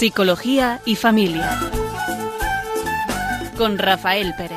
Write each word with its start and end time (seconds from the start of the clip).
Psicología 0.00 0.80
y 0.86 0.96
Familia. 0.96 1.60
Con 3.58 3.76
Rafael 3.76 4.32
Pérez. 4.34 4.56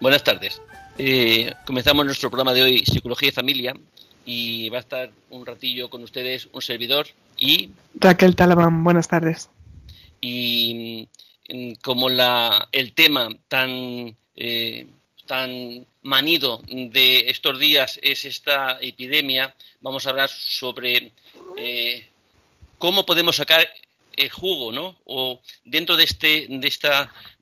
Buenas 0.00 0.22
tardes. 0.22 0.62
Eh, 0.96 1.52
comenzamos 1.66 2.06
nuestro 2.06 2.30
programa 2.30 2.52
de 2.52 2.62
hoy, 2.62 2.84
Psicología 2.86 3.30
y 3.30 3.32
Familia, 3.32 3.74
y 4.24 4.70
va 4.70 4.76
a 4.76 4.80
estar 4.80 5.10
un 5.30 5.44
ratillo 5.44 5.90
con 5.90 6.04
ustedes 6.04 6.48
un 6.52 6.62
servidor 6.62 7.08
y... 7.36 7.70
Raquel 7.96 8.36
Talabán, 8.36 8.84
buenas 8.84 9.08
tardes 9.08 9.50
y 10.24 11.06
mm, 11.50 11.72
como 11.82 12.08
la, 12.08 12.68
el 12.72 12.94
tema 12.94 13.28
tan, 13.46 14.16
eh, 14.36 14.86
tan 15.26 15.86
manido 16.02 16.62
de 16.66 17.28
estos 17.28 17.58
días 17.58 18.00
es 18.02 18.24
esta 18.24 18.78
epidemia, 18.80 19.54
vamos 19.82 20.06
a 20.06 20.10
hablar 20.10 20.30
sobre 20.30 21.12
eh, 21.58 22.06
cómo 22.78 23.04
podemos 23.04 23.36
sacar 23.36 23.68
el 24.16 24.30
jugo, 24.30 24.72
¿no? 24.72 24.96
O 25.04 25.42
dentro 25.64 25.96
de 25.96 26.04
este, 26.04 26.46
de 26.48 26.68
este 26.68 26.88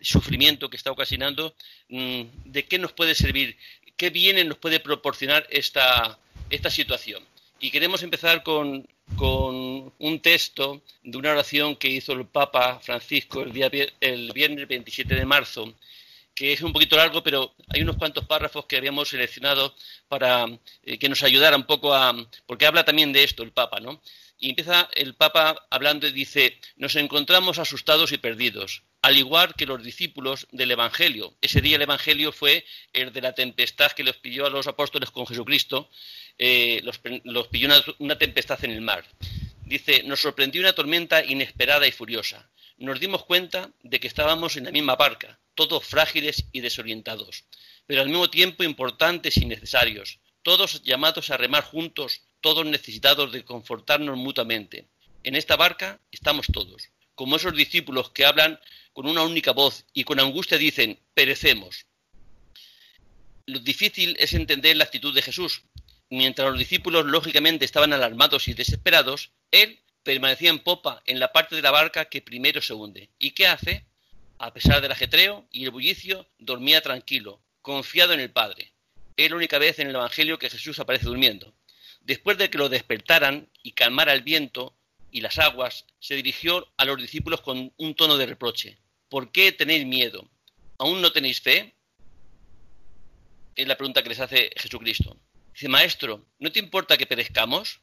sufrimiento 0.00 0.69
que 0.69 0.77
está 0.77 0.91
ocasionando, 0.91 1.55
mm, 1.88 2.22
¿de 2.47 2.64
qué 2.64 2.78
nos 2.78 2.92
puede 2.92 3.14
servir? 3.14 3.56
¿Qué 3.97 4.10
bienes 4.10 4.47
nos 4.47 4.58
puede 4.58 4.80
proporcionar 4.80 5.47
esta, 5.50 6.19
esta 6.50 6.70
situación? 6.70 7.22
Y 7.60 7.70
queremos 7.70 8.03
empezar 8.03 8.42
con, 8.42 8.88
un 9.20 10.20
texto 10.22 10.82
de 11.02 11.18
una 11.18 11.32
oración 11.32 11.77
que 11.77 11.88
hizo 11.88 12.12
el 12.12 12.27
Papa 12.27 12.80
Francisco 12.80 13.42
el, 13.42 13.52
día, 13.52 13.70
el 14.00 14.32
viernes 14.32 14.66
27 14.66 15.14
de 15.14 15.24
marzo, 15.24 15.74
que 16.34 16.52
es 16.52 16.62
un 16.62 16.72
poquito 16.72 16.96
largo, 16.96 17.22
pero 17.22 17.54
hay 17.69 17.82
unos 17.82 17.96
cuantos 17.96 18.24
párrafos 18.24 18.66
que 18.66 18.77
habíamos 18.77 19.08
seleccionado 19.08 19.74
para 20.08 20.46
eh, 20.82 20.98
que 20.98 21.08
nos 21.08 21.22
ayudara 21.22 21.56
un 21.56 21.64
poco 21.64 21.94
a... 21.94 22.14
porque 22.46 22.66
habla 22.66 22.84
también 22.84 23.12
de 23.12 23.24
esto 23.24 23.42
el 23.42 23.52
Papa, 23.52 23.80
¿no? 23.80 24.00
Y 24.38 24.50
empieza 24.50 24.88
el 24.94 25.14
Papa 25.14 25.66
hablando 25.70 26.08
y 26.08 26.12
dice, 26.12 26.58
nos 26.76 26.97
encontramos 26.97 27.60
asustados 27.60 28.10
y 28.10 28.19
perdidos, 28.19 28.82
al 29.00 29.16
igual 29.16 29.54
que 29.54 29.66
los 29.66 29.84
discípulos 29.84 30.48
del 30.50 30.72
Evangelio. 30.72 31.32
Ese 31.41 31.60
día 31.60 31.76
el 31.76 31.82
Evangelio 31.82 32.32
fue 32.32 32.64
el 32.92 33.12
de 33.12 33.20
la 33.20 33.34
tempestad 33.34 33.92
que 33.92 34.02
los 34.02 34.16
pilló 34.16 34.47
a 34.47 34.50
los 34.50 34.66
apóstoles 34.66 35.12
con 35.12 35.28
Jesucristo, 35.28 35.88
eh, 36.38 36.80
los, 36.83 36.98
pilló 37.48 37.69
una, 37.98 38.19
tempestad 38.19 38.64
en 38.64 38.72
el 38.72 38.80
mar. 38.80 39.05
Dice, 39.64 40.02
nos 40.02 40.20
sorprendió 40.20 40.61
una 40.61 40.75
tormenta 40.75 41.25
inesperada 41.25 41.86
y 41.86 41.92
furiosa. 41.92 42.50
Nos 42.78 43.00
dimos 43.00 43.25
cuenta 43.25 43.70
de 43.83 44.00
que 44.00 44.08
estábamos 44.08 44.56
en 44.56 44.64
la 44.64 44.72
misma 44.72 44.97
barca, 44.97 45.38
todos 45.55 45.84
frágiles 45.84 46.47
y 46.53 46.60
desorientados, 46.60 47.44
pero 47.86 48.00
al 48.00 48.08
mismo 48.08 48.28
tiempo 48.28 48.64
importantes 48.64 49.36
y 49.36 49.44
necesarios, 49.44 50.19
todos 50.42 50.83
llamados 50.83 51.30
a 51.30 51.36
remar 51.36 51.64
juntos, 51.64 52.22
todos 52.41 52.66
necesitados 52.66 53.33
de 53.33 53.44
confortarnos 53.44 54.16
mutuamente. 54.16 54.88
En 55.22 55.36
esta 55.36 55.56
barca 55.56 56.00
estamos 56.10 56.47
todos, 56.53 56.88
como 57.14 57.36
esos 57.36 57.55
discípulos 57.55 58.10
que 58.10 58.25
hablan 58.25 58.58
con 58.93 59.06
una 59.06 59.22
única 59.22 59.53
voz 59.53 59.84
y 59.93 60.04
con 60.04 60.20
angustia 60.20 60.59
dicen, 60.59 60.99
perecemos. 61.14 61.87
Lo 63.47 63.59
difícil 63.59 64.16
es 64.19 64.34
entender 64.34 64.76
la 64.76 64.84
actitud 64.84 65.14
de 65.14 65.22
Jesús, 65.22 65.62
Mientras 66.12 66.50
los 66.50 66.59
discípulos 66.59 67.06
lógicamente 67.06 67.65
estaban 67.65 67.95
alarmados 67.95 68.47
y 68.47 68.53
desesperados, 68.53 69.31
él 69.50 69.81
permanecía 70.03 70.50
en 70.50 70.59
popa 70.59 71.03
en 71.06 71.19
la 71.19 71.33
parte 71.33 71.56
de 71.56 71.62
la 71.62 71.71
barca 71.71 72.05
que 72.05 72.21
primero 72.21 72.61
se 72.61 72.75
hunde. 72.75 73.09
¿Y 73.19 73.31
qué 73.31 73.47
hace? 73.47 73.87
A 74.37 74.53
pesar 74.53 74.83
del 74.83 74.93
ajetreo 74.93 75.47
y 75.50 75.65
el 75.65 75.71
bullicio, 75.71 76.28
dormía 76.39 76.83
tranquilo, 76.83 77.41
confiado 77.62 78.12
en 78.12 78.21
el 78.21 78.31
Padre. 78.31 78.75
Es 79.17 79.31
la 79.31 79.37
única 79.37 79.56
vez 79.56 79.78
en 79.78 79.89
el 79.89 79.95
Evangelio 79.95 80.39
que 80.39 80.50
Jesús 80.50 80.78
aparece 80.78 81.06
durmiendo. 81.06 81.55
Después 82.03 82.37
de 82.37 82.50
que 82.50 82.59
lo 82.59 82.69
despertaran 82.69 83.49
y 83.62 83.73
calmara 83.73 84.12
el 84.12 84.21
viento 84.21 84.77
y 85.11 85.23
las 85.23 85.39
aguas, 85.39 85.87
se 85.99 86.15
dirigió 86.15 86.69
a 86.77 86.84
los 86.84 86.99
discípulos 86.99 87.41
con 87.41 87.73
un 87.79 87.94
tono 87.94 88.19
de 88.19 88.27
reproche. 88.27 88.77
¿Por 89.09 89.33
qué 89.33 89.50
tenéis 89.50 89.87
miedo? 89.87 90.29
¿Aún 90.77 91.00
no 91.00 91.11
tenéis 91.11 91.41
fe? 91.41 91.75
Es 93.56 93.67
la 93.67 93.79
pregunta 93.79 94.03
que 94.03 94.11
les 94.11 94.21
hace 94.21 94.50
Jesucristo. 94.59 95.17
Dice, 95.52 95.68
maestro, 95.68 96.24
¿no 96.38 96.50
te 96.50 96.58
importa 96.58 96.96
que 96.96 97.06
perezcamos? 97.06 97.80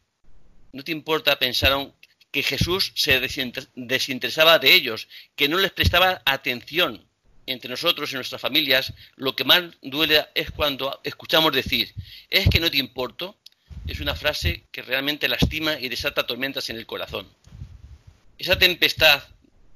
¿No 0.72 0.84
te 0.84 0.92
importa? 0.92 1.38
Pensaron 1.40 1.94
que 2.32 2.44
Jesús 2.44 2.92
se 2.96 3.20
desinteresaba 3.76 4.60
de 4.60 4.74
ellos, 4.74 5.08
que 5.36 5.48
no 5.48 5.58
les 5.58 5.72
prestaba 5.72 6.22
atención. 6.26 7.06
Entre 7.46 7.70
nosotros 7.70 8.12
y 8.12 8.16
nuestras 8.16 8.42
familias, 8.42 8.94
lo 9.16 9.36
que 9.36 9.44
más 9.44 9.64
duele 9.82 10.28
es 10.36 10.52
cuando 10.52 11.02
escuchamos 11.04 11.52
decir, 11.52 11.94
¿es 12.30 12.48
que 12.48 12.60
no 12.60 12.70
te 12.70 12.78
importo? 12.78 13.38
Es 13.88 14.00
una 14.00 14.14
frase 14.14 14.66
que 14.72 14.84
realmente 14.84 15.28
lastima 15.28 15.80
y 15.80 15.90
desata 15.90 16.28
tormentas 16.28 16.70
en 16.70 16.76
el 16.76 16.86
corazón. 16.86 17.28
Esa 18.38 18.60
tempestad 18.60 19.24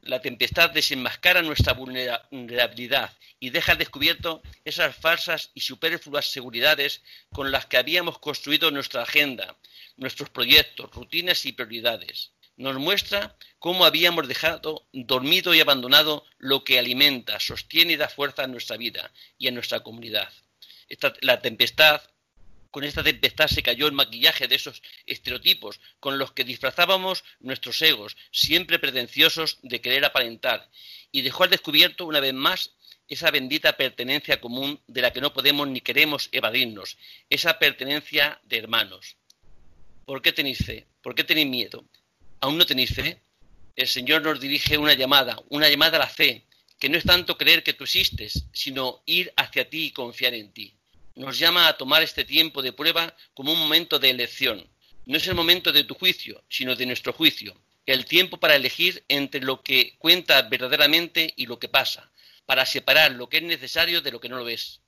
la 0.05 0.21
tempestad 0.21 0.69
desenmascara 0.71 1.41
nuestra 1.41 1.73
vulnerabilidad 1.73 3.15
y 3.39 3.49
deja 3.49 3.75
descubierto 3.75 4.41
esas 4.65 4.95
falsas 4.95 5.51
y 5.53 5.61
superfluas 5.61 6.31
seguridades 6.31 7.01
con 7.31 7.51
las 7.51 7.65
que 7.65 7.77
habíamos 7.77 8.19
construido 8.19 8.71
nuestra 8.71 9.03
agenda, 9.03 9.57
nuestros 9.97 10.29
proyectos, 10.29 10.91
rutinas 10.91 11.45
y 11.45 11.53
prioridades. 11.53 12.31
Nos 12.55 12.75
muestra 12.75 13.35
cómo 13.59 13.85
habíamos 13.85 14.27
dejado 14.27 14.87
dormido 14.91 15.53
y 15.53 15.61
abandonado 15.61 16.25
lo 16.37 16.63
que 16.63 16.79
alimenta, 16.79 17.39
sostiene 17.39 17.93
y 17.93 17.97
da 17.97 18.09
fuerza 18.09 18.43
a 18.43 18.47
nuestra 18.47 18.77
vida 18.77 19.11
y 19.37 19.47
a 19.47 19.51
nuestra 19.51 19.79
comunidad. 19.81 20.31
la 21.21 21.41
tempestad 21.41 22.01
con 22.73 22.83
esta 22.83 23.03
tempestad 23.03 23.45
se 23.45 23.61
cayó 23.61 23.85
el 23.85 23.91
maquillaje 23.91 24.47
de 24.47 24.55
esos 24.55 24.81
estereotipos 25.05 25.79
con 25.99 26.17
los 26.17 26.31
que 26.31 26.43
disfrazábamos 26.43 27.23
nuestros 27.39 27.79
egos, 27.83 28.17
siempre 28.31 28.79
pretenciosos 28.79 29.59
de 29.61 29.79
querer 29.79 30.03
aparentar, 30.03 30.71
y 31.11 31.21
dejó 31.21 31.43
al 31.43 31.51
descubierto 31.51 32.07
una 32.07 32.19
vez 32.19 32.33
más 32.33 32.71
esa 33.07 33.29
bendita 33.29 33.77
pertenencia 33.77 34.41
común 34.41 34.81
de 34.87 35.03
la 35.03 35.13
que 35.13 35.21
no 35.21 35.33
podemos 35.33 35.67
ni 35.67 35.81
queremos 35.81 36.29
evadirnos, 36.31 36.97
esa 37.29 37.59
pertenencia 37.59 38.41
de 38.41 38.57
hermanos. 38.57 39.17
¿Por 40.05 40.23
qué 40.23 40.33
tenéis 40.33 40.65
fe? 40.65 40.87
¿Por 41.03 41.13
qué 41.13 41.23
tenéis 41.23 41.49
miedo? 41.49 41.85
¿Aún 42.41 42.57
no 42.57 42.65
tenéis 42.65 42.95
fe? 42.95 43.21
El 43.75 43.87
Señor 43.87 44.23
nos 44.23 44.39
dirige 44.39 44.79
una 44.79 44.95
llamada, 44.95 45.39
una 45.49 45.69
llamada 45.69 45.97
a 45.97 45.99
la 45.99 46.09
fe, 46.09 46.47
que 46.79 46.89
no 46.89 46.97
es 46.97 47.03
tanto 47.03 47.37
creer 47.37 47.61
que 47.61 47.73
tú 47.73 47.83
existes, 47.83 48.45
sino 48.51 49.03
ir 49.05 49.31
hacia 49.37 49.69
ti 49.69 49.85
y 49.85 49.91
confiar 49.91 50.33
en 50.33 50.51
ti 50.51 50.75
nos 51.15 51.37
llama 51.37 51.67
a 51.67 51.77
tomar 51.77 52.03
este 52.03 52.25
tiempo 52.25 52.61
de 52.61 52.73
prueba 52.73 53.15
como 53.33 53.51
un 53.51 53.59
momento 53.59 53.99
de 53.99 54.09
elección. 54.09 54.67
No 55.05 55.17
es 55.17 55.27
el 55.27 55.35
momento 55.35 55.71
de 55.71 55.83
tu 55.83 55.95
juicio, 55.95 56.43
sino 56.49 56.75
de 56.75 56.85
nuestro 56.85 57.13
juicio. 57.13 57.55
El 57.85 58.05
tiempo 58.05 58.37
para 58.37 58.55
elegir 58.55 59.03
entre 59.09 59.41
lo 59.41 59.61
que 59.61 59.95
cuenta 59.97 60.41
verdaderamente 60.43 61.33
y 61.35 61.45
lo 61.45 61.59
que 61.59 61.67
pasa, 61.67 62.09
para 62.45 62.65
separar 62.65 63.11
lo 63.11 63.27
que 63.27 63.37
es 63.37 63.43
necesario 63.43 64.01
de 64.01 64.11
lo 64.11 64.19
que 64.19 64.29
no 64.29 64.37
lo 64.37 64.47
es. 64.47 64.79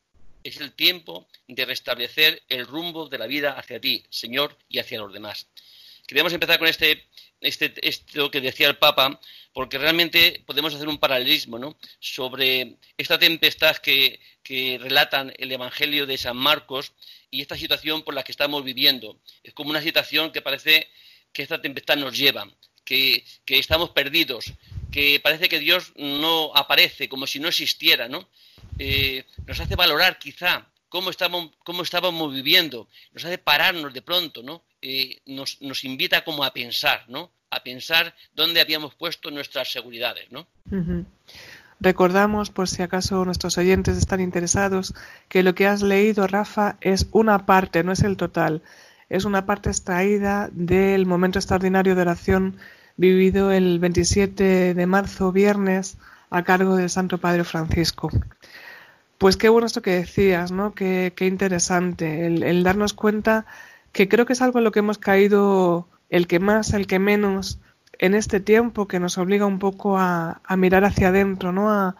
Es 0.44 0.58
el 0.62 0.72
tiempo 0.72 1.28
de 1.48 1.66
restablecer 1.66 2.44
el 2.50 2.66
rumbo 2.66 3.10
de 3.10 3.18
la 3.18 3.28
vida 3.28 3.52
hacia 3.52 3.82
ti, 3.82 4.06
Señor, 4.10 4.58
y 4.70 4.80
hacia 4.80 5.00
los 5.00 5.12
demás. 5.12 5.48
Queremos 6.08 6.32
empezar 6.34 6.60
con 6.60 6.68
este, 6.68 7.08
este, 7.42 7.74
esto 7.82 8.30
que 8.30 8.40
decía 8.40 8.68
el 8.68 8.78
Papa, 8.78 9.20
porque 9.56 9.78
realmente 9.78 10.44
podemos 10.46 10.74
hacer 10.74 10.90
un 10.90 10.98
paralelismo 10.98 11.58
¿no? 11.58 11.78
sobre 12.02 12.76
esta 12.98 13.18
tempestad 13.18 13.78
que, 13.78 14.20
relatan 14.82 15.34
el 15.38 15.50
Evangelio 15.50 16.06
de 16.06 16.18
San 16.18 16.36
Marcos 16.36 16.92
y 17.32 17.42
esta 17.42 17.56
situación 17.56 18.04
por 18.04 18.14
la 18.14 18.24
que 18.24 18.34
estamos 18.34 18.66
viviendo. 18.66 19.18
Es 19.44 19.54
como 19.54 19.70
una 19.70 19.82
situación 19.82 20.34
que 20.34 20.42
parece 20.42 20.90
que 21.32 21.42
esta 21.42 21.62
tempestad 21.62 21.96
nos 21.96 22.18
lleva, 22.18 22.52
que, 22.84 23.24
estamos 23.48 23.92
perdidos, 23.92 24.52
que 24.92 25.22
parece 25.22 25.48
que 25.48 25.60
Dios 25.60 25.94
no 25.96 26.52
aparece, 26.54 27.08
como 27.08 27.26
si 27.26 27.40
no 27.40 27.48
existiera, 27.48 28.10
¿no? 28.10 28.28
Eh, 28.78 29.24
nos 29.48 29.58
hace 29.62 29.78
valorar 29.78 30.20
quizá 30.20 30.70
cómo 30.90 31.12
estábamos, 31.12 31.52
cómo 31.64 32.30
viviendo, 32.30 32.90
nos 33.14 33.24
hace 33.24 33.38
pararnos 33.38 33.94
de 33.94 34.02
pronto, 34.02 34.44
¿no? 34.44 34.66
Eh, 34.82 35.22
nos, 35.28 35.62
nos, 35.62 35.86
invita 35.86 36.26
como 36.26 36.44
a 36.44 36.52
pensar, 36.52 37.06
¿no? 37.08 37.32
A 37.56 37.64
pensar 37.64 38.14
dónde 38.36 38.60
habíamos 38.60 38.96
puesto 38.96 39.32
nuestras 39.32 39.72
seguridades, 39.72 40.30
¿no? 40.32 40.46
Recordamos, 41.80 42.50
por 42.50 42.68
si 42.68 42.82
acaso 42.82 43.24
nuestros 43.24 43.58
oyentes 43.58 43.98
están 43.98 44.20
interesados, 44.20 44.94
que 45.30 45.44
lo 45.44 45.56
que 45.56 45.68
has 45.68 45.82
leído, 45.82 46.28
Rafa, 46.28 46.78
es 46.82 47.08
una 47.12 47.46
parte, 47.46 47.84
no 47.84 47.92
es 47.92 48.02
el 48.02 48.18
total. 48.18 48.62
Es 49.10 49.24
una 49.26 49.46
parte 49.46 49.70
extraída 49.70 50.50
del 50.52 51.06
momento 51.06 51.40
extraordinario 51.40 51.96
de 51.96 52.02
oración 52.02 52.58
vivido 52.98 53.52
el 53.52 53.80
27 53.80 54.74
de 54.74 54.86
marzo, 54.86 55.32
viernes, 55.32 55.98
a 56.30 56.44
cargo 56.44 56.76
del 56.76 56.90
Santo 56.90 57.18
Padre 57.20 57.44
Francisco. 57.44 58.10
Pues 59.18 59.38
qué 59.38 59.50
bueno 59.50 59.68
esto 59.68 59.82
que 59.82 59.92
decías, 59.92 60.52
¿no? 60.52 60.74
Qué, 60.74 61.14
qué 61.16 61.26
interesante 61.26 62.26
el, 62.26 62.64
darnos 62.64 62.94
cuenta 62.94 63.46
que 63.92 64.10
creo 64.10 64.26
que 64.26 64.34
es 64.34 64.42
algo 64.42 64.60
en 64.60 64.66
lo 64.66 64.72
que 64.72 64.80
hemos 64.80 64.98
caído 64.98 65.88
el 66.10 66.28
que 66.28 66.40
más, 66.40 66.74
el 66.74 66.88
que 66.88 67.00
menos, 67.00 67.60
en 68.00 68.14
este 68.14 68.40
tiempo 68.40 68.88
que 68.88 69.00
nos 69.00 69.18
obliga 69.18 69.46
un 69.46 69.60
poco 69.60 69.98
a, 69.98 70.42
mirar 70.58 70.86
hacia 70.86 71.10
adentro, 71.10 71.52
¿no? 71.52 71.72
A, 71.72 71.96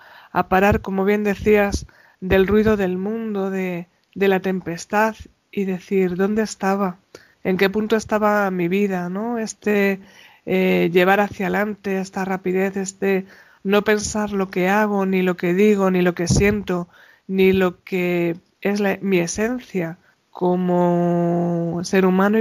parar, 0.50 0.82
como 0.82 1.06
bien 1.06 1.24
decías, 1.24 1.86
del 2.20 2.48
ruido 2.48 2.78
del 2.78 2.98
mundo, 2.98 3.50
de, 3.50 3.88
la 4.14 4.40
tempestad 4.40 5.16
y 5.52 5.66
decir 5.66 6.16
dónde 6.16 6.44
estaba, 6.44 6.98
en 7.44 7.58
qué 7.58 7.70
punto 7.70 7.96
estaba 7.96 8.50
mi 8.52 8.68
vida, 8.68 9.10
¿no? 9.10 9.40
Este 9.40 10.00
eh, 10.46 10.90
llevar 10.92 11.20
hacia 11.20 11.48
adelante 11.48 12.00
esta 12.00 12.26
rapidez, 12.26 12.78
este 12.78 13.26
no 13.64 13.84
pensar 13.84 14.32
lo 14.32 14.50
que 14.50 14.70
hago, 14.70 15.06
ni 15.06 15.22
lo 15.22 15.38
que 15.38 15.54
digo, 15.54 15.90
ni 15.92 16.02
lo 16.02 16.14
que 16.16 16.28
siento, 16.28 16.88
ni 17.28 17.52
lo 17.54 17.84
que 17.84 18.38
es 18.62 18.82
mi 19.02 19.20
esencia 19.20 19.98
como 20.32 21.82
ser 21.84 22.06
humano, 22.06 22.40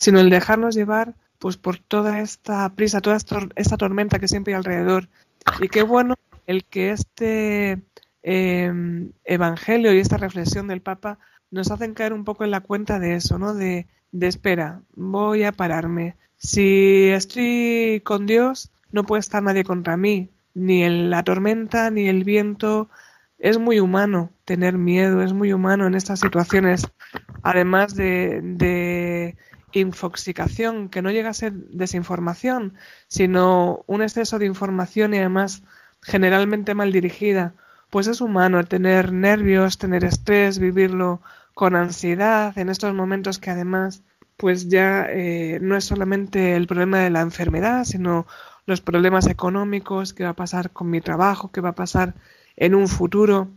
sino 0.00 0.18
el 0.18 0.30
dejarnos 0.30 0.74
llevar 0.74 1.14
pues 1.38 1.56
por 1.56 1.78
toda 1.78 2.20
esta 2.20 2.68
prisa, 2.74 3.00
toda 3.00 3.16
esta, 3.16 3.76
tormenta 3.76 4.18
que 4.18 4.28
siempre 4.28 4.52
hay 4.52 4.58
alrededor. 4.58 5.08
Y 5.60 5.68
qué 5.68 5.82
bueno 5.82 6.16
el 6.46 6.64
que 6.64 6.90
este 6.90 7.82
em, 8.22 9.12
evangelio 9.24 9.94
y 9.94 9.98
esta 9.98 10.16
reflexión 10.16 10.68
del 10.68 10.82
Papa 10.82 11.18
nos 11.50 11.70
hacen 11.70 11.94
caer 11.94 12.12
un 12.12 12.24
poco 12.24 12.44
en 12.44 12.50
la 12.50 12.60
cuenta 12.60 12.98
de 12.98 13.14
eso, 13.14 13.38
¿no? 13.38 13.54
De, 13.54 13.86
de 14.12 14.26
espera, 14.26 14.82
voy 14.94 15.44
a 15.44 15.52
pararme. 15.52 16.16
Si 16.36 17.08
estoy 17.08 18.02
con 18.04 18.26
Dios, 18.26 18.70
no 18.92 19.04
puede 19.04 19.20
estar 19.20 19.42
nadie 19.42 19.64
contra 19.64 19.96
mí, 19.96 20.30
ni 20.54 20.82
en 20.82 21.10
la 21.10 21.22
tormenta, 21.24 21.90
ni 21.90 22.08
el 22.08 22.24
viento. 22.24 22.90
Es 23.38 23.58
muy 23.58 23.80
humano 23.80 24.30
tener 24.44 24.76
miedo, 24.76 25.22
es 25.22 25.32
muy 25.32 25.52
humano 25.54 25.86
en 25.86 25.94
estas 25.94 26.20
situaciones, 26.20 26.86
además 27.42 27.94
de 27.96 29.36
infoxicación, 29.72 30.88
que 30.88 31.02
no 31.02 31.10
llega 31.10 31.30
a 31.30 31.34
ser 31.34 31.52
desinformación, 31.52 32.74
sino 33.08 33.84
un 33.86 34.02
exceso 34.02 34.38
de 34.38 34.46
información 34.46 35.14
y 35.14 35.18
además 35.18 35.62
generalmente 36.02 36.74
mal 36.74 36.92
dirigida. 36.92 37.54
Pues 37.90 38.06
es 38.06 38.20
humano 38.20 38.62
tener 38.64 39.12
nervios, 39.12 39.78
tener 39.78 40.04
estrés, 40.04 40.58
vivirlo 40.58 41.20
con 41.54 41.76
ansiedad 41.76 42.56
en 42.58 42.68
estos 42.68 42.94
momentos 42.94 43.38
que 43.38 43.50
además 43.50 44.02
pues 44.36 44.68
ya 44.68 45.06
eh, 45.10 45.58
no 45.60 45.76
es 45.76 45.84
solamente 45.84 46.56
el 46.56 46.66
problema 46.66 47.00
de 47.00 47.10
la 47.10 47.20
enfermedad, 47.20 47.84
sino 47.84 48.26
los 48.64 48.80
problemas 48.80 49.26
económicos, 49.26 50.14
qué 50.14 50.24
va 50.24 50.30
a 50.30 50.34
pasar 50.34 50.70
con 50.70 50.88
mi 50.88 51.02
trabajo, 51.02 51.50
qué 51.52 51.60
va 51.60 51.70
a 51.70 51.74
pasar 51.74 52.14
en 52.56 52.74
un 52.74 52.88
futuro. 52.88 53.50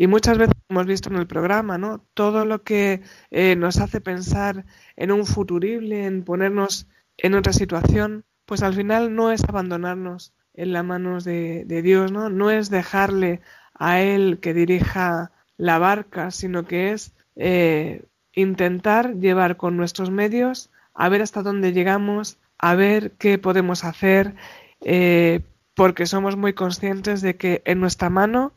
Y 0.00 0.06
muchas 0.06 0.38
veces 0.38 0.54
hemos 0.68 0.86
visto 0.86 1.10
en 1.10 1.16
el 1.16 1.26
programa, 1.26 1.76
¿no? 1.76 2.04
Todo 2.14 2.44
lo 2.44 2.62
que 2.62 3.02
eh, 3.32 3.56
nos 3.56 3.78
hace 3.78 4.00
pensar 4.00 4.64
en 4.94 5.10
un 5.10 5.26
futurible, 5.26 6.06
en 6.06 6.22
ponernos 6.22 6.86
en 7.16 7.34
otra 7.34 7.52
situación, 7.52 8.24
pues 8.46 8.62
al 8.62 8.74
final 8.74 9.16
no 9.16 9.32
es 9.32 9.42
abandonarnos 9.42 10.32
en 10.54 10.72
las 10.72 10.84
manos 10.84 11.24
de, 11.24 11.64
Dios, 11.82 12.12
¿no? 12.12 12.30
No 12.30 12.52
es 12.52 12.70
dejarle 12.70 13.40
a 13.74 14.00
Él 14.00 14.38
que 14.40 14.54
dirija 14.54 15.32
la 15.56 15.80
barca, 15.80 16.30
sino 16.30 16.64
que 16.64 16.92
es 16.92 17.12
eh, 17.34 18.04
intentar 18.34 19.16
llevar 19.16 19.56
con 19.56 19.76
nuestros 19.76 20.12
medios 20.12 20.70
a 20.94 21.08
ver 21.08 21.22
hasta 21.22 21.42
dónde 21.42 21.72
llegamos, 21.72 22.38
a 22.56 22.76
ver 22.76 23.10
qué 23.18 23.36
podemos 23.38 23.82
hacer, 23.82 24.36
eh, 24.80 25.40
porque 25.74 26.06
somos 26.06 26.36
muy 26.36 26.52
conscientes 26.52 27.20
de 27.20 27.34
que 27.34 27.62
en 27.64 27.80
nuestra 27.80 28.10
mano 28.10 28.52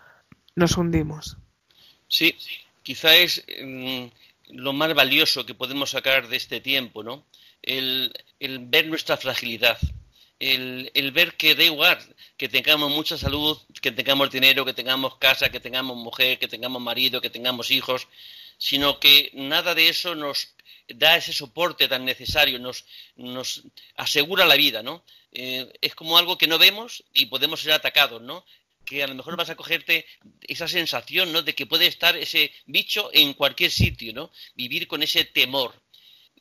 nos 0.56 0.78
hundimos. 0.78 1.38
Sí, 2.08 2.36
quizá 2.84 3.16
es 3.16 3.44
mm, 3.62 4.06
lo 4.50 4.74
más 4.74 4.94
valioso 4.94 5.46
que 5.46 5.54
podemos 5.54 5.92
sacar 5.92 6.28
de 6.28 6.38
este 6.38 6.60
tiempo, 6.60 7.04
¿no? 7.04 7.26
El, 7.62 8.12
ver 8.40 8.88
nuestra 8.88 9.18
fragilidad, 9.18 9.78
el, 10.40 11.12
ver 11.14 11.36
que 11.36 11.56
da 11.56 11.64
igual 11.64 12.00
que 12.38 12.50
tengamos 12.50 12.90
mucha 12.92 13.18
salud, 13.18 13.58
que 13.82 13.92
tengamos 13.92 14.32
dinero, 14.32 14.66
que 14.66 14.74
tengamos 14.74 15.18
casa, 15.18 15.50
que 15.50 15.60
tengamos 15.60 15.96
mujer, 15.96 16.40
que 16.40 16.48
tengamos 16.48 16.82
marido, 16.82 17.22
que 17.22 17.30
tengamos 17.30 17.70
hijos, 17.70 18.08
sino 18.58 19.00
que 19.00 19.30
nada 19.34 19.76
de 19.76 19.90
eso 19.90 20.16
nos 20.16 20.50
da 20.88 21.16
ese 21.16 21.34
soporte 21.34 21.88
tan 21.88 22.04
necesario, 22.04 22.60
nos, 22.60 22.86
nos 23.16 23.64
asegura 23.96 24.46
la 24.46 24.56
vida, 24.56 24.82
¿no? 24.82 25.04
Eh, 25.32 25.72
es 25.82 25.96
como 25.96 26.18
algo 26.18 26.38
que 26.38 26.48
no 26.48 26.58
vemos 26.58 27.04
y 27.14 27.28
podemos 27.28 27.62
ser 27.62 27.74
atacados, 27.74 28.22
¿no? 28.22 28.44
Que 28.92 29.04
a 29.04 29.08
lo 29.08 29.16
mejor 29.16 29.38
vas 29.38 29.50
a 29.50 29.56
cogerte 29.56 30.06
esa 30.42 30.68
sensación, 30.68 31.32
¿no? 31.32 31.42
De 31.42 31.56
que 31.56 31.66
puede 31.66 31.88
estar 31.88 32.18
ese 32.18 32.52
bicho 32.66 33.10
en 33.14 33.34
cualquier 33.34 33.72
sitio, 33.72 34.12
¿no? 34.12 34.32
Vivir 34.54 34.86
con 34.86 35.02
ese 35.02 35.24
temor. 35.24 35.72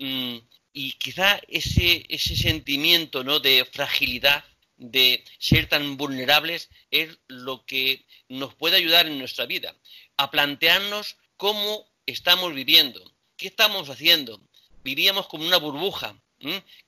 Mm, 0.01 0.39
y 0.73 0.93
quizá 0.95 1.41
ese, 1.47 2.05
ese 2.09 2.35
sentimiento, 2.35 3.23
¿no? 3.23 3.39
De 3.39 3.65
fragilidad, 3.65 4.45
de 4.77 5.23
ser 5.39 5.69
tan 5.69 5.97
vulnerables, 5.97 6.71
es 6.91 7.19
lo 7.29 7.65
que 7.67 8.05
nos 8.29 8.53
puede 8.57 8.79
ayudar 8.79 9.07
en 9.07 9.21
nuestra 9.21 9.47
vida. 9.47 9.77
A 10.17 10.33
plantearnos 10.33 11.19
cómo 11.37 11.87
estamos 12.05 12.53
viviendo, 12.53 13.01
qué 13.37 13.47
estamos 13.47 13.91
haciendo. 13.91 14.41
Vivíamos 14.83 15.29
como 15.29 15.47
una 15.47 15.59
burbuja, 15.59 16.21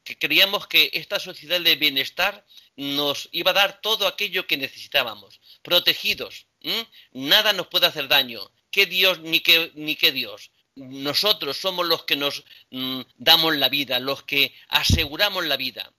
que 0.03 0.19
creíamos 0.19 0.67
que 0.67 0.91
esta 0.95 1.21
sociedad 1.21 1.61
de 1.61 1.77
bienestar 1.77 2.45
nos 2.77 3.29
iba 3.33 3.51
a 3.51 3.55
dar 3.55 3.81
todo 3.81 4.07
aquello 4.07 4.47
que 4.47 4.57
necesitábamos, 4.57 5.41
protegidos, 5.63 6.47
nada 7.13 7.53
nos 7.53 7.69
puede 7.69 7.87
hacer 7.87 8.09
daño, 8.09 8.51
qué 8.71 8.87
Dios 8.87 9.21
ni 9.21 9.41
qué, 9.41 9.71
ni 9.75 9.97
qué 9.97 10.13
Dios. 10.13 10.51
Nosotros 10.75 11.57
somos 11.59 11.87
los 11.87 12.05
que 12.05 12.17
nos 12.17 12.45
mm, 12.71 13.03
damos 13.17 13.57
la 13.57 13.69
vida, 13.69 14.01
los 14.01 14.23
que 14.23 14.55
aseguramos 14.69 15.45
la 15.45 15.57
vida. 15.57 15.93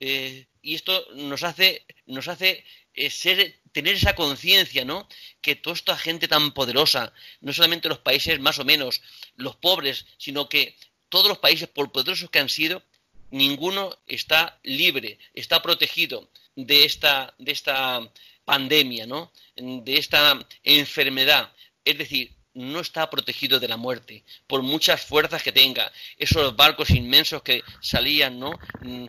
Eh, 0.00 0.46
y 0.62 0.74
esto 0.74 1.06
nos 1.14 1.42
hace, 1.42 1.84
nos 2.06 2.26
hace 2.28 2.64
eh, 2.94 3.10
ser, 3.10 3.60
tener 3.72 3.96
esa 3.96 4.14
conciencia, 4.14 4.84
¿no? 4.84 5.08
Que 5.40 5.56
toda 5.56 5.74
esta 5.74 5.96
gente 5.96 6.26
tan 6.28 6.52
poderosa, 6.52 7.12
no 7.40 7.52
solamente 7.52 7.88
los 7.88 7.98
países 7.98 8.40
más 8.40 8.58
o 8.58 8.64
menos, 8.64 9.02
los 9.36 9.56
pobres, 9.56 10.06
sino 10.18 10.48
que 10.48 10.76
todos 11.08 11.28
los 11.28 11.38
países, 11.38 11.68
por 11.68 11.92
poderosos 11.92 12.30
que 12.30 12.38
han 12.38 12.48
sido, 12.48 12.82
ninguno 13.30 13.98
está 14.06 14.58
libre, 14.62 15.18
está 15.34 15.62
protegido 15.62 16.30
de 16.56 16.84
esta, 16.84 17.34
de 17.38 17.52
esta 17.52 18.10
pandemia, 18.44 19.06
¿no? 19.06 19.32
de 19.56 19.96
esta 19.96 20.38
enfermedad. 20.62 21.52
Es 21.84 21.98
decir, 21.98 22.32
no 22.54 22.80
está 22.80 23.08
protegido 23.08 23.58
de 23.58 23.68
la 23.68 23.76
muerte, 23.76 24.24
por 24.46 24.62
muchas 24.62 25.02
fuerzas 25.02 25.42
que 25.42 25.52
tenga. 25.52 25.90
Esos 26.18 26.54
barcos 26.54 26.90
inmensos 26.90 27.42
que 27.42 27.62
salían, 27.80 28.38
¿no? 28.38 28.58
Mm, 28.82 29.06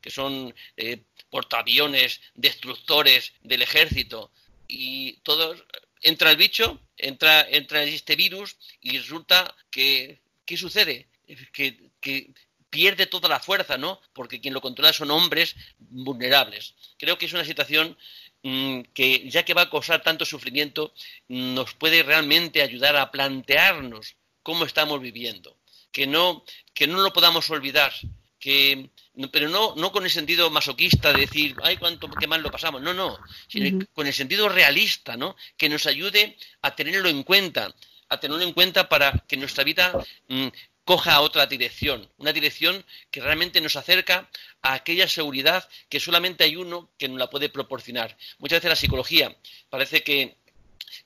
que 0.00 0.10
son 0.10 0.54
eh, 0.76 1.02
portaaviones, 1.30 2.20
destructores 2.34 3.32
del 3.42 3.62
ejército, 3.62 4.30
y 4.68 5.14
todos 5.22 5.64
entra 6.02 6.30
el 6.30 6.36
bicho, 6.36 6.80
entra, 6.96 7.46
entra 7.48 7.82
este 7.84 8.16
virus 8.16 8.56
y 8.80 8.98
resulta 8.98 9.54
que 9.70 10.20
¿qué 10.46 10.56
sucede? 10.56 11.08
Que, 11.52 12.30
pierde 12.76 13.06
toda 13.06 13.26
la 13.26 13.40
fuerza, 13.40 13.78
¿no? 13.78 14.00
Porque 14.12 14.38
quien 14.38 14.52
lo 14.52 14.60
controla 14.60 14.92
son 14.92 15.10
hombres 15.10 15.56
vulnerables. 15.78 16.74
Creo 16.98 17.16
que 17.16 17.24
es 17.24 17.32
una 17.32 17.44
situación 17.44 17.96
mm, 18.42 18.80
que, 18.92 19.30
ya 19.30 19.44
que 19.46 19.54
va 19.54 19.62
a 19.62 19.70
causar 19.70 20.02
tanto 20.02 20.26
sufrimiento, 20.26 20.92
nos 21.28 21.72
puede 21.72 22.02
realmente 22.02 22.60
ayudar 22.60 22.94
a 22.96 23.10
plantearnos 23.10 24.16
cómo 24.42 24.66
estamos 24.66 25.00
viviendo. 25.00 25.56
Que 25.90 26.06
no, 26.06 26.44
que 26.74 26.86
no 26.86 26.98
lo 27.00 27.14
podamos 27.14 27.48
olvidar, 27.48 27.94
que, 28.38 28.90
pero 29.32 29.48
no, 29.48 29.74
no 29.76 29.90
con 29.90 30.04
el 30.04 30.10
sentido 30.10 30.50
masoquista 30.50 31.14
de 31.14 31.20
decir, 31.20 31.56
ay, 31.62 31.78
cuánto, 31.78 32.10
qué 32.10 32.26
mal 32.26 32.42
lo 32.42 32.50
pasamos. 32.50 32.82
No, 32.82 32.92
no, 32.92 33.18
sino 33.48 33.86
con 33.94 34.06
el 34.06 34.12
sentido 34.12 34.50
realista, 34.50 35.16
¿no? 35.16 35.34
Que 35.56 35.70
nos 35.70 35.86
ayude 35.86 36.36
a 36.60 36.76
tenerlo 36.76 37.08
en 37.08 37.22
cuenta, 37.22 37.74
a 38.10 38.20
tenerlo 38.20 38.44
en 38.44 38.52
cuenta 38.52 38.86
para 38.90 39.24
que 39.26 39.38
nuestra 39.38 39.64
vida 39.64 39.98
mm, 40.28 40.48
coja 40.86 41.20
otra 41.20 41.46
dirección, 41.46 42.08
una 42.16 42.32
dirección 42.32 42.82
que 43.10 43.20
realmente 43.20 43.60
nos 43.60 43.74
acerca 43.74 44.30
a 44.62 44.74
aquella 44.74 45.08
seguridad 45.08 45.68
que 45.88 45.98
solamente 45.98 46.44
hay 46.44 46.54
uno 46.54 46.88
que 46.96 47.08
nos 47.08 47.18
la 47.18 47.28
puede 47.28 47.48
proporcionar. 47.48 48.16
Muchas 48.38 48.58
veces 48.58 48.70
la 48.70 48.76
psicología 48.76 49.36
parece 49.68 50.04
que, 50.04 50.36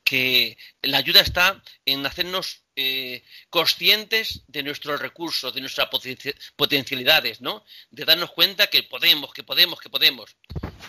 que 0.04 0.58
la 0.82 0.98
ayuda 0.98 1.22
está 1.22 1.62
en 1.86 2.04
hacernos 2.04 2.60
eh, 2.76 3.24
conscientes 3.48 4.42
de 4.48 4.62
nuestros 4.62 5.00
recursos, 5.00 5.54
de 5.54 5.62
nuestras 5.62 5.88
potencialidades, 6.56 7.40
¿no? 7.40 7.64
De 7.90 8.04
darnos 8.04 8.32
cuenta 8.32 8.66
que 8.66 8.82
podemos, 8.82 9.32
que 9.32 9.44
podemos, 9.44 9.80
que 9.80 9.88
podemos. 9.88 10.36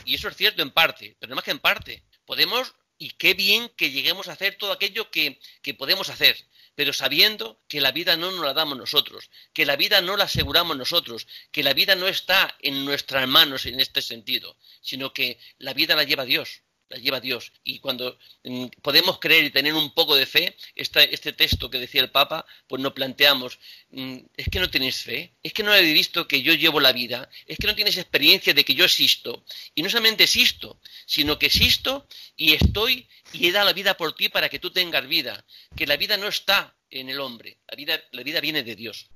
Y 0.03 0.15
eso 0.15 0.27
es 0.27 0.35
cierto 0.35 0.61
en 0.61 0.71
parte, 0.71 1.15
pero 1.17 1.29
no 1.29 1.35
más 1.37 1.45
que 1.45 1.51
en 1.51 1.59
parte. 1.59 2.03
Podemos 2.25 2.73
y 3.01 3.09
qué 3.09 3.33
bien 3.33 3.67
que 3.69 3.89
lleguemos 3.89 4.27
a 4.27 4.33
hacer 4.33 4.57
todo 4.59 4.71
aquello 4.71 5.09
que, 5.09 5.39
podemos 5.75 6.09
hacer, 6.09 6.37
pero 6.75 6.93
sabiendo 6.93 7.59
que 7.67 7.81
la 7.81 7.91
vida 7.91 8.15
no 8.15 8.29
nos 8.29 8.45
la 8.45 8.53
damos 8.53 8.77
nosotros, 8.77 9.31
que 9.53 9.65
la 9.65 9.75
vida 9.75 10.01
no 10.01 10.17
la 10.17 10.25
aseguramos 10.25 10.77
nosotros, 10.77 11.25
que 11.51 11.63
la 11.63 11.73
vida 11.73 11.95
no 11.95 12.07
está 12.07 12.55
en 12.61 12.85
nuestras 12.85 13.27
manos 13.27 13.65
en 13.65 13.79
este 13.79 14.03
sentido, 14.03 14.55
sino 14.81 15.13
que 15.13 15.39
la 15.57 15.73
vida 15.73 15.95
la 15.95 16.03
lleva 16.03 16.25
Dios. 16.25 16.61
La 16.91 16.97
lleva 16.97 17.19
Dios. 17.19 17.51
Y 17.63 17.79
cuando 17.79 18.17
mm, 18.43 18.65
podemos 18.81 19.19
creer 19.19 19.45
y 19.45 19.49
tener 19.49 19.73
un 19.73 19.91
poco 19.91 20.15
de 20.15 20.25
fe, 20.25 20.55
este 20.75 21.33
texto 21.33 21.69
que 21.69 21.79
decía 21.79 22.01
el 22.01 22.11
Papa, 22.11 22.45
pues 22.67 22.81
nos 22.81 22.93
planteamos, 22.93 23.59
mm, 23.91 24.17
es 24.37 24.49
que 24.49 24.59
no 24.59 24.69
tienes 24.69 25.01
fe, 25.01 25.31
es 25.41 25.53
que 25.53 25.63
no 25.63 25.71
habéis 25.71 25.93
visto 25.93 26.27
que 26.27 26.41
yo 26.41 26.53
llevo 26.53 26.79
la 26.79 26.91
vida, 26.91 27.29
es 27.47 27.57
que 27.57 27.67
no 27.67 27.75
tienes 27.75 27.97
experiencia 27.97 28.53
de 28.53 28.65
que 28.65 28.75
yo 28.75 28.85
existo. 28.85 29.43
Y 29.73 29.81
no 29.81 29.89
solamente 29.89 30.25
existo, 30.25 30.79
sino 31.05 31.39
que 31.39 31.47
existo 31.47 32.05
y 32.35 32.53
estoy 32.53 33.07
y 33.33 33.47
he 33.47 33.51
dado 33.51 33.65
la 33.65 33.73
vida 33.73 33.95
por 33.95 34.13
ti 34.13 34.29
para 34.29 34.49
que 34.49 34.59
tú 34.59 34.71
tengas 34.71 35.07
vida. 35.07 35.45
Que 35.75 35.87
la 35.87 35.95
vida 35.95 36.17
no 36.17 36.27
está 36.27 36.75
en 36.89 37.09
el 37.09 37.19
hombre, 37.21 37.57
la 37.69 37.75
vida, 37.77 37.93
la 38.11 38.23
vida 38.23 38.41
viene 38.41 38.63
de 38.63 38.75
Dios. 38.75 39.09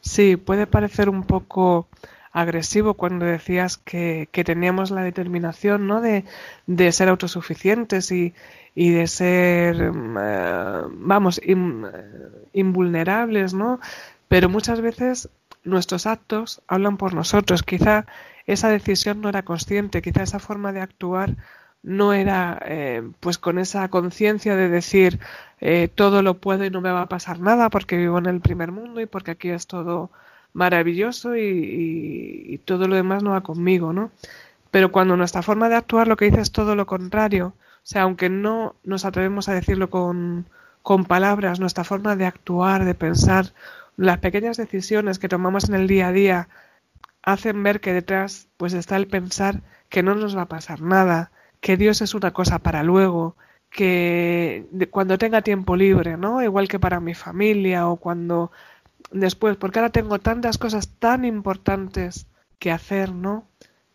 Sí, 0.00 0.36
puede 0.36 0.66
parecer 0.66 1.08
un 1.08 1.24
poco 1.24 1.88
agresivo 2.34 2.94
cuando 2.94 3.24
decías 3.24 3.78
que, 3.78 4.28
teníamos 4.44 4.90
la 4.90 5.02
determinación 5.02 5.86
¿no? 5.86 6.02
de, 6.02 6.24
ser 6.92 7.08
autosuficientes 7.08 8.10
y, 8.10 8.34
y 8.74 8.90
de 8.90 9.06
ser, 9.06 9.92
mm, 9.92 10.16
eh, 10.20 10.82
vamos, 10.90 11.40
invulnerables, 12.52 13.54
¿no? 13.54 13.80
Pero 14.28 14.48
muchas 14.48 14.80
veces 14.80 15.30
nuestros 15.62 16.06
actos 16.06 16.60
hablan 16.66 16.96
por 16.96 17.14
nosotros. 17.14 17.62
Quizá 17.62 18.06
esa 18.46 18.68
decisión 18.68 19.20
no 19.20 19.28
era 19.28 19.44
consciente, 19.44 20.02
quizá 20.02 20.24
esa 20.24 20.40
forma 20.40 20.72
de 20.72 20.80
actuar 20.80 21.36
no 21.82 22.14
era 22.14 22.60
eh, 22.64 23.02
pues 23.20 23.38
con 23.38 23.58
esa 23.58 23.88
conciencia 23.88 24.56
de 24.56 24.68
decir 24.70 25.20
eh, 25.60 25.88
todo 25.94 26.22
lo 26.22 26.38
puedo 26.38 26.64
y 26.64 26.70
no 26.70 26.80
me 26.80 26.90
va 26.90 27.02
a 27.02 27.08
pasar 27.08 27.38
nada 27.40 27.68
porque 27.70 27.96
vivo 27.96 28.18
en 28.18 28.26
el 28.26 28.40
primer 28.40 28.72
mundo 28.72 29.00
y 29.02 29.06
porque 29.06 29.32
aquí 29.32 29.50
es 29.50 29.66
todo 29.66 30.10
maravilloso 30.54 31.36
y, 31.36 32.60
todo 32.64 32.88
lo 32.88 32.96
demás 32.96 33.22
no 33.22 33.32
va 33.32 33.42
conmigo, 33.42 33.92
¿no? 33.92 34.10
Pero 34.70 34.90
cuando 34.90 35.16
nuestra 35.16 35.42
forma 35.42 35.68
de 35.68 35.76
actuar 35.76 36.08
lo 36.08 36.16
que 36.16 36.26
dice 36.26 36.40
es 36.40 36.52
todo 36.52 36.74
lo 36.76 36.86
contrario, 36.86 37.48
o 37.58 37.86
sea, 37.86 38.02
aunque 38.02 38.30
no 38.30 38.76
nos 38.84 39.04
atrevemos 39.04 39.48
a 39.48 39.54
decirlo 39.54 39.90
con, 39.90 40.46
con 40.82 41.04
palabras, 41.04 41.60
nuestra 41.60 41.84
forma 41.84 42.16
de 42.16 42.26
actuar, 42.26 42.84
de 42.84 42.94
pensar, 42.94 43.52
las 43.96 44.18
pequeñas 44.18 44.56
decisiones 44.56 45.18
que 45.18 45.28
tomamos 45.28 45.68
en 45.68 45.74
el 45.74 45.86
día 45.86 46.08
a 46.08 46.12
día 46.12 46.48
hacen 47.22 47.62
ver 47.62 47.80
que 47.80 47.92
detrás 47.92 48.48
pues 48.56 48.72
está 48.72 48.96
el 48.96 49.06
pensar 49.06 49.60
que 49.88 50.02
no 50.02 50.14
nos 50.14 50.36
va 50.36 50.42
a 50.42 50.48
pasar 50.48 50.80
nada, 50.80 51.30
que 51.60 51.76
Dios 51.76 52.00
es 52.02 52.14
una 52.14 52.32
cosa 52.32 52.58
para 52.60 52.82
luego, 52.82 53.36
que 53.70 54.66
cuando 54.90 55.18
tenga 55.18 55.42
tiempo 55.42 55.76
libre, 55.76 56.16
¿no? 56.16 56.42
Igual 56.42 56.68
que 56.68 56.78
para 56.78 57.00
mi 57.00 57.14
familia 57.14 57.88
o 57.88 57.96
cuando 57.96 58.52
después, 59.10 59.56
porque 59.56 59.78
ahora 59.78 59.92
tengo 59.92 60.18
tantas 60.18 60.58
cosas 60.58 60.88
tan 60.88 61.24
importantes 61.24 62.26
que 62.58 62.70
hacer, 62.70 63.12
¿no? 63.12 63.46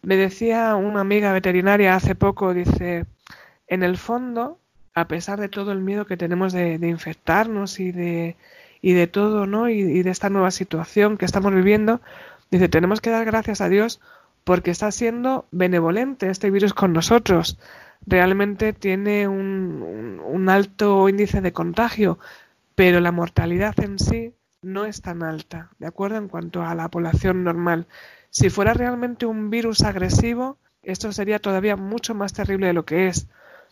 Me 0.01 0.15
decía 0.15 0.75
una 0.75 1.01
amiga 1.01 1.33
veterinaria 1.33 1.95
hace 1.95 2.15
poco, 2.15 2.53
dice, 2.53 3.05
en 3.67 3.83
el 3.83 3.97
fondo, 3.97 4.59
a 4.93 5.07
pesar 5.07 5.39
de 5.39 5.49
todo 5.49 5.71
el 5.71 5.81
miedo 5.81 6.05
que 6.05 6.17
tenemos 6.17 6.53
de, 6.53 6.75
infectarnos 6.75 7.79
y 7.79 7.91
de, 7.91 8.37
y 8.81 8.93
de 8.93 9.07
todo, 9.07 9.45
¿no? 9.45 9.69
Y, 9.69 10.03
de 10.03 10.09
esta 10.09 10.29
nueva 10.29 10.51
situación 10.51 11.17
que 11.17 11.25
estamos 11.25 11.53
viviendo, 11.53 12.01
dice, 12.51 12.69
tenemos 12.69 13.01
que 13.01 13.09
dar 13.09 13.25
gracias 13.25 13.61
a 13.61 13.69
Dios 13.69 13.99
porque 14.43 14.71
está 14.71 14.91
siendo 14.91 15.45
benevolente 15.51 16.29
este 16.29 16.49
virus 16.49 16.73
con 16.73 16.93
nosotros. 16.93 17.59
Realmente 18.05 18.71
tiene 18.73 19.27
un, 19.27 20.21
un 20.25 20.49
alto 20.49 21.09
índice 21.09 21.41
de 21.41 21.51
contagio, 21.51 22.19
pero 22.75 23.01
la 23.01 23.11
mortalidad 23.11 23.77
en 23.81 23.99
sí 23.99 24.33
no 24.61 24.85
es 24.85 25.01
tan 25.01 25.23
alta, 25.23 25.69
¿de 25.79 25.87
acuerdo? 25.87 26.17
En 26.17 26.27
cuanto 26.27 26.63
a 26.63 26.75
la 26.75 26.89
población 26.89 27.43
normal. 27.43 27.87
Si 28.29 28.49
fuera 28.49 28.73
realmente 28.73 29.25
un 29.25 29.49
virus 29.49 29.81
agresivo, 29.81 30.57
esto 30.83 31.11
sería 31.11 31.39
todavía 31.39 31.75
mucho 31.75 32.13
más 32.13 32.33
terrible 32.33 32.67
de 32.67 32.73
lo 32.73 32.85
que 32.85 33.07
es. 33.07 33.27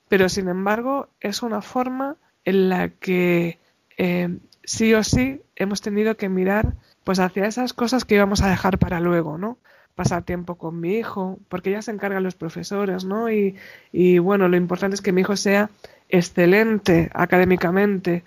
Pero 0.08 0.30
sin 0.30 0.48
embargo, 0.48 1.10
es 1.20 1.42
una 1.44 1.62
forma 1.62 2.18
en 2.46 2.70
la 2.70 2.90
que 2.90 3.60
eh, 3.98 4.38
sí 4.64 4.94
o 4.94 5.04
sí 5.04 5.42
hemos 5.56 5.82
tenido 5.82 6.16
que 6.16 6.30
mirar 6.30 6.74
pues 7.04 7.20
hacia 7.20 7.46
esas 7.46 7.74
cosas 7.74 8.06
que 8.06 8.16
íbamos 8.16 8.42
a 8.42 8.50
dejar 8.50 8.80
para 8.80 9.00
luego, 9.00 9.38
¿no? 9.38 9.58
Pasar 9.96 10.24
tiempo 10.24 10.56
con 10.56 10.80
mi 10.80 10.96
hijo, 10.98 11.40
porque 11.50 11.72
ya 11.72 11.82
se 11.82 11.92
encargan 11.92 12.24
los 12.24 12.36
profesores, 12.36 13.06
¿no? 13.06 13.32
Y, 13.32 13.56
y 13.92 14.20
bueno, 14.20 14.48
lo 14.48 14.58
importante 14.58 14.96
es 14.96 15.02
que 15.02 15.12
mi 15.12 15.22
hijo 15.22 15.36
sea 15.36 15.70
excelente 16.10 17.10
académicamente, 17.14 18.24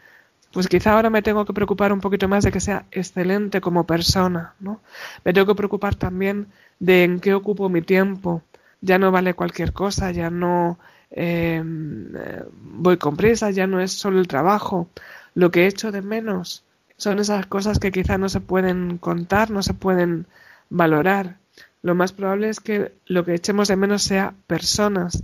pues 0.53 0.69
quizá 0.69 0.93
ahora 0.93 1.11
me 1.11 1.23
tengo 1.23 1.45
que 1.45 1.53
preocupar 1.53 1.93
un 1.93 2.01
poquito 2.01 2.29
más 2.29 2.45
de 2.45 2.53
que 2.53 2.61
sea 2.61 2.87
excelente 2.91 3.61
como 3.61 3.87
persona, 3.87 4.55
¿no? 4.61 4.81
Me 5.25 5.33
tengo 5.33 5.47
que 5.47 5.55
preocupar 5.55 5.95
también 5.95 6.49
de 6.81 7.05
en 7.05 7.21
qué 7.21 7.35
ocupo 7.35 7.69
mi 7.69 7.83
tiempo. 7.83 8.43
Ya 8.81 8.99
no 8.99 9.13
vale 9.13 9.35
cualquier 9.35 9.73
cosa, 9.73 10.11
ya 10.11 10.31
no 10.31 10.79
em, 11.11 12.13
voy 12.53 12.97
con 12.97 13.17
prisa, 13.17 13.51
ya 13.51 13.67
no 13.67 13.81
es 13.81 13.93
solo 13.93 14.19
el 14.19 14.27
trabajo. 14.29 14.89
Lo 15.35 15.51
que 15.51 15.67
echo 15.67 15.93
de 15.93 16.03
menos 16.03 16.65
son 16.97 17.19
esas 17.19 17.47
cosas 17.47 17.79
que 17.79 17.93
quizá 17.93 18.19
no 18.19 18.29
se 18.29 18.41
pueden 18.41 18.99
contar, 18.99 19.51
no 19.51 19.63
se 19.63 19.75
pueden 19.75 20.27
valorar. 20.69 21.37
Lo 21.83 21.95
más 21.95 22.13
probable 22.13 22.49
es 22.49 22.61
que 22.61 22.93
lo 23.07 23.25
que 23.25 23.35
echemos 23.35 23.69
de 23.69 23.77
menos 23.77 24.03
sea 24.03 24.35
personas. 24.47 25.23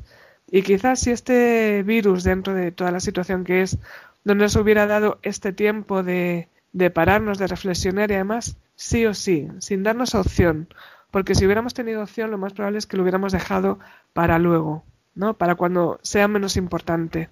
Y 0.50 0.62
quizás 0.62 1.00
si 1.00 1.10
este 1.10 1.82
virus, 1.82 2.22
dentro 2.22 2.54
de 2.54 2.70
toda 2.70 2.92
la 2.92 3.00
situación 3.00 3.44
que 3.44 3.62
es, 3.62 3.78
no 4.26 4.34
nos 4.34 4.56
hubiera 4.56 4.88
dado 4.88 5.20
este 5.22 5.52
tiempo 5.52 6.02
de, 6.02 6.48
pararnos, 6.92 7.38
de 7.38 7.46
reflexionar 7.46 8.10
y 8.10 8.14
además 8.14 8.56
sí 8.74 9.06
o 9.06 9.14
sí, 9.14 9.46
sin 9.60 9.84
darnos 9.84 10.16
opción, 10.16 10.66
porque 11.12 11.36
si 11.36 11.46
hubiéramos 11.46 11.74
tenido 11.74 12.02
opción 12.02 12.32
lo 12.32 12.36
más 12.36 12.52
probable 12.52 12.78
es 12.78 12.86
que 12.86 12.96
lo 12.96 13.04
hubiéramos 13.04 13.30
dejado 13.30 13.78
para 14.12 14.40
luego, 14.40 14.82
¿no? 15.14 15.34
Para 15.34 15.54
cuando 15.54 16.00
sea 16.02 16.26
menos 16.26 16.56
importante. 16.56 17.30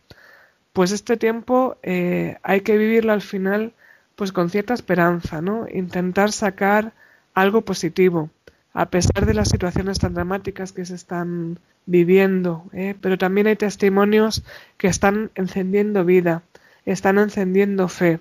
Pues 0.72 0.92
este 0.92 1.16
tiempo 1.16 1.78
eh, 1.82 2.38
hay 2.44 2.60
que 2.60 2.78
vivirlo 2.78 3.12
al 3.12 3.22
final 3.22 3.72
pues 4.14 4.30
con 4.30 4.48
cierta 4.48 4.72
esperanza, 4.72 5.42
¿no? 5.42 5.66
Intentar 5.68 6.30
sacar 6.30 6.92
algo 7.34 7.62
positivo, 7.62 8.30
a 8.72 8.86
pesar 8.86 9.26
de 9.26 9.34
las 9.34 9.48
situaciones 9.48 9.98
tan 9.98 10.14
dramáticas 10.14 10.70
que 10.70 10.86
se 10.86 10.94
están 10.94 11.58
viviendo, 11.86 12.64
¿eh? 12.72 12.94
pero 13.00 13.18
también 13.18 13.48
hay 13.48 13.56
testimonios 13.56 14.44
que 14.78 14.86
están 14.86 15.32
encendiendo 15.34 16.04
vida, 16.04 16.42
están 16.84 17.18
encendiendo 17.18 17.88
fe. 17.88 18.20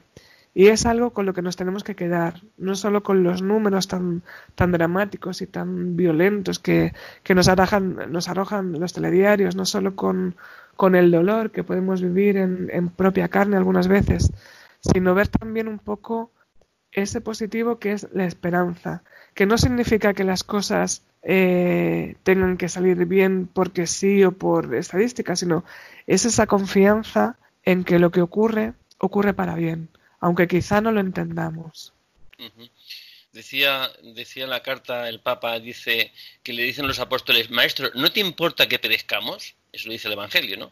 Y 0.56 0.68
es 0.68 0.86
algo 0.86 1.14
con 1.14 1.26
lo 1.26 1.34
que 1.34 1.42
nos 1.42 1.56
tenemos 1.56 1.84
que 1.84 1.96
quedar, 1.96 2.42
no 2.58 2.76
solo 2.76 3.02
con 3.02 3.24
los 3.24 3.42
números 3.42 3.88
tan, 3.88 4.22
tan 4.54 4.72
dramáticos 4.72 5.42
y 5.42 5.48
tan 5.48 5.96
violentos 5.96 6.60
que, 6.60 6.94
que 7.24 7.34
nos, 7.34 7.48
arrojan, 7.48 8.12
nos 8.12 8.30
arrojan 8.30 8.80
los 8.80 8.94
telediarios, 8.94 9.56
no 9.56 9.66
solo 9.66 9.96
con, 9.96 10.36
con 10.76 10.96
el 10.96 11.10
dolor 11.10 11.50
que 11.50 11.64
podemos 11.64 12.04
vivir 12.04 12.38
en, 12.38 12.70
en, 12.72 12.90
propia 12.90 13.30
carne 13.30 13.58
algunas 13.58 13.88
veces, 13.88 14.32
sino 14.80 15.16
ver 15.16 15.28
también 15.28 15.68
un 15.68 15.80
poco 15.80 16.32
ese 16.92 17.20
positivo 17.20 17.80
que 17.80 17.94
es 17.94 18.08
la 18.14 18.26
esperanza, 18.26 19.02
que 19.34 19.48
no 19.48 19.58
significa 19.58 20.14
que 20.14 20.24
las 20.24 20.44
cosas 20.44 21.04
eh, 21.24 22.16
tengan 22.24 22.58
que 22.58 22.70
salir 22.70 23.06
bien 23.06 23.50
porque 23.52 23.88
sí 23.88 24.24
o 24.24 24.34
por 24.34 24.76
estadística, 24.76 25.36
sino 25.36 25.64
es 26.06 26.26
esa 26.26 26.48
confianza 26.48 27.38
en 27.64 27.84
que 27.84 28.00
lo 28.00 28.12
que 28.12 28.22
ocurre 28.22 28.74
ocurre 28.98 29.34
para 29.34 29.56
bien, 29.56 29.90
aunque 30.20 30.48
quizá 30.48 30.82
no 30.82 30.92
lo 30.92 31.00
entendamos. 31.00 31.94
Decía, 33.32 33.92
decía 34.02 34.48
la 34.48 34.62
carta 34.62 35.10
el 35.10 35.20
Papa, 35.20 35.60
dice 35.60 36.12
que 36.44 36.54
le 36.54 36.64
dicen 36.64 36.88
los 36.88 37.00
apóstoles, 37.00 37.50
Maestro, 37.50 37.90
¿no 37.96 38.12
te 38.12 38.20
importa 38.20 38.68
que 38.68 38.80
perezcamos? 38.80 39.56
Eso 39.72 39.88
lo 39.88 39.94
dice 39.94 40.08
el 40.08 40.14
Evangelio, 40.14 40.58
¿no? 40.58 40.72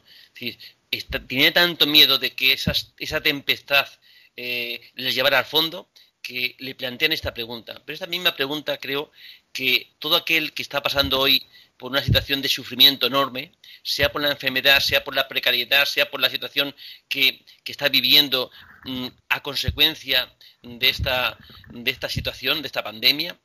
tiene 1.28 1.52
tanto 1.52 1.88
miedo 1.88 2.18
de 2.18 2.32
que 2.32 2.54
esa 2.54 3.22
tempestad 3.22 3.88
eh, 4.36 4.82
les 4.96 5.16
llevara 5.16 5.40
al 5.40 5.46
fondo 5.46 5.90
que 6.22 6.56
le 6.60 6.76
plantean 6.76 7.12
esta 7.12 7.34
pregunta. 7.34 7.82
Pero 7.86 7.94
esta 7.94 8.08
misma 8.08 8.36
pregunta 8.36 8.78
creo 8.78 9.12
que 9.52 9.92
todo 10.00 10.16
aquel 10.16 10.54
que 10.54 10.62
está 10.62 10.82
pasando 10.82 11.20
hoy 11.20 11.44
por 11.82 11.90
una 11.90 12.04
situación 12.04 12.44
de 12.44 12.48
sufrimiento 12.48 13.08
enorme, 13.08 13.54
sea 13.82 14.12
por 14.12 14.22
la 14.22 14.30
enfermedad, 14.30 14.80
sea 14.82 15.04
por 15.04 15.16
la 15.16 15.28
precariedad, 15.28 15.86
sea 15.86 16.12
por 16.12 16.22
la 16.22 16.30
situación 16.30 16.76
que, 17.10 17.44
está 17.66 17.90
viviendo 17.90 18.52
mm, 18.86 19.08
a 19.30 19.42
consecuencia 19.42 20.32
de 20.62 20.90
esta, 20.90 21.40
de 21.70 21.90
esta 21.90 22.08
situación, 22.08 22.62
de 22.62 22.68
esta 22.68 22.84
pandemia, 22.84 23.36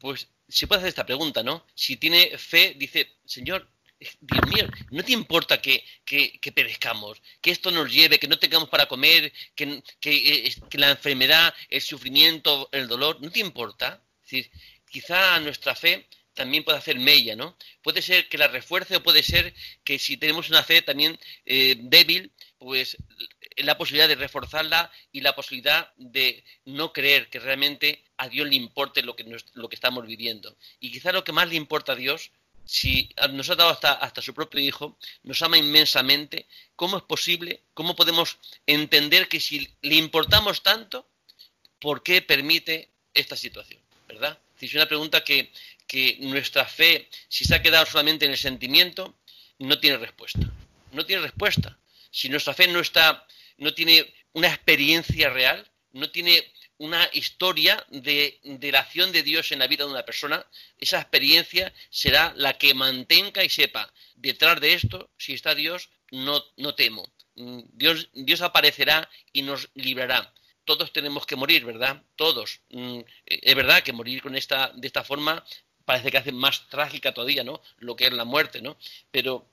pues 0.00 0.26
se 0.48 0.66
puede 0.66 0.80
hacer 0.80 0.88
esta 0.88 1.06
pregunta, 1.06 1.44
¿no? 1.44 1.64
Si 1.76 1.96
tiene 1.96 2.36
fe, 2.36 2.74
dice, 2.76 3.12
Señor, 3.24 3.70
Dios 4.20 4.46
mío, 4.52 4.68
¿no 4.90 5.04
te 5.04 5.12
importa 5.12 5.62
que, 5.62 5.84
que, 6.04 6.52
perezcamos? 6.52 7.22
Que 7.40 7.52
esto 7.52 7.70
nos 7.70 7.92
lleve, 7.92 8.18
que 8.18 8.26
no 8.26 8.40
tengamos 8.40 8.68
para 8.70 8.86
comer, 8.86 9.32
que, 9.54 9.84
que, 10.00 10.78
la 10.78 10.90
enfermedad, 10.90 11.54
el 11.70 11.80
sufrimiento, 11.80 12.68
el 12.72 12.88
dolor, 12.88 13.22
¿no 13.22 13.30
te 13.30 13.38
importa? 13.38 14.02
Quizá 14.90 15.38
nuestra 15.38 15.76
fe 15.76 16.08
también 16.34 16.64
puede 16.64 16.78
hacer 16.78 16.98
mella, 16.98 17.36
¿no? 17.36 17.56
Puede 17.82 18.02
ser 18.02 18.28
que 18.28 18.38
la 18.38 18.48
refuerce 18.48 18.96
o 18.96 19.02
puede 19.02 19.22
ser 19.22 19.54
que 19.84 19.98
si 19.98 20.16
tenemos 20.16 20.50
una 20.50 20.62
fe 20.62 20.82
también 20.82 21.18
eh, 21.46 21.76
débil, 21.78 22.32
pues 22.58 22.96
la 23.56 23.78
posibilidad 23.78 24.08
de 24.08 24.16
reforzarla 24.16 24.90
y 25.12 25.20
la 25.20 25.34
posibilidad 25.34 25.92
de 25.96 26.44
no 26.64 26.92
creer 26.92 27.30
que 27.30 27.38
realmente 27.38 28.02
a 28.16 28.28
Dios 28.28 28.48
le 28.48 28.56
importe 28.56 29.02
lo 29.02 29.14
que, 29.14 29.24
lo 29.54 29.68
que 29.68 29.74
estamos 29.74 30.06
viviendo. 30.06 30.56
Y 30.80 30.90
quizá 30.90 31.12
lo 31.12 31.24
que 31.24 31.32
más 31.32 31.48
le 31.48 31.56
importa 31.56 31.92
a 31.92 31.96
Dios 31.96 32.30
si 32.64 33.10
nos 33.30 33.50
ha 33.50 33.56
dado 33.56 33.70
hasta, 33.70 33.92
hasta 33.92 34.22
su 34.22 34.32
propio 34.34 34.60
Hijo, 34.60 34.96
nos 35.22 35.42
ama 35.42 35.58
inmensamente, 35.58 36.46
¿cómo 36.74 36.96
es 36.96 37.02
posible, 37.02 37.60
cómo 37.74 37.94
podemos 37.94 38.38
entender 38.66 39.28
que 39.28 39.38
si 39.38 39.68
le 39.82 39.96
importamos 39.96 40.62
tanto, 40.62 41.06
¿por 41.78 42.02
qué 42.02 42.22
permite 42.22 42.88
esta 43.12 43.36
situación? 43.36 43.80
¿Verdad? 44.08 44.38
Es 44.60 44.74
una 44.74 44.86
pregunta 44.86 45.22
que, 45.22 45.52
que 45.86 46.18
nuestra 46.20 46.64
fe, 46.66 47.08
si 47.28 47.44
se 47.44 47.54
ha 47.54 47.62
quedado 47.62 47.86
solamente 47.86 48.24
en 48.24 48.32
el 48.32 48.38
sentimiento, 48.38 49.18
no 49.58 49.78
tiene 49.78 49.98
respuesta. 49.98 50.40
No 50.92 51.04
tiene 51.06 51.22
respuesta. 51.22 51.78
Si 52.10 52.28
nuestra 52.28 52.54
fe 52.54 52.68
no 52.68 52.80
está, 52.80 53.26
no 53.58 53.74
tiene 53.74 54.12
una 54.32 54.48
experiencia 54.48 55.30
real, 55.30 55.68
no 55.92 56.10
tiene 56.10 56.52
una 56.78 57.08
historia 57.12 57.84
de, 57.90 58.40
la 58.72 58.80
acción 58.80 59.12
de 59.12 59.22
Dios 59.22 59.52
en 59.52 59.60
la 59.60 59.66
vida 59.66 59.84
de 59.84 59.90
una 59.90 60.04
persona, 60.04 60.44
esa 60.78 61.00
experiencia 61.00 61.72
será 61.90 62.32
la 62.36 62.58
que 62.58 62.74
mantenga 62.74 63.44
y 63.44 63.48
sepa, 63.48 63.92
detrás 64.16 64.60
de 64.60 64.74
esto, 64.74 65.10
si 65.16 65.34
está 65.34 65.54
Dios, 65.54 65.90
no, 66.10 66.42
no 66.56 66.74
temo. 66.74 67.08
Dios, 67.36 68.08
Dios 68.12 68.42
aparecerá 68.42 69.08
y 69.32 69.42
nos 69.42 69.70
librará. 69.74 70.32
Todos 70.64 70.92
tenemos 70.92 71.26
que 71.26 71.36
morir, 71.36 71.64
¿verdad? 71.64 72.02
Todos. 72.16 72.60
Mm, 72.70 73.00
es 73.26 73.54
verdad 73.54 73.82
que 73.82 73.92
morir 73.92 74.22
con 74.22 74.34
esta, 74.34 74.72
de 74.74 74.86
esta 74.86 75.04
forma 75.04 75.44
parece 75.84 76.10
que 76.10 76.18
hace 76.18 76.32
más 76.32 76.68
trágica 76.68 77.12
todavía, 77.12 77.44
¿no? 77.44 77.60
Lo 77.78 77.96
que 77.96 78.06
es 78.06 78.12
la 78.12 78.24
muerte, 78.24 78.62
¿no? 78.62 78.76
Pero 79.10 79.46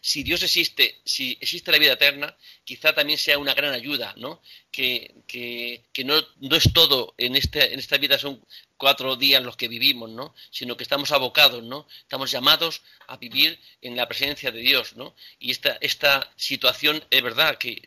si 0.00 0.22
Dios 0.22 0.42
existe, 0.42 1.00
si 1.04 1.36
existe 1.40 1.72
la 1.72 1.78
vida 1.78 1.92
eterna, 1.92 2.36
quizá 2.64 2.92
también 2.92 3.18
sea 3.18 3.38
una 3.38 3.54
gran 3.54 3.72
ayuda, 3.72 4.14
¿no? 4.16 4.40
Que, 4.70 5.14
que, 5.26 5.82
que 5.92 6.04
no, 6.04 6.14
no, 6.40 6.56
es 6.56 6.72
todo 6.72 7.14
en, 7.18 7.36
este, 7.36 7.72
en 7.72 7.78
esta 7.78 7.98
vida 7.98 8.18
son 8.18 8.44
cuatro 8.76 9.16
días 9.16 9.42
los 9.42 9.56
que 9.56 9.68
vivimos, 9.68 10.10
¿no? 10.10 10.34
Sino 10.50 10.76
que 10.76 10.84
estamos 10.84 11.10
abocados, 11.10 11.62
¿no? 11.62 11.86
Estamos 12.00 12.30
llamados 12.30 12.82
a 13.08 13.16
vivir 13.16 13.58
en 13.82 13.96
la 13.96 14.06
presencia 14.06 14.50
de 14.50 14.60
Dios, 14.60 14.96
¿no? 14.96 15.14
Y 15.38 15.50
esta, 15.50 15.78
esta 15.80 16.32
situación 16.36 17.02
es 17.10 17.22
verdad 17.22 17.58
que 17.58 17.82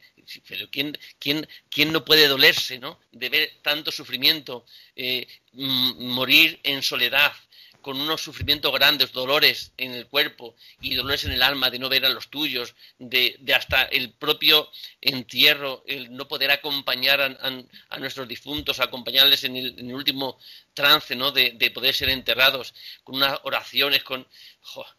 pero 0.47 0.69
¿quién, 0.69 0.97
quién, 1.19 1.47
quién 1.69 1.91
no 1.91 2.05
puede 2.05 2.27
dolerse, 2.27 2.79
¿no? 2.79 2.99
De 3.11 3.29
ver 3.29 3.51
tanto 3.61 3.91
sufrimiento, 3.91 4.65
eh, 4.95 5.27
morir 5.53 6.59
en 6.63 6.81
soledad, 6.81 7.33
con 7.81 7.99
unos 7.99 8.21
sufrimientos 8.21 8.71
grandes, 8.73 9.11
dolores 9.11 9.71
en 9.77 9.93
el 9.93 10.07
cuerpo 10.07 10.55
y 10.79 10.95
dolores 10.95 11.25
en 11.25 11.31
el 11.31 11.41
alma 11.41 11.69
de 11.69 11.79
no 11.79 11.89
ver 11.89 12.05
a 12.05 12.09
los 12.09 12.29
tuyos, 12.29 12.75
de, 12.99 13.37
hasta 13.55 13.83
el 13.83 14.11
propio 14.11 14.69
entierro, 15.01 15.83
el 15.87 16.15
no 16.15 16.27
poder 16.27 16.51
acompañar 16.51 17.21
a, 17.21 17.99
nuestros 17.99 18.27
difuntos, 18.27 18.79
acompañarles 18.79 19.43
en 19.43 19.55
el, 19.57 19.93
último 19.93 20.37
trance, 20.73 21.15
¿no? 21.15 21.31
De, 21.31 21.71
poder 21.73 21.93
ser 21.93 22.09
enterrados, 22.09 22.73
con 23.03 23.15
unas 23.15 23.39
oraciones, 23.43 24.03
con... 24.03 24.27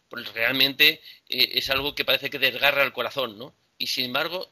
pues 0.09 0.33
realmente 0.33 1.01
eh, 1.29 1.51
es 1.53 1.69
algo 1.69 1.95
que 1.95 2.05
parece 2.05 2.29
que 2.29 2.39
desgarra 2.39 2.83
el 2.83 2.93
corazón, 2.93 3.37
¿no? 3.37 3.53
Y 3.77 3.87
sin 3.87 4.05
embargo, 4.05 4.49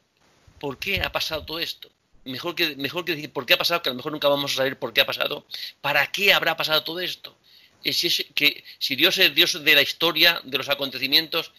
¿por 0.58 0.78
qué 0.78 1.00
ha 1.00 1.12
pasado 1.12 1.44
todo 1.44 1.58
esto? 1.58 1.90
Mejor 2.24 2.54
que, 2.54 2.76
mejor 2.76 3.04
que 3.04 3.16
decir 3.16 3.32
por 3.32 3.46
qué 3.46 3.54
ha 3.54 3.58
pasado, 3.58 3.82
que 3.82 3.88
a 3.88 3.92
lo 3.92 3.96
mejor 3.96 4.12
nunca 4.12 4.28
vamos 4.28 4.52
a 4.52 4.56
saber 4.56 4.78
por 4.78 4.92
qué 4.92 5.00
ha 5.00 5.06
pasado. 5.06 5.44
¿Para 5.80 6.06
qué 6.12 6.32
habrá 6.32 6.56
pasado 6.56 6.84
todo 6.84 7.00
esto? 7.00 7.36
Si, 7.84 8.24
que, 8.34 8.62
si 8.78 8.96
Dios 8.96 9.18
es 9.18 9.34
Dios 9.34 9.64
de 9.64 9.74
la 9.74 9.82
historia, 9.82 10.40
de 10.44 10.58
los 10.58 10.68
acontecimientos, 10.68 11.52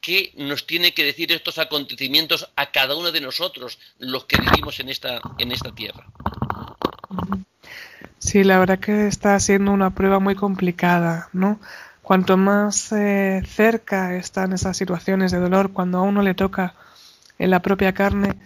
¿qué 0.00 0.32
nos 0.36 0.66
tiene 0.66 0.92
que 0.92 1.04
decir 1.04 1.32
estos 1.32 1.58
acontecimientos 1.58 2.48
a 2.56 2.70
cada 2.70 2.96
uno 2.96 3.12
de 3.12 3.20
nosotros, 3.20 3.78
los 3.98 4.24
que 4.24 4.40
vivimos 4.40 4.80
en 4.80 4.88
esta, 4.88 5.20
en 5.38 5.52
esta 5.52 5.74
tierra? 5.74 6.06
Sí, 8.18 8.44
la 8.44 8.58
verdad 8.58 8.78
que 8.78 9.06
está 9.06 9.38
siendo 9.40 9.72
una 9.72 9.94
prueba 9.94 10.18
muy 10.18 10.34
complicada, 10.34 11.28
¿no? 11.32 11.58
Cuanto 12.02 12.36
más 12.36 12.92
eh, 12.92 13.42
cerca 13.46 14.16
están 14.16 14.52
esas 14.52 14.76
situaciones 14.76 15.30
de 15.30 15.38
dolor, 15.38 15.72
cuando 15.72 15.98
a 15.98 16.02
uno 16.02 16.22
le 16.22 16.34
toca 16.34 16.74
en 17.38 17.50
la 17.50 17.62
propia 17.62 17.94
carne, 17.94 18.36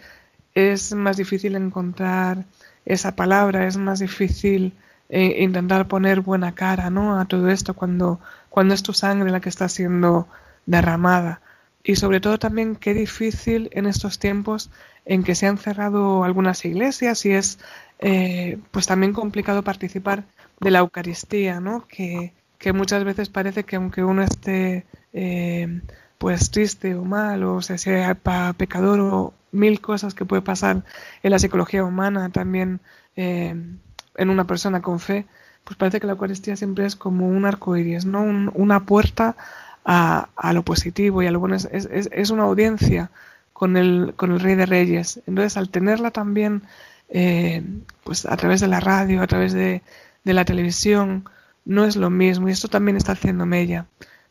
es 0.55 0.93
más 0.93 1.17
difícil 1.17 1.57
encontrar 1.57 2.45
esa 2.85 3.17
palabra, 3.17 3.67
es 3.67 3.77
más 3.77 3.99
difícil 3.99 4.73
e 5.15 5.45
intentar 5.45 5.87
poner 5.87 6.23
buena 6.23 6.57
cara 6.57 6.91
¿no? 6.91 7.21
a 7.21 7.25
todo 7.27 7.49
esto 7.49 7.75
cuando, 7.75 8.19
cuando 8.51 8.75
es 8.75 8.83
tu 8.83 8.93
sangre 8.93 9.31
la 9.31 9.41
que 9.41 9.49
está 9.49 9.69
siendo 9.69 10.27
derramada. 10.67 11.41
Y 11.85 11.95
sobre 11.95 12.19
todo 12.21 12.37
también 12.41 12.75
qué 12.75 12.95
difícil 12.95 13.71
en 13.75 13.87
estos 13.87 14.19
tiempos 14.19 14.71
en 15.05 15.23
que 15.23 15.37
se 15.37 15.47
han 15.47 15.59
cerrado 15.59 16.25
algunas 16.25 16.65
iglesias 16.65 17.25
y 17.27 17.31
es 17.31 17.61
eh, 18.01 18.59
pues 18.73 18.89
también 18.89 19.13
complicado 19.13 19.63
participar 19.63 20.25
de 20.59 20.73
la 20.73 20.81
Eucaristía, 20.81 21.61
¿no? 21.61 21.87
que, 21.87 22.33
que 22.59 22.73
muchas 22.73 23.05
veces 23.05 23.29
parece 23.29 23.63
que 23.63 23.77
aunque 23.77 24.03
uno 24.03 24.25
esté 24.25 24.85
eh, 25.13 25.81
pues 26.19 26.51
triste 26.51 26.97
o 26.97 27.05
mal 27.05 27.45
o 27.45 27.63
sea 27.63 28.17
pecador 28.57 28.99
o 28.99 29.33
mil 29.53 29.81
cosas 29.81 30.13
que 30.13 30.25
puede 30.25 30.43
pasar 30.43 30.83
en 31.23 31.31
la 31.31 31.39
psicología 31.39 31.85
humana 31.85 32.31
también 32.31 32.81
eh, 33.15 33.55
en 34.17 34.31
una 34.31 34.45
persona 34.45 34.83
con 34.83 35.01
fe, 35.01 35.27
pues 35.65 35.77
parece 35.77 36.01
que 36.01 36.07
la 36.07 36.13
Eucaristía 36.13 36.57
siempre 36.57 36.87
es 36.87 36.97
como 36.97 37.29
un 37.29 37.45
arco 37.45 37.77
iris, 37.77 38.05
¿no? 38.05 38.23
una 38.55 38.85
puerta 38.85 39.37
a, 39.85 40.29
a, 40.37 40.53
lo 40.53 40.63
positivo 40.63 41.23
y 41.23 41.27
a 41.27 41.31
lo 41.31 41.41
bueno. 41.41 41.57
Es, 41.57 41.69
es, 41.71 42.09
es, 42.13 42.31
una 42.31 42.45
audiencia 42.45 43.11
con 43.53 43.77
el, 43.77 44.15
con 44.17 44.33
el 44.33 44.41
Rey 44.41 44.55
de 44.55 44.67
Reyes. 44.67 45.21
Entonces, 45.27 45.57
al 45.57 45.71
tenerla 45.71 46.11
también 46.11 46.63
eh, 47.09 47.63
pues 48.03 48.27
a 48.27 48.37
través 48.37 48.61
de 48.61 48.69
la 48.69 48.81
radio, 48.81 49.23
a 49.23 49.27
través 49.27 49.53
de, 49.53 49.83
de 50.25 50.35
la 50.35 50.45
televisión, 50.45 51.25
no 51.65 51.85
es 51.85 51.97
lo 51.97 52.11
mismo 52.11 52.49
y 52.49 52.53
esto 52.53 52.69
también 52.69 52.97
está 52.97 53.13
haciendo 53.13 53.47
mella. 53.47 53.87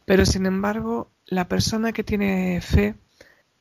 Pero 0.05 0.25
sin 0.25 0.45
embargo, 0.45 1.09
la 1.25 1.47
persona 1.47 1.93
que 1.93 2.03
tiene 2.03 2.61
fe 2.61 2.95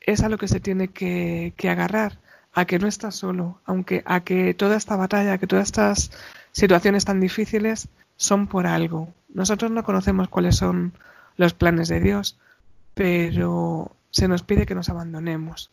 es 0.01 0.21
a 0.21 0.29
lo 0.29 0.37
que 0.37 0.47
se 0.47 0.59
tiene 0.59 0.89
que, 0.89 1.53
que 1.57 1.69
agarrar 1.69 2.19
a 2.53 2.65
que 2.65 2.79
no 2.79 2.87
estás 2.87 3.15
solo, 3.15 3.59
aunque 3.65 4.03
a 4.05 4.21
que 4.21 4.53
toda 4.53 4.77
esta 4.77 4.95
batalla, 4.95 5.37
que 5.37 5.47
todas 5.47 5.65
estas 5.65 6.11
situaciones 6.51 7.05
tan 7.05 7.19
difíciles 7.19 7.89
son 8.15 8.47
por 8.47 8.67
algo. 8.67 9.13
Nosotros 9.33 9.71
no 9.71 9.83
conocemos 9.83 10.29
cuáles 10.29 10.55
son 10.55 10.93
los 11.35 11.53
planes 11.53 11.87
de 11.87 11.99
Dios, 11.99 12.37
pero 12.93 13.95
se 14.11 14.27
nos 14.27 14.43
pide 14.43 14.67
que 14.67 14.75
nos 14.75 14.89
abandonemos. 14.89 15.71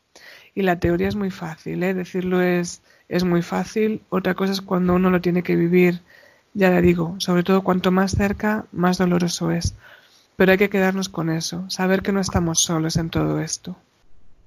Y 0.54 0.62
la 0.62 0.80
teoría 0.80 1.08
es 1.08 1.16
muy 1.16 1.30
fácil, 1.30 1.82
¿eh? 1.82 1.94
decirlo 1.94 2.40
es, 2.40 2.82
es 3.08 3.24
muy 3.24 3.42
fácil. 3.42 4.02
Otra 4.08 4.34
cosa 4.34 4.52
es 4.52 4.62
cuando 4.62 4.94
uno 4.94 5.10
lo 5.10 5.20
tiene 5.20 5.42
que 5.42 5.56
vivir, 5.56 6.00
ya 6.54 6.70
le 6.70 6.80
digo, 6.80 7.16
sobre 7.18 7.42
todo 7.42 7.62
cuanto 7.62 7.92
más 7.92 8.12
cerca, 8.12 8.64
más 8.72 8.96
doloroso 8.96 9.50
es. 9.50 9.74
Pero 10.36 10.52
hay 10.52 10.58
que 10.58 10.70
quedarnos 10.70 11.10
con 11.10 11.28
eso, 11.28 11.68
saber 11.68 12.00
que 12.00 12.12
no 12.12 12.20
estamos 12.20 12.60
solos 12.60 12.96
en 12.96 13.10
todo 13.10 13.40
esto. 13.40 13.76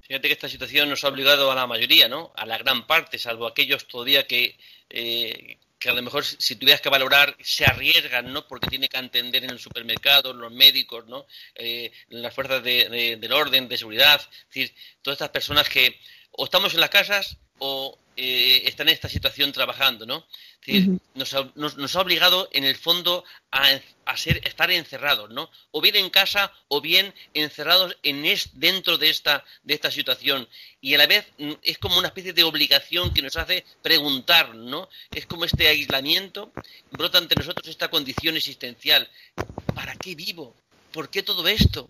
Fíjate 0.07 0.27
que 0.27 0.33
esta 0.33 0.49
situación 0.49 0.89
nos 0.89 1.03
ha 1.03 1.07
obligado 1.07 1.51
a 1.51 1.55
la 1.55 1.65
mayoría, 1.65 2.07
¿no? 2.07 2.31
A 2.35 2.45
la 2.45 2.57
gran 2.57 2.85
parte, 2.85 3.17
salvo 3.17 3.47
aquellos 3.47 3.87
todavía 3.87 4.27
que, 4.27 4.57
eh, 4.89 5.57
que 5.79 5.89
a 5.89 5.93
lo 5.93 6.01
mejor 6.01 6.25
si 6.25 6.55
tuvieras 6.57 6.81
que 6.81 6.89
valorar 6.89 7.35
se 7.41 7.65
arriesgan, 7.65 8.31
¿no? 8.33 8.45
Porque 8.47 8.67
tiene 8.67 8.89
que 8.89 8.97
entender 8.97 9.45
en 9.45 9.51
el 9.51 9.59
supermercado, 9.59 10.33
los 10.33 10.51
médicos, 10.51 11.07
¿no? 11.07 11.25
Eh, 11.55 11.91
las 12.09 12.33
fuerzas 12.33 12.61
del 12.63 13.31
orden, 13.31 13.69
de 13.69 13.77
seguridad, 13.77 14.19
es 14.21 14.47
decir, 14.47 14.75
todas 15.01 15.15
estas 15.15 15.29
personas 15.29 15.69
que 15.69 15.97
o 16.31 16.45
estamos 16.45 16.73
en 16.73 16.81
las 16.81 16.89
casas 16.89 17.37
o 17.59 17.97
eh, 18.15 18.63
están 18.65 18.87
en 18.87 18.93
esta 18.93 19.09
situación 19.09 19.51
trabajando, 19.51 20.05
¿no? 20.05 20.25
nos, 21.15 21.33
ha, 21.33 21.51
nos, 21.55 21.95
ha, 21.95 22.01
obligado 22.01 22.47
en 22.53 22.63
el 22.63 22.75
fondo 22.75 23.25
a, 23.51 23.67
ser, 24.15 24.41
estar 24.47 24.71
encerrados, 24.71 25.29
¿no? 25.29 25.49
O 25.71 25.81
bien 25.81 25.95
en 25.95 26.09
casa 26.09 26.53
o 26.67 26.79
bien 26.79 27.13
encerrados 27.33 27.97
en 28.03 28.25
es, 28.25 28.51
dentro 28.53 28.97
de 28.97 29.09
esta, 29.09 29.43
de 29.63 29.73
esta 29.73 29.91
situación. 29.91 30.47
Y 30.79 30.95
a 30.95 30.97
la 30.97 31.07
vez 31.07 31.25
mm, 31.37 31.53
es 31.63 31.77
como 31.77 31.97
una 31.97 32.07
especie 32.07 32.33
de 32.33 32.43
obligación 32.43 33.13
que 33.13 33.21
nos 33.21 33.35
hace 33.35 33.65
preguntar, 33.81 34.55
¿no? 34.55 34.89
Es 35.11 35.25
como 35.25 35.45
este 35.45 35.67
aislamiento, 35.67 36.51
brota 36.91 37.17
ante 37.17 37.35
nosotros 37.35 37.67
esta 37.67 37.89
condición 37.89 38.37
existencial. 38.37 39.09
¿Para 39.75 39.95
qué 39.95 40.15
vivo? 40.15 40.55
¿Por 40.91 41.09
qué 41.09 41.23
todo 41.23 41.47
esto? 41.47 41.89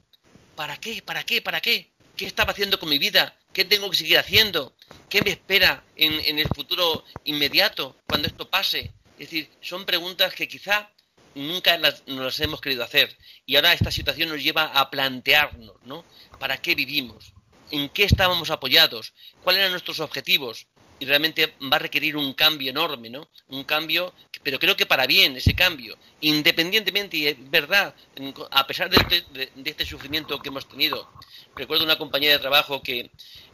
¿Para 0.56 0.78
qué? 0.78 1.02
¿Para 1.02 1.24
qué? 1.24 1.42
¿Para 1.42 1.62
qué? 1.62 1.92
¿Qué 2.16 2.26
estaba 2.26 2.52
haciendo 2.52 2.80
con 2.80 2.90
mi 2.90 2.98
vida? 2.98 3.36
¿Qué 3.54 3.66
tengo 3.66 3.90
que 3.92 3.98
seguir 3.98 4.18
haciendo? 4.18 4.76
¿Qué 5.10 5.22
me 5.22 5.30
espera 5.30 5.84
en, 5.96 6.40
el 6.40 6.48
futuro 6.48 7.06
inmediato 7.24 7.96
cuando 8.08 8.28
esto 8.28 8.50
pase? 8.50 8.92
Es 9.20 9.30
decir, 9.30 9.48
son 9.62 9.86
preguntas 9.86 10.34
que 10.34 10.48
quizá 10.48 10.90
nunca 11.36 11.78
nos 11.78 12.02
las 12.08 12.40
hemos 12.40 12.60
querido 12.60 12.84
hacer. 12.84 13.16
Y 13.46 13.56
ahora 13.56 13.74
esta 13.74 13.92
situación 13.92 14.30
nos 14.30 14.42
lleva 14.42 14.66
a 14.66 14.90
plantearnos, 14.90 15.76
¿no? 15.86 16.04
¿Para 16.40 16.58
qué 16.58 16.74
vivimos? 16.74 17.34
¿En 17.70 17.90
qué 17.90 18.06
estábamos 18.06 18.50
apoyados? 18.50 19.14
¿Cuáles 19.44 19.60
eran 19.60 19.72
nuestros 19.72 20.00
objetivos? 20.00 20.66
Y 21.00 21.06
realmente 21.06 21.54
va 21.72 21.76
a 21.76 21.80
requerir 21.80 22.18
un 22.18 22.34
cambio 22.34 22.72
enorme, 22.72 23.12
¿no? 23.12 23.30
Un 23.50 23.66
cambio, 23.66 24.16
pero 24.44 24.60
creo 24.60 24.76
que 24.76 24.86
para 24.86 25.08
bien 25.08 25.38
ese 25.38 25.56
cambio, 25.56 25.98
independientemente, 26.22 27.18
y 27.18 27.28
es 27.28 27.50
verdad, 27.50 27.96
a 28.52 28.68
pesar 28.68 28.90
de 28.90 28.98
este, 28.98 29.50
de 29.56 29.70
este 29.70 29.86
sufrimiento 29.86 30.40
que 30.40 30.50
hemos 30.50 30.68
tenido, 30.68 31.10
recuerdo 31.56 31.84
una 31.84 31.98
compañera 31.98 32.34
de 32.34 32.40
trabajo 32.40 32.82
que 32.82 33.10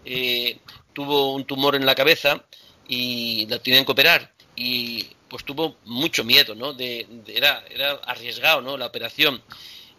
eh, 0.06 0.60
tuvo 0.94 1.34
un 1.34 1.46
tumor 1.46 1.76
en 1.76 1.86
la 1.86 1.96
cabeza 1.96 2.44
y 2.88 3.46
la 3.48 3.60
tenían 3.60 3.86
que 3.86 3.92
operar 3.92 4.34
y 4.56 5.08
pues 5.30 5.46
tuvo 5.46 5.78
mucho 5.86 6.24
miedo, 6.24 6.56
¿no? 6.56 6.74
De, 6.74 7.08
era, 7.28 7.64
era 7.70 7.92
arriesgado, 8.06 8.62
¿no? 8.62 8.78
La 8.78 8.88
operación 8.88 9.42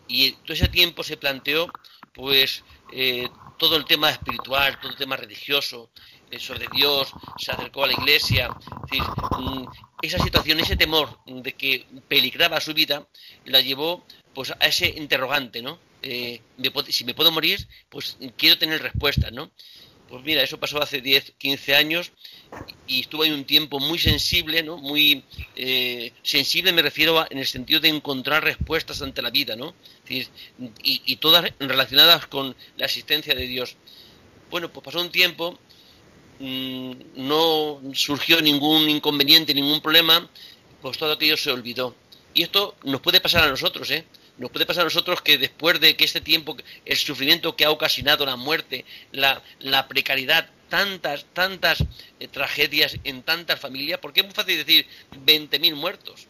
Y 0.08 0.32
todo 0.32 0.54
ese 0.54 0.68
tiempo 0.68 1.04
se 1.04 1.16
planteó, 1.16 1.70
pues, 2.12 2.64
eh, 2.92 3.28
todo 3.58 3.76
el 3.76 3.84
tema 3.84 4.10
espiritual, 4.10 4.78
todo 4.80 4.90
el 4.90 4.98
tema 4.98 5.16
religioso, 5.16 5.90
de 6.30 6.68
Dios, 6.72 7.12
se 7.38 7.52
acercó 7.52 7.84
a 7.84 7.88
la 7.88 7.92
iglesia. 7.92 8.48
Mm, 9.38 9.64
esa 10.02 10.18
situación, 10.18 10.60
ese 10.60 10.76
temor 10.76 11.18
de 11.26 11.52
que 11.52 11.86
peligraba 12.08 12.60
su 12.60 12.72
vida, 12.72 13.06
la 13.44 13.60
llevó 13.60 14.04
pues 14.32 14.52
a 14.52 14.66
ese 14.66 14.88
interrogante, 14.88 15.60
¿no? 15.60 15.78
Eh, 16.02 16.40
si 16.88 17.04
me 17.04 17.14
puedo 17.14 17.30
morir, 17.30 17.66
pues 17.88 18.16
quiero 18.36 18.56
tener 18.56 18.80
respuestas, 18.80 19.32
¿no? 19.32 19.50
Pues 20.08 20.24
mira, 20.24 20.42
eso 20.42 20.58
pasó 20.58 20.82
hace 20.82 21.00
10, 21.00 21.34
15 21.38 21.74
años 21.76 22.10
y 22.86 23.00
estuvo 23.00 23.22
ahí 23.22 23.30
un 23.30 23.44
tiempo 23.44 23.78
muy 23.78 23.98
sensible, 23.98 24.62
¿no? 24.62 24.76
Muy 24.76 25.24
eh, 25.54 26.12
sensible 26.22 26.72
me 26.72 26.82
refiero 26.82 27.24
en 27.30 27.38
el 27.38 27.46
sentido 27.46 27.80
de 27.80 27.88
encontrar 27.88 28.42
respuestas 28.42 29.02
ante 29.02 29.22
la 29.22 29.30
vida, 29.30 29.54
¿no? 29.54 29.74
Y, 30.08 30.26
y, 30.82 31.16
todas 31.16 31.52
relacionadas 31.60 32.26
con 32.26 32.56
la 32.76 32.86
existencia 32.86 33.34
de 33.34 33.46
Dios. 33.46 33.76
Bueno, 34.50 34.72
pues 34.72 34.84
pasó 34.84 35.00
un 35.00 35.12
tiempo, 35.12 35.56
no 36.40 37.80
surgió 37.92 38.40
ningún 38.40 38.88
inconveniente, 38.88 39.54
ningún 39.54 39.80
problema, 39.80 40.28
pues 40.80 40.96
todo 40.96 41.12
aquello 41.12 41.36
se 41.36 41.50
olvidó. 41.50 41.94
Y 42.32 42.42
esto 42.42 42.76
nos 42.84 43.00
puede 43.00 43.20
pasar 43.20 43.44
a 43.44 43.48
nosotros, 43.48 43.90
¿eh? 43.90 44.04
Nos 44.38 44.50
puede 44.50 44.64
pasar 44.64 44.82
a 44.82 44.84
nosotros 44.84 45.20
que 45.20 45.36
después 45.36 45.80
de 45.80 45.96
que 45.96 46.04
este 46.04 46.22
tiempo, 46.22 46.56
el 46.86 46.96
sufrimiento 46.96 47.56
que 47.56 47.66
ha 47.66 47.70
ocasionado 47.70 48.24
la 48.24 48.36
muerte, 48.36 48.86
la, 49.12 49.42
la 49.58 49.86
precariedad, 49.86 50.48
tantas, 50.70 51.26
tantas 51.34 51.84
eh, 52.18 52.28
tragedias 52.28 52.96
en 53.04 53.22
tantas 53.22 53.60
familias, 53.60 53.98
porque 54.00 54.20
es 54.20 54.26
muy 54.26 54.34
fácil 54.34 54.56
decir 54.56 54.86
20.000 55.26 55.74
muertos. 55.74 56.28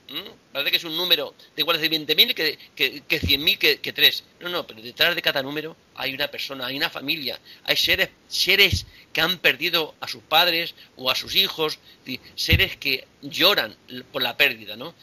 Parece 0.52 0.70
que 0.72 0.76
es 0.78 0.84
un 0.84 0.96
número 0.96 1.34
de 1.54 1.62
igual 1.62 1.80
decir 1.80 1.92
20.000 1.92 2.34
que, 2.34 2.58
que, 2.74 3.02
que 3.02 3.20
100.000 3.20 3.58
que, 3.58 3.80
que 3.80 3.92
3. 3.92 4.24
No, 4.40 4.48
no, 4.48 4.66
pero 4.66 4.82
detrás 4.82 5.14
de 5.14 5.22
cada 5.22 5.42
número 5.42 5.76
hay 5.94 6.14
una 6.14 6.28
persona, 6.28 6.66
hay 6.66 6.76
una 6.76 6.90
familia, 6.90 7.38
hay 7.64 7.76
seres, 7.76 8.08
seres 8.26 8.86
que 9.12 9.20
han 9.20 9.38
perdido 9.38 9.94
a 10.00 10.08
sus 10.08 10.22
padres 10.22 10.74
o 10.96 11.10
a 11.10 11.14
sus 11.14 11.36
hijos, 11.36 11.78
seres 12.34 12.76
que 12.76 13.06
lloran 13.22 13.76
por 14.10 14.22
la 14.22 14.36
pérdida, 14.36 14.74
¿no? 14.74 14.94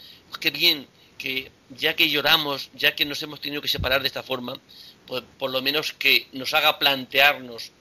Qué 0.42 0.52
bien 0.52 0.88
que 1.18 1.52
ya 1.70 1.96
que 1.96 2.10
lloramos, 2.10 2.70
ya 2.74 2.96
que 2.96 3.06
nos 3.06 3.22
hemos 3.24 3.42
tenido 3.42 3.62
que 3.62 3.68
separar 3.68 4.02
de 4.02 4.08
esta 4.08 4.24
forma, 4.24 4.60
pues 5.06 5.24
por 5.38 5.52
lo 5.52 5.62
menos 5.62 5.94
que 5.94 6.28
nos 6.34 6.54
haga 6.54 6.80
plantearnos 6.80 7.72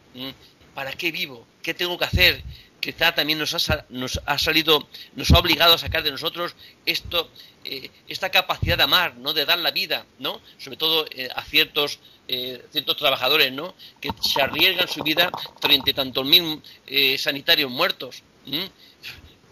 ¿para 0.76 0.92
qué 0.92 1.10
vivo? 1.10 1.46
¿Qué 1.62 1.72
tengo 1.72 1.96
que 1.96 2.04
hacer? 2.04 2.42
Quizá 2.80 3.14
también 3.14 3.38
nos 3.38 3.54
ha, 3.54 3.86
nos 3.88 4.20
ha 4.26 4.36
salido, 4.36 4.86
nos 5.14 5.30
ha 5.30 5.38
obligado 5.38 5.72
a 5.72 5.78
sacar 5.78 6.02
de 6.02 6.10
nosotros 6.10 6.54
esto, 6.84 7.30
eh, 7.64 7.90
esta 8.06 8.28
capacidad 8.28 8.76
de 8.76 8.82
amar, 8.82 9.16
¿no? 9.16 9.32
De 9.32 9.46
dar 9.46 9.58
la 9.58 9.70
vida, 9.70 10.04
¿no? 10.18 10.38
Sobre 10.58 10.76
todo 10.76 11.06
eh, 11.12 11.30
a 11.34 11.42
ciertos, 11.44 11.98
eh, 12.28 12.62
ciertos 12.72 12.98
trabajadores, 12.98 13.50
¿no? 13.52 13.74
Que 14.02 14.10
se 14.20 14.42
arriesgan 14.42 14.86
su 14.86 15.02
vida 15.02 15.30
frente 15.62 15.92
a 15.92 15.94
tantos 15.94 16.26
mil 16.26 16.60
sanitarios 17.18 17.70
muertos. 17.70 18.22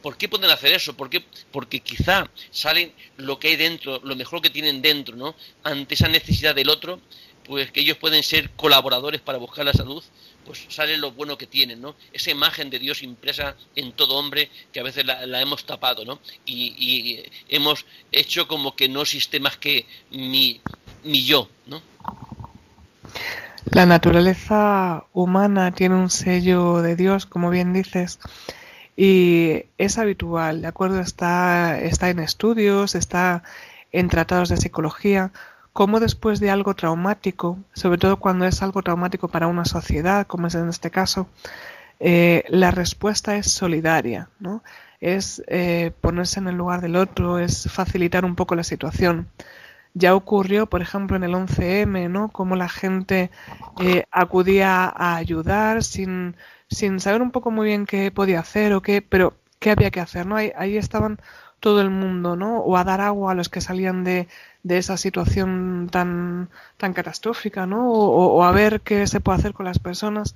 ¿Por 0.03 0.19
qué 0.19 0.29
pueden 0.29 0.51
hacer 0.51 0.73
eso? 0.75 0.95
¿Por 0.95 1.09
Porque 1.51 1.81
quizá 1.81 2.29
salen 2.51 2.93
lo 3.17 3.39
que 3.39 3.49
hay 3.49 3.57
dentro, 3.57 3.99
lo 4.05 4.15
mejor 4.15 4.43
que 4.43 4.51
tienen 4.51 4.83
dentro, 4.83 5.17
¿no? 5.17 5.35
Ante 5.63 5.95
esa 5.95 6.09
necesidad 6.09 6.55
del 6.55 6.69
otro, 6.69 7.01
pues 7.45 7.71
que 7.71 7.81
ellos 7.81 7.97
pueden 7.97 8.23
ser 8.23 8.51
colaboradores 8.51 9.21
para 9.21 9.39
buscar 9.39 9.65
la 9.65 9.73
salud, 9.73 10.03
pues 10.45 10.67
sale 10.69 10.97
lo 10.97 11.13
bueno 11.13 11.39
que 11.39 11.47
tienen, 11.47 11.81
¿no? 11.81 11.95
Esa 12.13 12.31
imagen 12.31 12.71
de 12.71 12.79
Dios 12.79 13.03
impresa 13.03 13.57
en 13.75 13.93
todo 13.93 14.17
hombre 14.17 14.51
que 14.73 14.81
a 14.81 14.83
veces 14.83 15.05
la, 15.05 15.41
hemos 15.41 15.65
tapado, 15.65 16.05
¿no? 16.05 16.21
Y, 16.47 17.23
hemos 17.49 17.87
hecho 18.13 18.47
como 18.47 18.75
que 18.77 18.89
no 18.89 19.03
existe 19.03 19.41
más 19.41 19.57
que 19.57 19.87
mi, 20.11 20.61
mi 21.05 21.25
yo, 21.25 21.49
¿no? 21.67 21.83
La 23.67 23.87
naturaleza 23.87 25.05
humana 25.13 25.73
tiene 25.73 25.95
un 25.95 26.11
sello 26.11 26.83
de 26.83 26.97
Dios, 26.97 27.27
como 27.27 27.51
bien 27.51 27.73
dices, 27.73 28.19
y 28.97 29.65
es 29.79 29.99
habitual, 29.99 30.63
¿de 30.63 30.69
acuerdo? 30.69 31.01
Está, 31.01 31.81
está 31.81 32.11
en 32.11 32.21
estudios, 32.21 32.95
está 32.95 33.43
en 33.91 34.09
tratados 34.09 34.49
de 34.49 34.57
psicología, 34.57 35.33
como 35.75 36.01
después 36.01 36.41
de 36.41 36.51
algo 36.51 36.75
traumático, 36.75 37.59
sobre 37.75 37.99
todo 37.99 38.19
cuando 38.19 38.47
es 38.47 38.63
algo 38.63 38.83
traumático 38.83 39.29
para 39.29 39.49
una 39.49 39.67
sociedad, 39.67 40.27
como 40.27 40.47
es 40.47 40.55
en 40.55 40.69
este 40.71 40.91
caso, 40.91 41.29
eh, 42.01 42.45
la 42.49 42.71
respuesta 42.71 43.37
es 43.37 43.51
solidaria, 43.51 44.31
¿no? 44.39 44.63
Es 45.01 45.43
eh, 45.49 45.93
ponerse 46.01 46.41
en 46.41 46.49
el 46.49 46.57
lugar 46.57 46.81
del 46.81 46.97
otro, 46.97 47.39
es 47.39 47.71
facilitar 47.71 48.25
un 48.25 48.37
poco 48.37 48.55
la 48.55 48.65
situación. 48.65 49.29
Ya 49.95 50.15
ocurrió, 50.15 50.67
por 50.67 50.81
ejemplo, 50.81 51.17
en 51.17 51.25
el 51.25 51.35
11M, 51.35 52.09
¿no? 52.09 52.31
Cómo 52.31 52.57
la 52.57 52.69
gente 52.69 53.31
eh, 53.81 54.05
acudía 54.13 54.85
a 54.87 55.17
ayudar 55.17 55.83
sin 55.85 56.37
sin 56.69 57.01
saber 57.01 57.23
un 57.23 57.31
poco 57.31 57.51
muy 57.51 57.67
bien 57.67 57.87
qué 57.87 58.11
podía 58.11 58.41
hacer 58.41 58.73
o 58.75 58.83
qué, 58.83 59.03
pero 59.03 59.35
qué 59.59 59.71
había 59.71 59.91
que 59.91 60.01
hacer, 60.01 60.27
¿no? 60.27 60.37
Ahí 60.37 60.77
estaban 60.77 61.19
todo 61.65 61.81
el 61.81 61.89
mundo, 61.89 62.37
¿no? 62.37 62.59
O 62.59 62.77
a 62.77 62.85
dar 62.85 63.01
agua 63.01 63.33
a 63.33 63.35
los 63.35 63.49
que 63.49 63.63
salían 63.63 64.05
de, 64.05 64.29
de 64.63 64.77
esa 64.77 64.99
situación 64.99 65.89
tan, 65.91 66.51
tan 66.77 66.93
catastrófica, 66.93 67.65
¿no? 67.65 67.91
O, 67.91 68.45
a 68.45 68.53
ver 68.53 68.83
qué 68.83 69.07
se 69.07 69.21
puede 69.21 69.39
hacer 69.39 69.55
con 69.55 69.65
las 69.65 69.79
personas. 69.79 70.35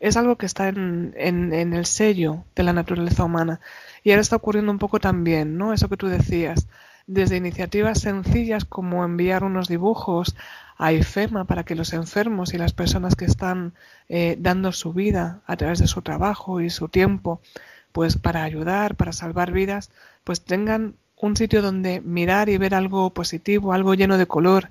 Es 0.00 0.16
algo 0.16 0.36
que 0.36 0.46
está 0.46 0.68
en, 0.68 1.12
en, 1.18 1.52
en, 1.52 1.74
el 1.74 1.84
sello 1.84 2.44
de 2.56 2.62
la 2.62 2.72
naturaleza 2.72 3.24
humana. 3.24 3.60
Y 4.04 4.12
ahora 4.12 4.22
está 4.22 4.36
ocurriendo 4.36 4.72
un 4.72 4.78
poco 4.78 5.00
también, 5.00 5.58
¿no? 5.58 5.74
Eso 5.74 5.90
que 5.90 5.98
tú 5.98 6.06
decías. 6.06 6.66
Desde 7.06 7.36
iniciativas 7.36 8.00
sencillas 8.00 8.64
como 8.64 9.04
enviar 9.04 9.44
unos 9.44 9.68
dibujos 9.68 10.34
a 10.78 10.94
IFEMA 10.94 11.44
para 11.44 11.64
que 11.64 11.74
los 11.74 11.92
enfermos 11.92 12.54
y 12.54 12.58
las 12.58 12.72
personas 12.72 13.16
que 13.16 13.26
están 13.26 13.74
eh, 14.08 14.38
dando 14.40 14.72
su 14.72 14.94
vida 14.94 15.42
a 15.46 15.58
través 15.58 15.78
de 15.78 15.88
su 15.88 16.00
trabajo 16.00 16.62
y 16.62 16.70
su 16.70 16.88
tiempo, 16.88 17.42
pues 17.94 18.16
para 18.18 18.42
ayudar, 18.42 18.96
para 18.96 19.12
salvar 19.12 19.52
vidas, 19.52 19.92
pues 20.24 20.44
tengan 20.44 20.96
un 21.16 21.36
sitio 21.36 21.62
donde 21.62 22.00
mirar 22.00 22.48
y 22.48 22.58
ver 22.58 22.74
algo 22.74 23.14
positivo, 23.14 23.72
algo 23.72 23.94
lleno 23.94 24.18
de 24.18 24.26
color, 24.26 24.70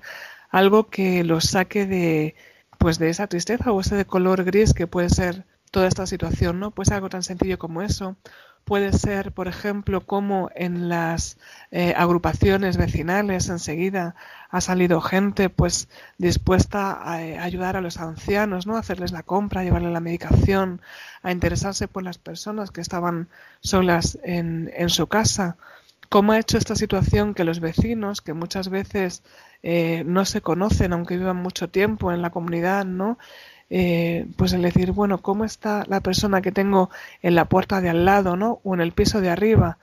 algo 0.49 0.89
que 0.89 1.23
los 1.23 1.45
saque 1.45 1.85
de 1.87 2.35
pues 2.79 2.99
de 2.99 3.09
esa 3.09 3.27
tristeza 3.27 3.71
o 3.71 3.79
ese 3.79 3.95
de 3.95 4.05
color 4.05 4.43
gris 4.43 4.73
que 4.73 4.87
puede 4.87 5.09
ser 5.09 5.45
toda 5.71 5.87
esta 5.87 6.05
situación, 6.05 6.59
¿no? 6.59 6.71
Pues 6.71 6.91
algo 6.91 7.07
tan 7.07 7.23
sencillo 7.23 7.57
como 7.57 7.81
eso, 7.81 8.17
puede 8.63 8.93
ser, 8.93 9.31
por 9.31 9.47
ejemplo, 9.47 10.05
como 10.05 10.49
en 10.55 10.89
las 10.89 11.37
eh, 11.71 11.93
agrupaciones 11.95 12.77
vecinales 12.77 13.49
enseguida 13.49 14.15
ha 14.49 14.61
salido 14.61 15.01
gente 15.01 15.49
pues 15.49 15.89
dispuesta 16.17 16.99
a, 17.01 17.23
eh, 17.23 17.39
ayudar 17.39 17.75
a 17.75 17.81
los 17.81 17.97
ancianos, 17.97 18.67
¿no? 18.67 18.75
A 18.75 18.79
hacerles 18.79 19.11
la 19.11 19.23
compra, 19.23 19.61
a 19.61 19.63
llevarles 19.63 19.91
la 19.91 19.99
medicación, 19.99 20.81
a 21.21 21.31
interesarse 21.31 21.87
por 21.87 22.03
las 22.03 22.17
personas 22.17 22.71
que 22.71 22.81
estaban 22.81 23.29
solas 23.61 24.17
en, 24.23 24.71
en 24.75 24.89
su 24.89 25.07
casa. 25.07 25.57
¿Cómo 26.09 26.31
ha 26.31 26.39
hecho 26.39 26.59
esta 26.59 26.75
situación 26.75 27.33
que 27.33 27.43
los 27.43 27.59
vecinos, 27.59 28.21
que 28.21 28.33
muchas 28.33 28.69
veces 28.69 29.23
eh, 29.63 30.03
no 30.05 30.25
se 30.25 30.41
conocen, 30.41 30.93
aunque 30.93 31.17
vivan 31.17 31.37
mucho 31.37 31.69
tiempo 31.69 32.11
en 32.11 32.21
la 32.21 32.29
comunidad, 32.29 32.85
¿no? 32.85 33.17
Eh, 33.69 34.27
pues 34.37 34.53
el 34.53 34.61
decir, 34.61 34.91
bueno, 34.91 35.19
¿cómo 35.19 35.45
está 35.45 35.83
la 35.87 36.01
persona 36.01 36.41
que 36.41 36.51
tengo 36.51 36.89
en 37.21 37.35
la 37.35 37.45
puerta 37.45 37.81
de 37.81 37.89
al 37.89 38.05
lado, 38.05 38.35
¿no? 38.35 38.59
O 38.63 38.73
en 38.73 38.81
el 38.81 38.91
piso 38.91 39.21
de 39.21 39.29
arriba. 39.29 39.77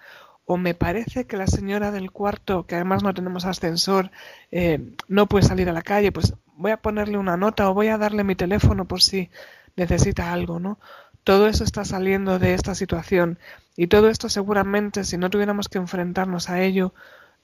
O 0.44 0.56
me 0.56 0.74
parece 0.74 1.26
que 1.26 1.36
la 1.36 1.46
señora 1.46 1.90
del 1.90 2.10
cuarto, 2.10 2.66
que 2.66 2.74
además 2.74 3.02
no 3.02 3.14
tenemos 3.14 3.44
ascensor, 3.44 4.10
eh, 4.50 4.94
no 5.08 5.26
puede 5.26 5.46
salir 5.46 5.68
a 5.68 5.72
la 5.72 5.82
calle, 5.82 6.12
pues 6.12 6.34
voy 6.56 6.72
a 6.72 6.76
ponerle 6.76 7.18
una 7.18 7.36
nota 7.36 7.68
o 7.70 7.74
voy 7.74 7.88
a 7.88 7.98
darle 7.98 8.24
mi 8.24 8.34
teléfono 8.34 8.84
por 8.84 9.02
si 9.02 9.30
necesita 9.76 10.32
algo, 10.32 10.60
¿no? 10.60 10.78
Todo 11.24 11.46
eso 11.46 11.64
está 11.64 11.84
saliendo 11.84 12.38
de 12.38 12.54
esta 12.54 12.74
situación 12.74 13.38
y 13.76 13.86
todo 13.86 14.08
esto 14.08 14.28
seguramente, 14.28 15.04
si 15.04 15.16
no 15.16 15.30
tuviéramos 15.30 15.68
que 15.68 15.78
enfrentarnos 15.78 16.50
a 16.50 16.62
ello, 16.62 16.92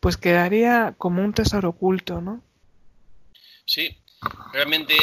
pues 0.01 0.17
quedaría 0.17 0.95
como 0.99 1.23
un 1.23 1.33
tesoro 1.33 1.71
oculto, 1.71 2.21
¿no? 2.21 2.43
Sí, 3.65 3.97
realmente 4.53 4.95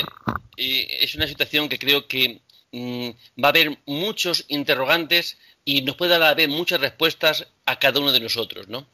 eh, 0.57 0.99
es 1.01 1.15
una 1.15 1.27
situación 1.27 1.69
que 1.69 1.79
creo 1.79 2.07
que 2.07 2.41
mm, 2.71 3.09
va 3.43 3.47
a 3.47 3.49
haber 3.49 3.77
muchos 3.85 4.45
interrogantes 4.47 5.37
y 5.65 5.81
nos 5.81 5.95
puede 5.95 6.17
dar 6.17 6.23
haber 6.23 6.49
muchas 6.49 6.81
respuestas 6.81 7.47
a 7.65 7.79
cada 7.79 7.99
uno 7.99 8.11
de 8.11 8.19
nosotros, 8.19 8.67
¿no? 8.67 8.87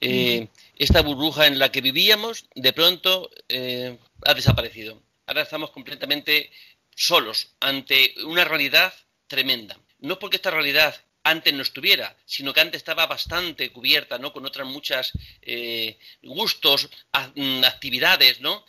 Eh, 0.00 0.48
esta 0.76 1.00
burbuja 1.00 1.46
en 1.46 1.58
la 1.58 1.70
que 1.70 1.80
vivíamos 1.80 2.46
de 2.54 2.72
pronto 2.72 3.30
eh, 3.48 3.96
ha 4.24 4.34
desaparecido. 4.34 5.00
Ahora 5.26 5.42
estamos 5.42 5.70
completamente 5.70 6.50
solos 6.94 7.48
ante 7.60 8.14
una 8.24 8.44
realidad 8.44 8.92
tremenda. 9.28 9.78
No 10.00 10.18
porque 10.18 10.36
esta 10.36 10.50
realidad 10.50 10.94
antes 11.22 11.54
no 11.54 11.62
estuviera, 11.62 12.16
sino 12.26 12.52
que 12.52 12.60
antes 12.60 12.78
estaba 12.78 13.06
bastante 13.06 13.70
cubierta, 13.70 14.18
¿no? 14.18 14.32
Con 14.32 14.44
otras 14.44 14.66
muchas 14.66 15.12
gustos, 16.20 16.88
mm, 17.36 17.62
actividades, 17.64 18.40
¿no? 18.40 18.64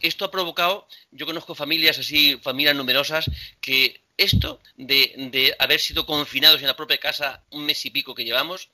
Esto 0.00 0.24
ha 0.24 0.30
provocado, 0.30 0.86
yo 1.10 1.26
conozco 1.26 1.54
familias 1.54 1.98
así, 1.98 2.38
familias 2.42 2.76
numerosas, 2.76 3.30
que 3.60 4.00
esto 4.16 4.60
de, 4.76 5.54
haber 5.58 5.80
sido 5.80 6.06
confinados 6.06 6.60
en 6.60 6.66
la 6.66 6.76
propia 6.76 6.98
casa 6.98 7.44
un 7.50 7.64
mes 7.66 7.84
y 7.84 7.90
pico 7.90 8.14
que 8.14 8.24
llevamos, 8.24 8.70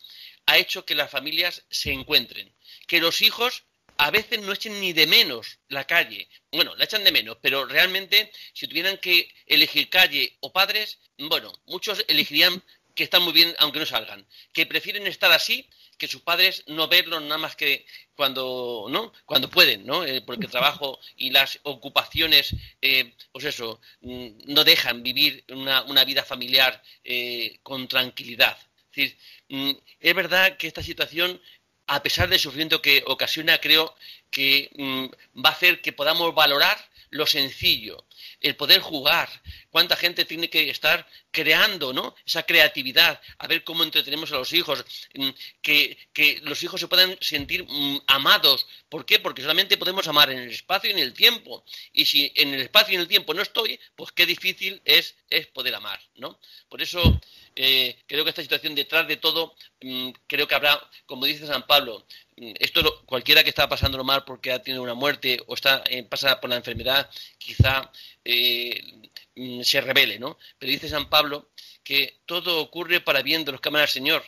ha 0.47 0.59
hecho 0.59 0.85
que 0.85 0.95
las 0.95 1.11
familias 1.11 1.65
se 1.71 1.93
encuentren, 1.93 2.53
que 2.87 3.01
los 3.01 3.23
hijos 3.23 3.65
a 3.99 4.11
veces 4.11 4.41
no 4.41 4.53
echen 4.53 4.81
ni 4.81 4.93
de 4.93 5.07
menos 5.07 5.59
la 5.69 5.87
calle. 5.87 6.29
Bueno, 6.51 6.75
la 6.77 6.85
echan 6.85 7.05
de 7.05 7.13
menos, 7.13 7.39
pero 7.41 7.67
realmente 7.67 8.33
si 8.53 8.67
tuvieran 8.67 8.99
que 8.99 9.33
elegir 9.47 9.91
calle 9.91 10.37
o 10.41 10.53
padres, 10.53 10.99
bueno, 11.19 11.53
muchos 11.67 12.05
elegirían 12.09 12.63
que 12.95 13.05
están 13.05 13.23
muy 13.23 13.33
bien 13.33 13.55
aunque 13.59 13.79
no 13.79 13.87
salgan, 13.87 14.27
que 14.53 14.67
prefieren 14.67 15.07
estar 15.07 15.31
así 15.33 15.69
que 15.99 16.09
sus 16.09 16.23
padres 16.23 16.65
no 16.67 16.89
verlos 16.89 17.23
nada 17.23 17.39
más 17.39 17.57
que 17.57 17.87
cuando 18.15 18.87
no 18.91 19.13
cuando 19.25 19.49
pueden 19.49 19.87
no 19.87 20.05
eh, 20.05 20.21
porque 20.21 20.47
el 20.47 20.53
trabajo 20.53 20.99
y 21.17 21.31
las 21.31 21.59
ocupaciones 21.63 22.55
eh, 22.81 23.15
pues 23.33 23.45
eso 23.45 23.81
mm, 24.01 24.29
no 24.47 24.65
dejan 24.65 25.03
vivir 25.03 25.45
una, 25.49 25.83
una 25.83 26.05
vida 26.05 26.25
familiar 26.25 26.83
eh, 27.05 27.59
con 27.63 27.89
tranquilidad. 27.89 28.57
Es 28.91 28.97
decir 28.97 29.19
mm, 29.49 29.71
es 30.01 30.15
verdad 30.15 30.57
que 30.57 30.67
esta 30.67 30.83
situación 30.83 31.41
a 31.87 32.03
pesar 32.03 32.29
del 32.29 32.41
sufrimiento 32.41 32.81
que 32.81 33.03
ocasiona 33.07 33.59
creo 33.59 33.95
que 34.31 34.71
mm, 34.77 35.41
va 35.45 35.51
a 35.51 35.53
hacer 35.53 35.81
que 35.81 35.93
podamos 35.93 36.35
valorar 36.35 36.79
lo 37.11 37.27
sencillo 37.27 38.07
el 38.43 38.57
poder 38.57 38.81
jugar, 38.81 39.29
cuánta 39.71 39.97
gente 39.97 40.25
tiene 40.25 40.51
que 40.51 40.69
estar 40.69 41.07
creando, 41.31 41.93
¿no? 41.93 42.15
Esa 42.27 42.43
creatividad, 42.43 43.21
a 43.39 43.47
ver 43.47 43.65
cómo 43.65 43.85
entretenemos 43.85 44.31
a 44.33 44.37
los 44.37 44.53
hijos, 44.53 44.85
mm, 45.15 45.31
que, 45.63 45.97
los 46.43 46.63
hijos 46.63 46.81
se 46.81 46.89
puedan 46.89 47.17
sentir 47.21 47.65
mm, 47.65 48.03
amados. 48.09 48.67
¿Por 48.89 49.07
qué? 49.07 49.19
Porque 49.19 49.43
solamente 49.43 49.79
podemos 49.79 50.07
amar 50.09 50.31
en 50.31 50.39
el 50.39 50.51
espacio 50.51 50.91
y 50.91 50.93
en 50.93 50.99
el 50.99 51.15
tiempo. 51.15 51.65
Y 51.93 52.05
si 52.05 52.33
en 52.37 52.53
el 52.55 52.61
espacio 52.63 52.93
y 52.93 52.97
en 52.97 53.03
el 53.03 53.09
tiempo 53.09 53.33
no 53.33 53.43
estoy, 53.43 53.79
pues 53.97 54.13
qué 54.13 54.27
difícil 54.27 54.83
es, 54.85 55.15
es 55.31 55.47
poder 55.47 55.75
amar, 55.75 56.01
¿no? 56.17 56.39
Por 56.69 56.83
eso 56.83 57.21
eh, 57.55 57.97
creo 58.07 58.25
que 58.25 58.31
esta 58.31 58.43
situación 58.43 58.75
detrás 58.75 59.07
de 59.07 59.17
todo, 59.17 59.55
mm, 59.81 60.11
creo 60.27 60.49
que 60.49 60.55
habrá, 60.55 60.81
como 61.07 61.27
dice 61.27 61.47
San 61.47 61.67
Pablo, 61.67 62.07
esto 62.37 63.03
cualquiera 63.07 63.43
que 63.43 63.51
está 63.51 63.69
pasándolo 63.69 64.05
mal 64.05 64.25
porque 64.25 64.53
ha 64.53 64.63
tenido 64.63 64.83
una 64.83 64.95
muerte 64.95 65.41
o 65.47 65.55
está 65.55 65.83
eh, 65.89 66.03
pasa 66.03 66.41
por 66.41 66.51
la 66.51 66.57
enfermedad, 66.57 67.09
quizá 67.39 67.91
eh, 68.25 69.11
mm, 69.37 69.63
se 69.63 69.81
revele, 69.81 70.19
¿no? 70.19 70.39
Pero 70.59 70.73
dice 70.73 70.89
San 70.89 71.09
Pablo 71.09 71.51
que 71.85 72.21
todo 72.27 72.61
ocurre 72.61 73.01
para 73.01 73.23
bien 73.23 73.45
de 73.45 73.53
los 73.53 73.61
que 73.61 73.69
aman 73.69 73.83
al 73.83 73.89
Señor. 73.89 74.25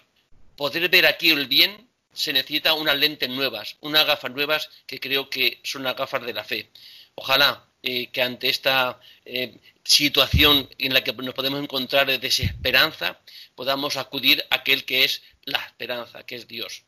Poder 0.56 0.88
ver 0.88 1.06
aquí 1.06 1.30
el 1.30 1.46
bien 1.46 1.88
se 2.12 2.32
necesita 2.32 2.74
unas 2.74 2.96
lentes 2.96 3.28
nuevas, 3.28 3.76
unas 3.80 4.06
gafas 4.06 4.30
nuevas 4.30 4.70
que 4.86 5.00
creo 5.00 5.28
que 5.30 5.60
son 5.64 5.82
las 5.82 5.96
gafas 5.96 6.24
de 6.24 6.32
la 6.32 6.44
fe. 6.44 6.70
Ojalá 7.16 7.64
eh, 7.82 8.08
que 8.10 8.22
ante 8.22 8.48
esta 8.48 9.00
situación 9.82 10.68
en 10.78 10.94
la 10.94 11.02
que 11.02 11.12
nos 11.12 11.34
podemos 11.34 11.62
encontrar 11.62 12.06
de 12.06 12.18
desesperanza, 12.18 13.20
podamos 13.54 13.96
acudir 13.96 14.44
a 14.50 14.56
aquel 14.56 14.84
que 14.84 15.04
es 15.04 15.22
la 15.44 15.58
esperanza, 15.58 16.24
que 16.24 16.36
es 16.36 16.48
Dios. 16.48 16.83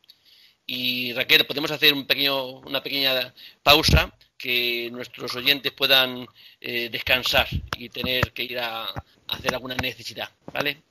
Y 0.66 1.12
Raquel, 1.12 1.46
podemos 1.46 1.70
hacer 1.70 1.94
un 1.94 2.06
pequeño, 2.06 2.58
una 2.60 2.82
pequeña 2.82 3.32
pausa 3.62 4.12
que 4.36 4.88
nuestros 4.90 5.34
oyentes 5.36 5.72
puedan 5.72 6.26
eh, 6.60 6.88
descansar 6.90 7.46
y 7.76 7.88
tener 7.88 8.32
que 8.32 8.42
ir 8.42 8.58
a, 8.58 8.84
a 8.84 8.94
hacer 9.28 9.54
alguna 9.54 9.76
necesidad, 9.76 10.28
¿vale? 10.52 10.82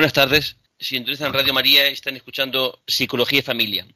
Buenas 0.00 0.14
tardes. 0.14 0.56
Si 0.78 0.96
en 0.96 1.04
Radio 1.04 1.52
María, 1.52 1.86
están 1.88 2.16
escuchando 2.16 2.80
Psicología 2.86 3.40
y 3.40 3.42
Familia. 3.42 3.86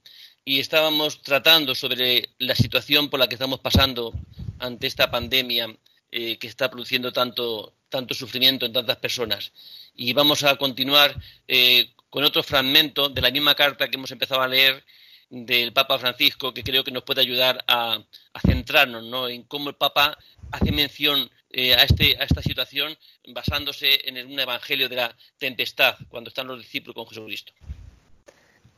Y 0.45 0.61
estábamos 0.61 1.23
tratando 1.23 1.75
sobre 1.75 2.29
la 2.37 2.55
situación 2.55 3.09
por 3.09 3.21
la 3.21 3.27
que 3.27 3.37
estamos 3.37 3.61
pasando 3.61 4.13
ante 4.59 4.87
esta 4.87 5.11
pandemia 5.11 5.75
eh, 6.11 6.37
que 6.37 6.47
está 6.47 6.71
produciendo 6.71 7.11
tanto, 7.11 7.73
tanto 7.89 8.13
sufrimiento 8.13 8.67
en 8.67 8.75
tantas 8.75 8.99
personas. 8.99 9.53
Y 9.95 10.13
vamos 10.13 10.45
a 10.45 10.57
continuar 10.57 11.19
eh, 11.49 11.89
con 12.11 12.23
otro 12.23 12.43
fragmento 12.43 13.09
de 13.09 13.23
la 13.23 13.31
misma 13.31 13.55
carta 13.55 13.89
que 13.89 13.97
hemos 13.97 14.11
empezado 14.11 14.43
a 14.43 14.49
leer 14.49 14.85
del 15.31 15.73
Papa 15.73 15.99
Francisco, 15.99 16.53
que 16.53 16.63
creo 16.63 16.85
que 16.85 16.91
nos 16.91 17.05
puede 17.05 17.23
ayudar 17.23 17.65
a, 17.67 17.99
centrarnos 18.47 19.05
¿no? 19.05 19.27
en 19.27 19.45
cómo 19.45 19.71
el 19.71 19.77
Papa 19.77 20.19
hace 20.53 20.71
mención 20.71 21.31
eh, 21.57 21.73
a, 21.73 21.85
este, 21.85 22.17
a 22.19 22.25
esta 22.25 22.43
situación 22.43 22.97
basándose 23.29 24.09
en 24.09 24.27
un 24.27 24.41
evangelio 24.41 24.89
de 24.89 24.97
la 24.97 25.17
tempestad, 25.39 25.95
cuando 26.09 26.27
están 26.27 26.49
los 26.49 26.59
discípulos 26.59 26.97
con 26.97 27.07
Jesucristo. 27.07 27.53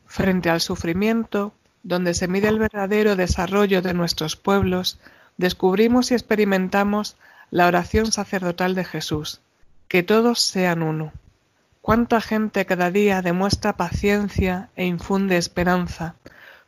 Frente 0.04 0.50
al 0.50 0.60
sufrimiento, 0.60 1.54
donde 1.82 2.12
se 2.12 2.28
mide 2.28 2.48
el 2.48 2.58
verdadero 2.58 3.16
desarrollo 3.16 3.80
de 3.80 3.94
nuestros 3.94 4.36
pueblos, 4.36 4.98
descubrimos 5.38 6.10
y 6.10 6.14
experimentamos 6.14 7.16
la 7.50 7.66
oración 7.66 8.12
sacerdotal 8.12 8.74
de 8.74 8.84
Jesús, 8.84 9.40
que 9.88 10.02
todos 10.02 10.40
sean 10.42 10.82
uno. 10.82 11.14
Cuánta 11.80 12.20
gente 12.20 12.66
cada 12.66 12.90
día 12.90 13.22
demuestra 13.22 13.78
paciencia 13.78 14.68
e 14.76 14.84
infunde 14.84 15.38
esperanza, 15.38 16.16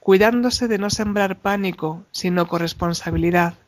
cuidándose 0.00 0.68
de 0.68 0.78
no 0.78 0.88
sembrar 0.88 1.40
pánico, 1.40 2.06
sino 2.12 2.48
corresponsabilidad. 2.48 3.58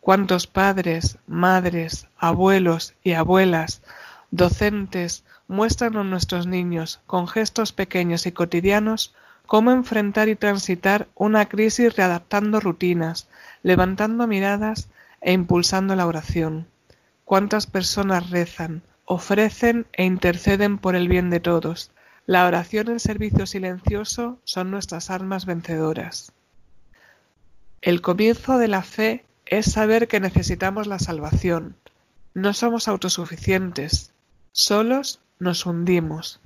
Cuántos 0.00 0.46
padres, 0.46 1.18
madres, 1.26 2.06
abuelos 2.16 2.94
y 3.02 3.12
abuelas, 3.12 3.82
docentes, 4.30 5.24
muestran 5.48 5.96
a 5.96 6.04
nuestros 6.04 6.46
niños, 6.46 7.00
con 7.06 7.26
gestos 7.26 7.72
pequeños 7.72 8.26
y 8.26 8.32
cotidianos, 8.32 9.14
cómo 9.46 9.70
enfrentar 9.70 10.28
y 10.28 10.36
transitar 10.36 11.08
una 11.14 11.48
crisis 11.48 11.96
readaptando 11.96 12.60
rutinas, 12.60 13.28
levantando 13.62 14.26
miradas 14.26 14.88
e 15.20 15.32
impulsando 15.32 15.96
la 15.96 16.06
oración. 16.06 16.68
Cuántas 17.24 17.66
personas 17.66 18.30
rezan, 18.30 18.82
ofrecen 19.04 19.86
e 19.92 20.04
interceden 20.04 20.78
por 20.78 20.94
el 20.94 21.08
bien 21.08 21.30
de 21.30 21.40
todos. 21.40 21.90
La 22.26 22.46
oración 22.46 22.90
en 22.90 23.00
servicio 23.00 23.46
silencioso 23.46 24.38
son 24.44 24.70
nuestras 24.70 25.08
armas 25.08 25.46
vencedoras. 25.46 26.32
El 27.80 28.02
comienzo 28.02 28.58
de 28.58 28.68
la 28.68 28.82
fe 28.82 29.24
es 29.50 29.72
saber 29.72 30.08
que 30.08 30.20
necesitamos 30.20 30.86
la 30.86 30.98
salvación. 30.98 31.76
No 32.34 32.52
somos 32.52 32.88
autosuficientes. 32.88 34.12
Solos 34.52 35.20
nos 35.38 35.66
hundimos. 35.66 36.40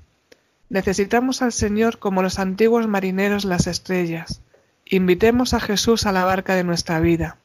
Necesitamos 0.68 1.42
al 1.42 1.52
Señor 1.52 1.98
como 1.98 2.22
los 2.22 2.38
antiguos 2.38 2.86
marineros 2.86 3.44
las 3.44 3.66
estrellas. 3.66 4.40
Invitemos 4.86 5.52
a 5.52 5.60
Jesús 5.60 6.06
a 6.06 6.12
la 6.12 6.24
barca 6.24 6.54
de 6.54 6.64
nuestra 6.64 7.00
vida. 7.00 7.36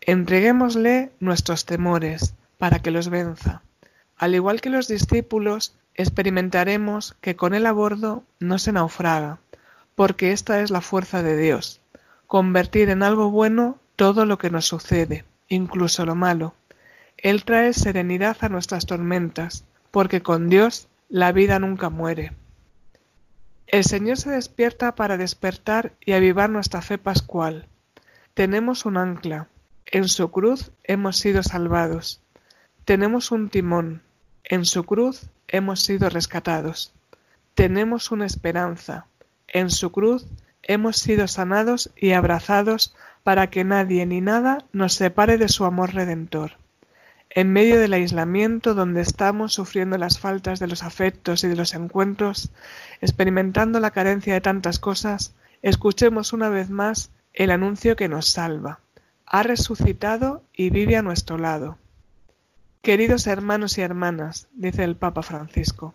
Entreguémosle 0.00 1.12
nuestros 1.20 1.66
temores 1.66 2.34
para 2.58 2.80
que 2.80 2.90
los 2.90 3.08
venza. 3.10 3.62
Al 4.16 4.34
igual 4.34 4.60
que 4.60 4.70
los 4.70 4.88
discípulos, 4.88 5.74
experimentaremos 5.94 7.14
que 7.20 7.36
con 7.36 7.54
él 7.54 7.66
a 7.66 7.72
bordo 7.72 8.24
no 8.40 8.58
se 8.58 8.72
naufraga, 8.72 9.38
porque 9.94 10.32
esta 10.32 10.60
es 10.60 10.70
la 10.70 10.80
fuerza 10.80 11.22
de 11.22 11.36
Dios, 11.36 11.80
convertir 12.26 12.90
en 12.90 13.02
algo 13.02 13.30
bueno 13.30 13.78
todo 13.96 14.26
lo 14.26 14.38
que 14.38 14.50
nos 14.50 14.66
sucede, 14.66 15.24
incluso 15.48 16.04
lo 16.04 16.14
malo. 16.14 16.54
Él 17.16 17.44
trae 17.44 17.72
serenidad 17.72 18.36
a 18.40 18.48
nuestras 18.48 18.86
tormentas, 18.86 19.64
porque 19.90 20.22
con 20.22 20.48
Dios 20.48 20.88
la 21.08 21.32
vida 21.32 21.58
nunca 21.58 21.90
muere. 21.90 22.32
El 23.66 23.84
Señor 23.84 24.18
se 24.18 24.30
despierta 24.30 24.94
para 24.94 25.16
despertar 25.16 25.92
y 26.04 26.12
avivar 26.12 26.50
nuestra 26.50 26.82
fe 26.82 26.98
pascual. 26.98 27.66
Tenemos 28.34 28.84
un 28.84 28.96
ancla. 28.96 29.48
En 29.86 30.08
su 30.08 30.30
cruz 30.30 30.72
hemos 30.82 31.18
sido 31.18 31.42
salvados. 31.42 32.20
Tenemos 32.84 33.30
un 33.30 33.48
timón, 33.48 34.02
en 34.44 34.64
su 34.64 34.84
cruz 34.84 35.30
hemos 35.48 35.80
sido 35.80 36.10
rescatados. 36.10 36.92
Tenemos 37.54 38.10
una 38.10 38.26
esperanza, 38.26 39.06
en 39.48 39.70
su 39.70 39.90
cruz 39.92 40.26
hemos 40.62 40.96
sido 40.96 41.28
sanados 41.28 41.90
y 41.96 42.12
abrazados 42.12 42.94
para 43.24 43.48
que 43.48 43.64
nadie 43.64 44.06
ni 44.06 44.20
nada 44.20 44.64
nos 44.72 44.92
separe 44.92 45.38
de 45.38 45.48
su 45.48 45.64
amor 45.64 45.94
redentor. 45.94 46.52
En 47.30 47.52
medio 47.52 47.80
del 47.80 47.94
aislamiento 47.94 48.74
donde 48.74 49.00
estamos 49.00 49.54
sufriendo 49.54 49.98
las 49.98 50.20
faltas 50.20 50.60
de 50.60 50.68
los 50.68 50.84
afectos 50.84 51.42
y 51.42 51.48
de 51.48 51.56
los 51.56 51.74
encuentros, 51.74 52.52
experimentando 53.00 53.80
la 53.80 53.90
carencia 53.90 54.34
de 54.34 54.40
tantas 54.40 54.78
cosas, 54.78 55.34
escuchemos 55.62 56.32
una 56.32 56.48
vez 56.48 56.70
más 56.70 57.10
el 57.32 57.50
anuncio 57.50 57.96
que 57.96 58.08
nos 58.08 58.28
salva. 58.28 58.78
Ha 59.26 59.42
resucitado 59.42 60.44
y 60.52 60.70
vive 60.70 60.96
a 60.96 61.02
nuestro 61.02 61.38
lado. 61.38 61.78
Queridos 62.82 63.26
hermanos 63.26 63.78
y 63.78 63.80
hermanas, 63.80 64.46
dice 64.52 64.84
el 64.84 64.96
Papa 64.96 65.22
Francisco, 65.22 65.94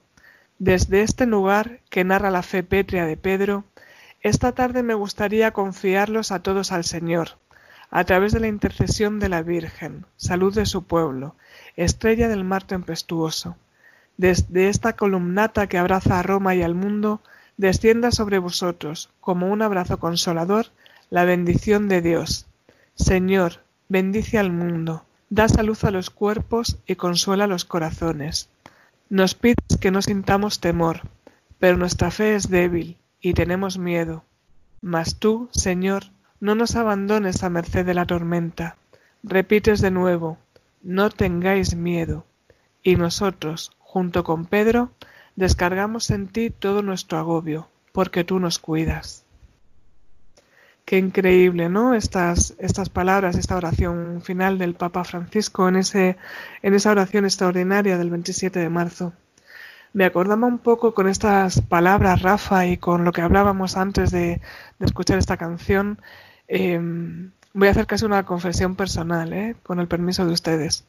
desde 0.57 1.03
este 1.03 1.27
lugar 1.27 1.79
que 1.89 2.03
narra 2.03 2.31
la 2.31 2.41
fe 2.41 2.63
pétrea 2.63 3.05
de 3.05 3.15
Pedro, 3.15 3.63
esta 4.21 4.51
tarde 4.53 4.83
me 4.83 4.93
gustaría 4.93 5.51
confiarlos 5.51 6.31
a 6.31 6.41
todos 6.41 6.71
al 6.71 6.83
Señor, 6.83 7.37
a 7.91 8.03
través 8.03 8.33
de 8.33 8.39
la 8.39 8.47
intercesión 8.47 9.19
de 9.19 9.29
la 9.29 9.41
Virgen, 9.41 10.05
salud 10.17 10.53
de 10.53 10.65
su 10.65 10.83
pueblo, 10.83 11.35
estrella 11.75 12.27
del 12.27 12.43
mar 12.43 12.63
tempestuoso. 12.63 13.55
Desde 14.17 14.69
esta 14.69 14.93
columnata 14.93 15.67
que 15.67 15.77
abraza 15.77 16.19
a 16.19 16.23
Roma 16.23 16.55
y 16.55 16.61
al 16.61 16.75
mundo, 16.75 17.21
descienda 17.57 18.11
sobre 18.11 18.37
vosotros, 18.37 19.09
como 19.21 19.47
un 19.47 19.61
abrazo 19.61 19.99
consolador, 19.99 20.67
la 21.09 21.25
bendición 21.25 21.87
de 21.87 22.01
Dios. 22.01 22.45
Señor, 22.95 23.61
bendice 23.87 24.37
al 24.37 24.51
mundo 24.51 25.03
da 25.29 25.47
salud 25.47 25.77
a 25.83 25.91
los 25.91 26.09
cuerpos 26.09 26.77
y 26.87 26.95
consuela 26.95 27.47
los 27.47 27.65
corazones. 27.65 28.49
Nos 29.09 29.35
pides 29.35 29.77
que 29.79 29.91
no 29.91 30.01
sintamos 30.01 30.59
temor, 30.59 31.01
pero 31.59 31.77
nuestra 31.77 32.11
fe 32.11 32.35
es 32.35 32.49
débil 32.49 32.97
y 33.21 33.33
tenemos 33.33 33.77
miedo. 33.77 34.23
Mas 34.81 35.17
tú, 35.17 35.49
Señor, 35.51 36.05
no 36.39 36.55
nos 36.55 36.75
abandones 36.75 37.43
a 37.43 37.49
merced 37.49 37.85
de 37.85 37.93
la 37.93 38.05
tormenta. 38.05 38.77
Repites 39.23 39.81
de 39.81 39.91
nuevo, 39.91 40.37
no 40.81 41.09
tengáis 41.09 41.75
miedo. 41.75 42.25
Y 42.81 42.95
nosotros, 42.95 43.71
junto 43.79 44.23
con 44.23 44.45
Pedro, 44.45 44.91
descargamos 45.35 46.09
en 46.11 46.27
ti 46.27 46.49
todo 46.49 46.81
nuestro 46.81 47.17
agobio, 47.17 47.67
porque 47.91 48.23
tú 48.23 48.39
nos 48.39 48.59
cuidas. 48.59 49.25
Qué 50.85 50.97
increíble, 50.97 51.69
¿no? 51.69 51.93
Estas, 51.93 52.55
estas 52.57 52.89
palabras, 52.89 53.35
esta 53.35 53.57
oración 53.57 54.21
final 54.23 54.57
del 54.57 54.73
Papa 54.73 55.03
Francisco 55.03 55.67
en, 55.69 55.75
ese, 55.75 56.17
en 56.63 56.73
esa 56.73 56.91
oración 56.91 57.25
extraordinaria 57.25 57.97
del 57.97 58.09
27 58.09 58.57
de 58.57 58.69
marzo. 58.69 59.13
Me 59.93 60.05
acordaba 60.05 60.45
un 60.45 60.59
poco 60.59 60.93
con 60.93 61.07
estas 61.07 61.61
palabras, 61.61 62.21
Rafa, 62.21 62.67
y 62.67 62.77
con 62.77 63.03
lo 63.05 63.11
que 63.11 63.21
hablábamos 63.21 63.75
antes 63.75 64.11
de, 64.11 64.41
escuchar 64.79 65.17
esta 65.17 65.37
canción. 65.37 65.99
Em, 66.47 67.31
voy 67.53 67.67
a 67.67 67.71
hacer 67.71 67.87
casi 67.87 68.05
una 68.05 68.25
confesión 68.25 68.75
personal, 68.75 69.33
¿eh? 69.33 69.55
con 69.63 69.79
el 69.79 69.87
permiso 69.87 70.25
de 70.25 70.33
ustedes. 70.33 70.85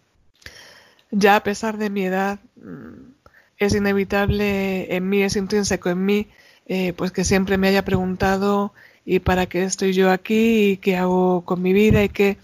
Ya 1.10 1.36
a 1.36 1.42
pesar 1.42 1.78
de 1.78 1.90
mi 1.90 2.04
edad, 2.04 2.38
mm, 2.56 3.12
es 3.58 3.74
inevitable 3.74 4.94
en 4.94 5.08
mí, 5.08 5.22
es 5.22 5.36
intrínseco 5.36 5.90
en 5.90 6.04
mí, 6.04 6.28
eh, 6.66 6.92
pues 6.94 7.10
que 7.12 7.24
siempre 7.24 7.58
me 7.58 7.68
haya 7.68 7.84
preguntado 7.84 8.72
y 9.04 9.18
para 9.20 9.46
qué 9.46 9.64
estoy 9.64 9.92
yo 9.92 10.10
aquí 10.10 10.72
y 10.72 10.76
qué 10.76 10.96
hago 10.96 11.44
con 11.44 11.62
mi 11.62 11.72
vida 11.72 12.04
y 12.04 12.08
qué 12.08 12.38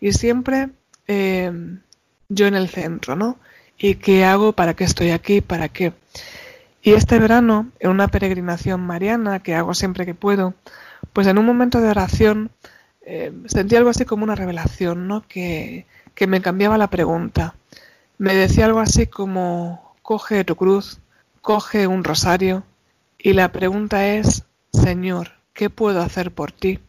y 0.00 0.12
siempre 0.12 0.70
eh, 1.08 1.52
yo 2.28 2.46
en 2.46 2.54
el 2.54 2.68
centro, 2.68 3.16
¿no? 3.16 3.38
Y 3.82 3.94
qué 3.94 4.24
hago, 4.26 4.52
para 4.52 4.74
qué 4.74 4.84
estoy 4.84 5.10
aquí, 5.10 5.40
para 5.40 5.70
qué. 5.70 5.94
Y 6.82 6.92
este 6.92 7.18
verano, 7.18 7.70
en 7.80 7.90
una 7.90 8.08
peregrinación 8.08 8.80
mariana 8.82 9.42
que 9.42 9.54
hago 9.54 9.74
siempre 9.74 10.04
que 10.04 10.14
puedo, 10.14 10.54
pues 11.14 11.26
en 11.26 11.38
un 11.38 11.46
momento 11.46 11.80
de 11.80 11.88
oración 11.88 12.50
eh, 13.00 13.32
sentí 13.46 13.76
algo 13.76 13.88
así 13.90 14.04
como 14.04 14.24
una 14.24 14.34
revelación, 14.34 15.08
¿no? 15.08 15.26
Que, 15.26 15.86
que 16.14 16.26
me 16.26 16.42
cambiaba 16.42 16.76
la 16.76 16.90
pregunta. 16.90 17.54
Me 18.18 18.34
decía 18.34 18.66
algo 18.66 18.80
así 18.80 19.06
como, 19.06 19.94
coge 20.02 20.44
tu 20.44 20.56
cruz, 20.56 21.00
coge 21.40 21.86
un 21.86 22.04
rosario, 22.04 22.64
y 23.18 23.32
la 23.32 23.50
pregunta 23.50 24.06
es, 24.08 24.44
Señor, 24.72 25.32
¿qué 25.54 25.70
puedo 25.70 26.02
hacer 26.02 26.30
por 26.32 26.52
ti? 26.52 26.80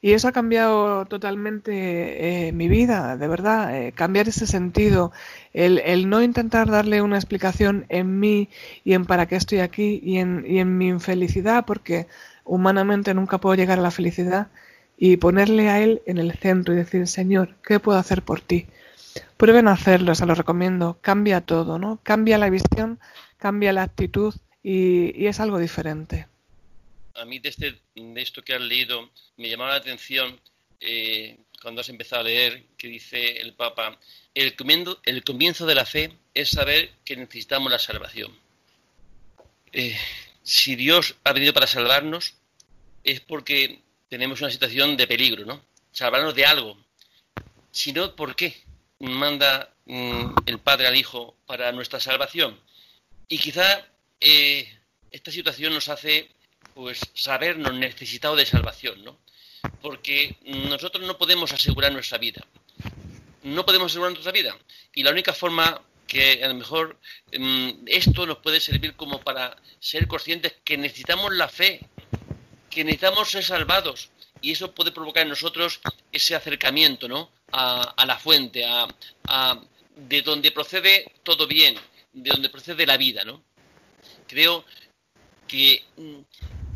Y 0.00 0.12
eso 0.12 0.28
ha 0.28 0.32
cambiado 0.32 1.06
totalmente 1.06 2.46
eh, 2.48 2.52
mi 2.52 2.68
vida, 2.68 3.16
de 3.16 3.26
verdad, 3.26 3.76
eh, 3.76 3.92
cambiar 3.92 4.28
ese 4.28 4.46
sentido, 4.46 5.10
el, 5.52 6.08
no 6.08 6.22
intentar 6.22 6.70
darle 6.70 7.02
una 7.02 7.16
explicación 7.16 7.84
en 7.88 8.20
mí 8.20 8.48
y 8.84 8.92
en 8.92 9.06
para 9.06 9.26
qué 9.26 9.34
estoy 9.34 9.58
aquí 9.58 10.00
y 10.02 10.18
en, 10.18 10.44
y 10.46 10.60
en 10.60 10.78
mi 10.78 10.88
infelicidad, 10.88 11.64
porque 11.66 12.06
humanamente 12.44 13.12
nunca 13.12 13.38
puedo 13.38 13.56
llegar 13.56 13.80
a 13.80 13.82
la 13.82 13.90
felicidad, 13.90 14.48
y 14.96 15.16
ponerle 15.16 15.68
a 15.68 15.80
Él 15.80 16.02
en 16.06 16.18
el 16.18 16.32
centro 16.32 16.74
y 16.74 16.78
decir, 16.78 17.06
Señor, 17.06 17.56
¿qué 17.62 17.80
puedo 17.80 17.98
hacer 17.98 18.22
por 18.22 18.40
ti? 18.40 18.66
Prueben 19.36 19.68
a 19.68 19.72
hacerlo, 19.72 20.14
se 20.14 20.26
lo 20.26 20.34
recomiendo, 20.34 20.98
cambia 21.00 21.40
todo, 21.40 21.78
¿no? 21.78 22.00
Cambia 22.02 22.38
la 22.38 22.50
visión, 22.50 22.98
cambia 23.36 23.72
la 23.72 23.84
actitud 23.84 24.34
y 24.62 25.26
es 25.26 25.40
algo 25.40 25.58
diferente 25.58 26.26
a 27.18 27.24
mí 27.24 27.38
de, 27.38 27.48
este, 27.48 27.80
de 27.94 28.22
esto 28.22 28.42
que 28.42 28.54
has 28.54 28.60
leído 28.60 29.10
me 29.36 29.48
llamaba 29.48 29.72
la 29.72 29.78
atención 29.78 30.40
eh, 30.80 31.36
cuando 31.60 31.80
has 31.80 31.88
empezado 31.88 32.22
a 32.22 32.24
leer 32.24 32.64
que 32.76 32.88
dice 32.88 33.40
el 33.40 33.54
Papa, 33.54 33.98
el 34.34 34.54
comienzo, 34.54 35.00
el 35.04 35.24
comienzo 35.24 35.66
de 35.66 35.74
la 35.74 35.84
fe 35.84 36.12
es 36.34 36.50
saber 36.50 36.90
que 37.04 37.16
necesitamos 37.16 37.70
la 37.70 37.78
salvación. 37.78 38.32
Eh, 39.72 39.96
si 40.42 40.76
Dios 40.76 41.16
ha 41.24 41.32
venido 41.32 41.52
para 41.52 41.66
salvarnos 41.66 42.34
es 43.04 43.20
porque 43.20 43.80
tenemos 44.08 44.40
una 44.40 44.50
situación 44.50 44.96
de 44.96 45.06
peligro, 45.06 45.44
¿no? 45.44 45.62
Salvarnos 45.92 46.34
de 46.34 46.46
algo. 46.46 46.78
Si 47.70 47.92
no, 47.92 48.14
¿por 48.14 48.36
qué 48.36 48.56
manda 49.00 49.74
mm, 49.86 50.34
el 50.46 50.58
Padre 50.58 50.86
al 50.86 50.96
Hijo 50.96 51.36
para 51.46 51.72
nuestra 51.72 52.00
salvación? 52.00 52.58
Y 53.28 53.38
quizá 53.38 53.86
eh, 54.20 54.68
esta 55.10 55.30
situación 55.30 55.74
nos 55.74 55.88
hace 55.88 56.30
pues 56.78 57.00
sabernos 57.12 57.74
necesitados 57.74 58.38
de 58.38 58.46
salvación, 58.46 59.02
¿no? 59.04 59.18
Porque 59.82 60.36
nosotros 60.44 61.04
no 61.04 61.18
podemos 61.18 61.52
asegurar 61.52 61.90
nuestra 61.90 62.18
vida. 62.18 62.40
No 63.42 63.66
podemos 63.66 63.90
asegurar 63.90 64.12
nuestra 64.12 64.30
vida. 64.30 64.56
Y 64.94 65.02
la 65.02 65.10
única 65.10 65.32
forma 65.32 65.82
que 66.06 66.44
a 66.44 66.46
lo 66.46 66.54
mejor 66.54 66.96
mm, 67.36 67.70
esto 67.86 68.26
nos 68.26 68.38
puede 68.38 68.60
servir 68.60 68.94
como 68.94 69.20
para 69.20 69.56
ser 69.80 70.06
conscientes 70.06 70.54
que 70.62 70.78
necesitamos 70.78 71.34
la 71.34 71.48
fe, 71.48 71.80
que 72.70 72.84
necesitamos 72.84 73.28
ser 73.28 73.42
salvados 73.42 74.10
y 74.40 74.52
eso 74.52 74.72
puede 74.72 74.92
provocar 74.92 75.24
en 75.24 75.30
nosotros 75.30 75.80
ese 76.12 76.36
acercamiento, 76.36 77.08
¿no? 77.08 77.32
A, 77.50 78.04
la 78.06 78.20
fuente, 78.20 78.64
a, 78.64 78.86
de 79.96 80.22
donde 80.22 80.52
procede 80.52 81.10
todo 81.24 81.48
bien, 81.48 81.74
de 82.12 82.30
donde 82.30 82.50
procede 82.50 82.86
la 82.86 82.96
vida, 82.96 83.24
¿no? 83.24 83.42
Creo 84.28 84.64
que 85.48 85.82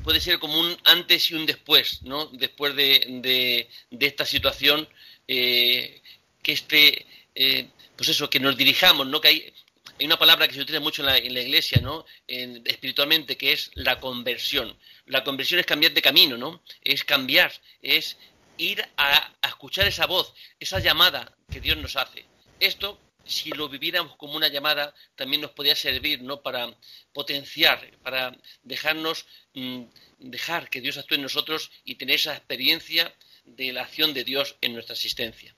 puede 0.03 0.21
ser 0.21 0.39
como 0.39 0.59
un 0.59 0.77
antes 0.85 1.31
y 1.31 1.35
un 1.35 1.47
después, 1.47 2.03
¿no? 2.03 2.27
Después 2.27 2.75
de, 2.77 3.69
de, 3.91 4.07
esta 4.07 4.27
situación, 4.27 4.89
eh, 5.29 6.01
que 6.43 6.53
este, 6.53 7.07
eh, 7.35 7.69
pues 7.97 8.09
eso, 8.09 8.29
que 8.29 8.41
nos 8.41 8.57
dirijamos, 8.57 9.07
¿no? 9.07 9.21
Que 9.21 9.29
hay, 9.29 9.55
hay 9.99 10.07
una 10.07 10.19
palabra 10.19 10.49
que 10.49 10.55
se 10.55 10.61
utiliza 10.61 10.81
mucho 10.81 11.03
en 11.03 11.07
la, 11.07 11.17
en 11.19 11.35
la 11.35 11.41
iglesia, 11.41 11.81
¿no? 11.81 12.05
espiritualmente, 12.27 13.37
que 13.37 13.53
es 13.53 13.71
la 13.75 14.01
conversión. 14.01 14.77
La 15.07 15.23
conversión 15.23 15.61
es 15.61 15.67
cambiar 15.67 15.93
de 15.93 16.03
camino, 16.03 16.37
¿no? 16.37 16.63
Es 16.83 17.05
cambiar, 17.05 17.53
es 17.83 18.17
ir 18.59 18.83
a, 18.97 19.33
a 19.41 19.49
escuchar 19.49 19.87
esa 19.87 20.07
voz, 20.07 20.35
esa 20.59 20.79
llamada 20.81 21.37
que 21.51 21.61
Dios 21.61 21.77
nos 21.77 21.97
hace. 21.97 22.25
Esto 22.59 22.99
si 23.33 23.51
lo 23.51 23.69
viviéramos 23.69 24.17
como 24.17 24.37
una 24.37 24.49
llamada, 24.49 24.95
también 25.17 25.43
nos 25.43 25.51
podría 25.51 25.75
servir, 25.75 26.23
¿no? 26.23 26.43
Para 26.43 26.73
potenciar, 27.13 27.81
para 28.03 28.37
dejarnos, 28.63 29.27
mm, 29.55 29.83
dejar 30.19 30.71
que 30.71 30.81
Dios 30.81 30.99
actúe 30.99 31.17
en 31.17 31.23
nosotros 31.23 31.71
y 31.85 31.97
tener 31.97 32.17
esa 32.17 32.35
experiencia 32.35 33.13
de 33.45 33.73
la 33.73 33.83
acción 33.83 34.15
de 34.15 34.25
Dios 34.25 34.57
en 34.61 34.75
nuestra 34.75 34.95
existencia. 34.95 35.55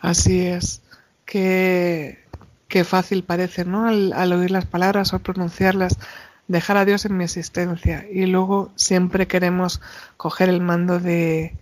Así 0.00 0.46
es. 0.46 0.82
Qué, 1.24 2.24
qué 2.68 2.84
fácil 2.84 3.24
parece, 3.24 3.64
¿no? 3.64 3.88
Al 3.88 4.32
oír 4.32 4.50
las 4.50 4.66
palabras 4.66 5.12
o 5.12 5.18
pronunciarlas, 5.18 5.98
dejar 6.46 6.76
a 6.76 6.84
Dios 6.84 7.04
en 7.04 7.16
mi 7.16 7.24
existencia. 7.24 8.06
Y 8.10 8.26
luego 8.26 8.72
siempre 8.76 9.26
queremos 9.26 9.80
coger 10.16 10.48
el 10.48 10.60
mando 10.60 11.00
de, 11.00 11.56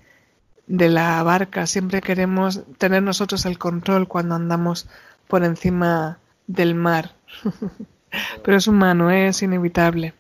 de 0.67 0.89
la 0.89 1.23
barca, 1.23 1.67
siempre 1.67 2.01
queremos 2.01 2.63
tener 2.79 3.03
nosotros 3.03 3.47
el 3.47 3.59
control 3.59 4.09
cuando 4.09 4.35
andamos 4.35 4.89
por 5.29 5.45
encima 5.45 6.19
del 6.47 6.75
mar. 6.75 7.15
Pero 8.43 8.57
es 8.57 8.67
humano, 8.67 9.11
¿eh? 9.11 9.29
es 9.29 9.43
inevitable. 9.43 10.15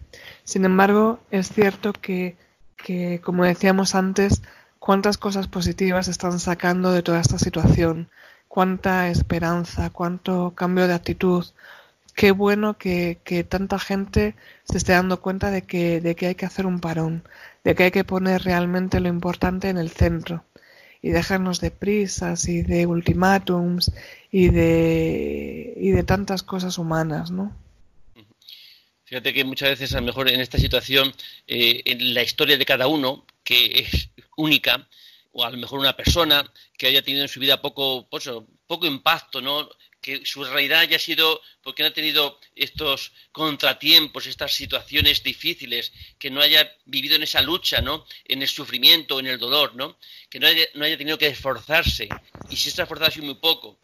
Sin 0.45 0.65
embargo, 0.65 1.21
es 1.31 1.49
cierto 1.49 1.93
que, 1.93 2.37
que, 2.77 3.21
como 3.23 3.45
decíamos 3.45 3.95
antes, 3.95 4.43
cuántas 4.79 5.19
cosas 5.19 5.49
positivas 5.49 6.09
están 6.09 6.39
sacando 6.39 6.93
de 6.93 7.03
toda 7.03 7.21
esta 7.21 7.39
situación, 7.39 8.09
cuánta 8.49 9.09
esperanza, 9.09 9.91
cuánto 9.91 10.53
cambio 10.55 10.87
de 10.87 10.95
actitud. 10.95 11.45
Qué 12.15 12.31
bueno 12.31 12.79
que, 12.79 13.19
que 13.25 13.45
tanta 13.45 13.79
gente 13.79 14.37
se 14.65 14.79
esté 14.79 14.93
dando 14.93 15.21
cuenta 15.21 15.51
de 15.51 15.63
que, 15.63 16.01
de 16.01 16.15
que 16.15 16.29
hay 16.29 16.35
que 16.35 16.47
hacer 16.47 16.67
un 16.67 16.81
parón, 16.81 17.25
de 17.67 17.75
que 17.75 17.83
hay 17.83 17.91
que 17.91 18.05
poner 18.05 18.45
realmente 18.45 19.01
lo 19.01 19.09
importante 19.09 19.69
en 19.69 19.77
el 19.77 19.91
centro 19.91 20.45
y 21.03 21.09
dejarnos 21.11 21.61
de 21.61 21.73
prisas 21.73 22.47
y 22.47 22.63
de 22.63 22.87
ultimátums 22.87 23.91
y 24.31 24.51
de, 24.51 25.75
y 25.77 25.91
de 25.91 26.05
tantas 26.05 26.45
cosas 26.45 26.79
humanas, 26.79 27.33
¿no? 27.33 27.53
Fíjate 29.03 29.35
que 29.35 29.45
muchas 29.45 29.71
veces, 29.71 29.93
a 29.95 30.01
lo 30.01 30.07
mejor 30.07 30.29
en 30.29 30.39
esta 30.39 30.59
situación, 30.59 31.13
eh, 31.49 31.83
en 31.87 32.15
la 32.15 32.23
historia 32.23 32.57
de 32.57 32.65
cada 32.65 32.87
uno, 32.87 33.27
que 33.43 33.81
es 33.81 34.11
única, 34.37 34.87
o 35.33 35.45
a 35.45 35.51
lo 35.51 35.57
mejor 35.57 35.81
una 35.81 35.97
persona 35.97 36.49
que 36.79 36.87
haya 36.87 37.03
tenido 37.03 37.25
en 37.25 37.29
su 37.29 37.41
vida 37.41 37.61
poco, 37.61 38.07
pues, 38.09 38.31
poco 38.69 38.87
impacto, 38.87 39.41
¿no? 39.41 39.69
Que 40.07 40.25
su 40.25 40.45
realidad 40.45 40.79
haya 40.83 41.01
sido 41.01 41.43
porque 41.65 41.83
no 41.83 41.89
ha 41.89 41.93
tenido 41.93 42.39
estos 42.55 43.11
contratiempos, 43.33 44.29
estas 44.29 44.53
situaciones 44.53 45.25
difíciles, 45.25 45.93
que 46.17 46.31
no 46.31 46.41
haya 46.41 46.73
vivido 46.85 47.17
en 47.17 47.25
esa 47.25 47.43
lucha, 47.43 47.81
¿no? 47.81 48.07
En 48.25 48.41
el 48.41 48.47
sufrimiento, 48.47 49.19
en 49.19 49.27
el 49.27 49.37
dolor, 49.37 49.75
¿no? 49.75 49.99
Que 50.31 50.39
no 50.39 50.47
haya, 50.47 50.65
no 50.75 50.85
haya 50.85 50.97
tenido 50.97 51.19
que 51.19 51.27
esforzarse. 51.27 52.09
Y 52.49 52.55
si 52.55 52.69
ha 52.69 52.85
esforzado 52.85 53.21
muy 53.25 53.35
poco, 53.35 53.81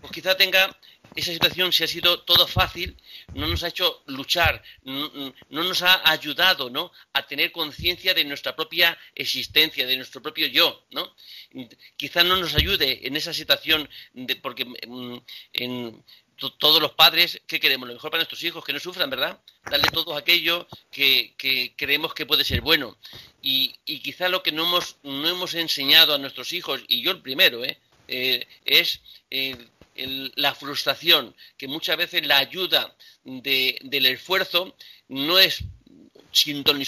pues 0.00 0.10
quizá 0.14 0.34
tenga 0.34 0.74
esa 1.16 1.32
situación, 1.32 1.72
si 1.72 1.82
ha 1.82 1.88
sido 1.88 2.20
todo 2.20 2.46
fácil, 2.46 2.96
no 3.34 3.46
nos 3.46 3.62
ha 3.64 3.68
hecho 3.68 4.02
luchar, 4.06 4.62
no, 4.84 5.32
nos 5.50 5.82
ha 5.82 6.08
ayudado 6.08 6.68
¿no? 6.70 6.92
a 7.14 7.26
tener 7.26 7.50
conciencia 7.52 8.14
de 8.14 8.24
nuestra 8.24 8.54
propia 8.54 8.96
existencia, 9.14 9.86
de 9.86 9.96
nuestro 9.96 10.22
propio 10.22 10.46
yo. 10.46 10.84
¿no? 10.90 11.16
Quizá 11.96 12.22
no 12.22 12.36
nos 12.36 12.54
ayude 12.54 13.06
en 13.06 13.16
esa 13.16 13.32
situación, 13.32 13.88
de, 14.12 14.36
porque 14.36 14.64
mm, 14.64 15.18
en, 15.54 16.04
todos 16.58 16.82
los 16.82 16.92
padres, 16.92 17.40
¿qué 17.46 17.58
queremos? 17.58 17.88
Lo 17.88 17.94
mejor 17.94 18.10
para 18.10 18.20
nuestros 18.20 18.42
hijos, 18.44 18.64
que 18.64 18.72
no 18.72 18.78
sufran, 18.78 19.08
¿verdad? 19.08 19.40
Darle 19.64 19.88
todo 19.90 20.14
aquello 20.14 20.68
que, 20.90 21.34
creemos 21.76 22.12
que 22.12 22.26
puede 22.26 22.44
ser 22.44 22.60
bueno. 22.60 22.98
Y, 23.40 23.72
quizá 24.00 24.28
lo 24.28 24.42
que 24.42 24.52
no 24.52 24.66
hemos, 24.66 24.96
no 25.02 25.28
hemos 25.28 25.54
enseñado 25.54 26.14
a 26.14 26.18
nuestros 26.18 26.52
hijos, 26.52 26.82
y 26.88 27.02
yo 27.02 27.10
el 27.10 27.22
primero, 27.22 27.64
¿eh? 27.64 27.78
eh 28.08 28.46
es 28.66 29.00
eh, 29.30 29.56
la 30.36 30.54
frustración, 30.54 31.34
que 31.56 31.68
muchas 31.68 31.96
veces 31.96 32.26
la 32.26 32.38
ayuda 32.38 32.94
del 33.24 34.06
esfuerzo 34.06 34.76
no 35.08 35.38
es 35.38 35.64
sin 36.32 36.64
ton 36.64 36.82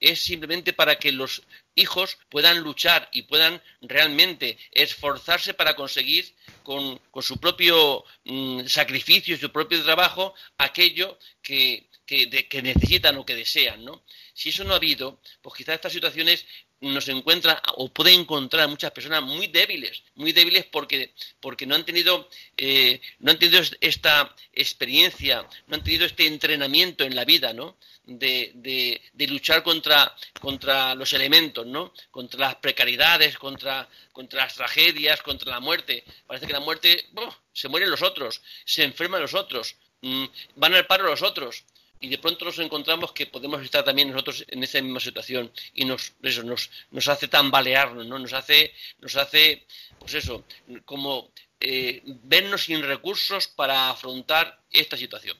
es 0.00 0.20
simplemente 0.20 0.74
para 0.74 0.96
que 0.96 1.12
los 1.12 1.42
hijos 1.74 2.18
puedan 2.28 2.58
luchar 2.58 3.08
y 3.12 3.22
puedan 3.22 3.62
realmente 3.80 4.58
esforzarse 4.70 5.54
para 5.54 5.74
conseguir 5.74 6.34
con, 6.62 7.00
su 7.22 7.38
propio 7.38 8.04
mm, 8.24 8.66
sacrificio 8.66 9.34
y 9.34 9.38
su 9.38 9.50
propio 9.50 9.82
trabajo 9.82 10.34
aquello 10.58 11.18
que, 11.40 11.88
que, 12.04 12.62
necesitan 12.62 13.16
o 13.16 13.24
que 13.24 13.34
desean, 13.34 13.84
¿no? 13.84 14.02
Si 14.34 14.50
eso 14.50 14.64
no 14.64 14.74
ha 14.74 14.76
habido, 14.76 15.18
pues 15.40 15.56
quizás 15.56 15.76
estas 15.76 15.92
situaciones 15.92 16.44
nos 16.82 17.08
encuentra 17.08 17.62
o 17.76 17.88
puede 17.88 18.12
encontrar 18.12 18.64
a 18.64 18.68
muchas 18.68 18.90
personas 18.90 19.22
muy 19.22 19.46
débiles, 19.46 20.02
muy 20.16 20.32
débiles 20.32 20.66
porque, 20.66 21.12
porque 21.40 21.64
no 21.64 21.76
han 21.76 21.84
tenido 21.84 22.28
eh, 22.56 23.00
no 23.20 23.30
han 23.30 23.38
tenido 23.38 23.62
esta 23.80 24.34
experiencia, 24.52 25.46
no 25.68 25.76
han 25.76 25.84
tenido 25.84 26.04
este 26.04 26.26
entrenamiento 26.26 27.04
en 27.04 27.14
la 27.14 27.24
vida, 27.24 27.52
¿no? 27.52 27.76
De, 28.04 28.50
de, 28.54 29.26
luchar 29.28 29.62
contra, 29.62 30.12
contra 30.40 30.96
los 30.96 31.12
elementos, 31.12 31.64
¿no? 31.64 31.94
Contra 32.10 32.40
las 32.40 32.56
precariedades, 32.56 33.38
contra, 33.38 33.88
contra 34.12 34.42
las 34.42 34.54
tragedias, 34.56 35.22
contra 35.22 35.52
la 35.52 35.60
muerte. 35.60 36.02
Parece 36.26 36.48
que 36.48 36.52
la 36.52 36.60
muerte, 36.60 37.06
se 37.52 37.68
mueren 37.68 37.90
los 37.90 38.02
otros, 38.02 38.42
se 38.64 38.82
enferman 38.82 39.22
los 39.22 39.34
otros, 39.34 39.76
mm, 40.00 40.24
van 40.56 40.74
al 40.74 40.86
paro 40.86 41.04
los 41.04 41.22
otros 41.22 41.64
y 42.02 42.08
de 42.08 42.18
pronto 42.18 42.44
nos 42.44 42.58
encontramos 42.58 43.12
que 43.12 43.26
podemos 43.26 43.62
estar 43.62 43.84
también 43.84 44.10
nosotros 44.10 44.44
en 44.48 44.62
esa 44.62 44.82
misma 44.82 44.98
situación 44.98 45.50
y 45.72 45.84
nos 45.84 46.12
eso 46.20 46.42
nos, 46.42 47.08
hace 47.08 47.28
tambalearnos 47.28 48.06
no 48.06 48.18
nos 48.18 48.32
hace 48.32 48.72
nos 49.00 49.16
hace 49.16 49.64
pues 50.00 50.14
eso 50.14 50.44
como 50.84 51.30
eh, 51.60 52.02
vernos 52.24 52.64
sin 52.64 52.82
recursos 52.82 53.46
para 53.46 53.90
afrontar 53.90 54.58
esta 54.72 54.96
situación. 54.96 55.36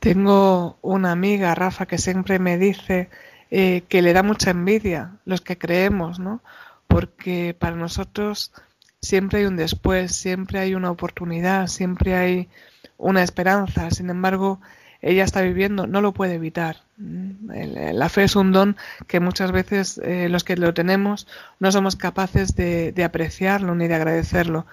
Tengo 0.00 0.78
una 0.82 1.12
amiga 1.12 1.54
Rafa 1.54 1.86
que 1.86 1.96
siempre 1.96 2.38
me 2.38 2.58
dice 2.58 3.08
eh, 3.50 3.82
que 3.88 4.02
le 4.02 4.12
da 4.12 4.22
mucha 4.22 4.50
envidia 4.50 5.16
los 5.24 5.40
que 5.40 5.56
creemos 5.56 6.18
no 6.18 6.42
porque 6.88 7.56
para 7.58 7.74
nosotros 7.74 8.52
siempre 9.00 9.38
hay 9.38 9.44
un 9.46 9.56
después 9.56 10.14
siempre 10.14 10.58
hay 10.58 10.74
una 10.74 10.90
oportunidad 10.90 11.68
siempre 11.68 12.16
hay 12.16 12.50
una 12.98 13.22
esperanza. 13.22 13.90
Sin 13.90 14.10
embargo 14.10 14.60
ella 15.02 15.24
está 15.24 15.40
viviendo, 15.40 15.86
no 15.86 16.00
lo 16.00 16.12
puede 16.12 16.34
evitar. 16.34 16.76
La 16.98 18.08
fe 18.08 18.24
es 18.24 18.36
un 18.36 18.52
don 18.52 18.76
que 19.06 19.20
muchas 19.20 19.50
veces 19.52 19.98
eh, 20.04 20.28
los 20.28 20.44
que 20.44 20.56
lo 20.56 20.74
tenemos 20.74 21.26
no 21.58 21.72
somos 21.72 21.96
capaces 21.96 22.54
de, 22.54 23.02
apreciarlo 23.04 23.74
ni 23.74 23.88
de 23.88 23.94
agradecerlo. 23.94 24.66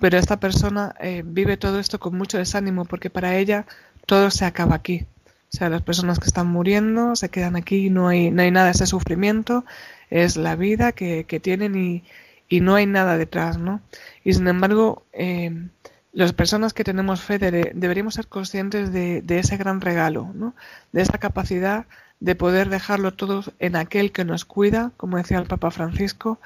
Pero 0.00 0.18
esta 0.18 0.38
persona 0.38 0.94
eh, 1.00 1.22
vive 1.24 1.56
todo 1.56 1.78
esto 1.78 1.98
con 1.98 2.16
mucho 2.16 2.36
desánimo 2.36 2.84
porque 2.84 3.08
para 3.08 3.36
ella 3.36 3.64
todo 4.04 4.30
se 4.30 4.44
acaba 4.44 4.74
aquí. 4.74 5.06
O 5.52 5.56
sea, 5.56 5.70
las 5.70 5.82
personas 5.82 6.18
que 6.18 6.26
están 6.26 6.48
muriendo 6.48 7.16
se 7.16 7.30
quedan 7.30 7.56
aquí, 7.56 7.88
no 7.88 8.08
hay, 8.08 8.30
no 8.30 8.42
hay 8.42 8.50
nada, 8.50 8.70
ese 8.70 8.86
sufrimiento 8.86 9.64
es 10.10 10.36
la 10.36 10.54
vida 10.54 10.92
que, 10.92 11.24
que 11.24 11.40
tienen 11.40 11.76
y, 11.76 12.04
y, 12.48 12.60
no 12.60 12.74
hay 12.74 12.84
nada 12.86 13.16
detrás, 13.16 13.56
¿no? 13.56 13.80
Y 14.22 14.34
sin 14.34 14.48
embargo, 14.48 15.04
eh, 15.12 15.68
las 16.16 16.32
personas 16.32 16.72
que 16.72 16.82
tenemos 16.82 17.20
fe 17.20 17.38
deberíamos 17.38 18.14
ser 18.14 18.26
conscientes 18.26 18.90
de, 18.90 19.22
ese 19.28 19.58
gran 19.58 19.82
regalo, 19.82 20.30
¿no? 20.32 20.54
de 20.90 21.02
esa 21.02 21.18
capacidad 21.18 21.84
de 22.20 22.34
poder 22.34 22.70
dejarlo 22.70 23.12
todo 23.12 23.44
en 23.58 23.76
aquel 23.76 24.12
que 24.12 24.24
nos 24.24 24.46
cuida, 24.46 24.92
como 24.96 25.18
decía 25.18 25.36
el 25.36 25.44
Papa 25.44 25.70
Francisco, 25.70 26.40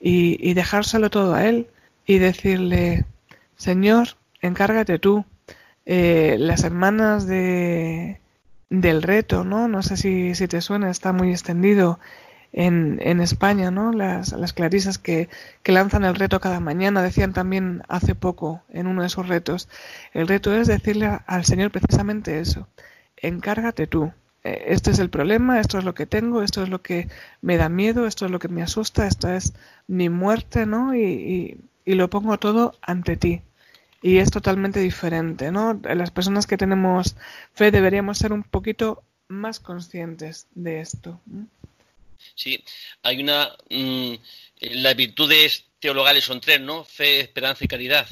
y, 0.00 0.54
dejárselo 0.54 1.08
todo 1.08 1.34
a 1.34 1.44
Él 1.44 1.68
y 2.04 2.18
decirle, 2.18 3.04
Señor, 3.56 4.16
encárgate 4.40 4.98
tú. 4.98 5.24
Eh, 5.86 6.34
las 6.40 6.64
hermanas 6.64 7.24
de, 7.28 8.18
del 8.70 9.04
reto, 9.04 9.44
¿no? 9.44 9.68
No 9.68 9.84
sé 9.84 9.96
si, 9.96 10.34
si 10.34 10.48
te 10.48 10.60
suena, 10.60 10.90
está 10.90 11.12
muy 11.12 11.30
extendido. 11.30 12.00
En, 12.52 13.20
España, 13.20 13.70
¿no? 13.70 13.92
Las, 13.92 14.52
clarisas 14.52 14.98
que, 14.98 15.28
que 15.62 15.72
lanzan 15.72 16.04
el 16.04 16.14
reto 16.14 16.40
cada 16.40 16.60
mañana 16.60 17.02
decían 17.02 17.32
también 17.32 17.82
hace 17.88 18.14
poco 18.14 18.62
en 18.68 18.86
uno 18.86 19.02
de 19.02 19.08
esos 19.08 19.28
retos, 19.28 19.68
el 20.12 20.28
reto 20.28 20.54
es 20.54 20.68
decirle 20.68 21.20
al 21.26 21.44
Señor 21.44 21.70
precisamente 21.70 22.40
eso, 22.40 22.68
encárgate 23.16 23.86
tú. 23.86 24.12
Eh, 24.44 24.64
este 24.68 24.90
es 24.90 24.98
el 24.98 25.10
problema, 25.10 25.60
esto 25.60 25.78
es 25.78 25.84
lo 25.84 25.94
que 25.94 26.06
tengo, 26.06 26.42
esto 26.42 26.62
es 26.62 26.68
lo 26.68 26.82
que 26.82 27.08
me 27.40 27.56
da 27.56 27.68
miedo, 27.68 28.06
esto 28.06 28.26
es 28.26 28.30
lo 28.30 28.38
que 28.38 28.48
me 28.48 28.62
asusta, 28.62 29.06
esta 29.06 29.36
es 29.36 29.54
mi 29.86 30.08
muerte, 30.08 30.66
¿no? 30.66 30.94
Y, 30.94 31.58
y, 31.84 31.94
lo 31.94 32.10
pongo 32.10 32.38
todo 32.38 32.74
ante 32.82 33.16
ti. 33.16 33.42
Y 34.02 34.18
es 34.18 34.30
totalmente 34.30 34.80
diferente, 34.80 35.52
¿no? 35.52 35.80
Las 35.84 36.10
personas 36.10 36.46
que 36.46 36.56
tenemos 36.56 37.16
fe 37.54 37.70
deberíamos 37.70 38.18
ser 38.18 38.32
un 38.32 38.42
poquito 38.42 39.02
más 39.28 39.60
conscientes 39.60 40.48
de 40.54 40.80
esto. 40.80 41.20
Sí, 42.34 42.62
hay 43.02 43.20
una. 43.20 43.54
Mm, 43.70 44.14
las 44.60 44.96
virtudes 44.96 45.64
teologales 45.80 46.24
son 46.24 46.40
tres, 46.40 46.60
¿no? 46.60 46.84
Fe, 46.84 47.20
esperanza 47.20 47.64
y 47.64 47.68
caridad. 47.68 48.06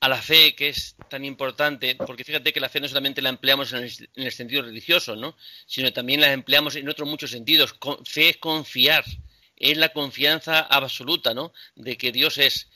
A 0.00 0.08
la 0.08 0.22
fe, 0.22 0.54
que 0.54 0.68
es 0.68 0.94
tan 1.08 1.24
importante, 1.24 1.96
porque 1.96 2.22
fíjate 2.22 2.52
que 2.52 2.60
la 2.60 2.68
fe 2.68 2.80
no 2.80 2.86
solamente 2.86 3.20
la 3.20 3.30
empleamos 3.30 3.72
en 3.72 3.90
el, 4.14 4.32
sentido 4.32 4.62
religioso, 4.62 5.16
¿no? 5.16 5.36
Sino 5.66 5.92
también 5.92 6.20
la 6.20 6.32
empleamos 6.32 6.76
en 6.76 6.88
otros 6.88 7.08
muchos 7.08 7.30
sentidos. 7.30 7.74
fe 8.04 8.28
es 8.28 8.36
confiar, 8.36 9.04
es 9.56 9.76
la 9.76 9.88
confianza 9.88 10.60
absoluta, 10.60 11.34
¿no? 11.34 11.52
De 11.74 11.96
que 11.96 12.12
Dios 12.12 12.38
es. 12.38 12.68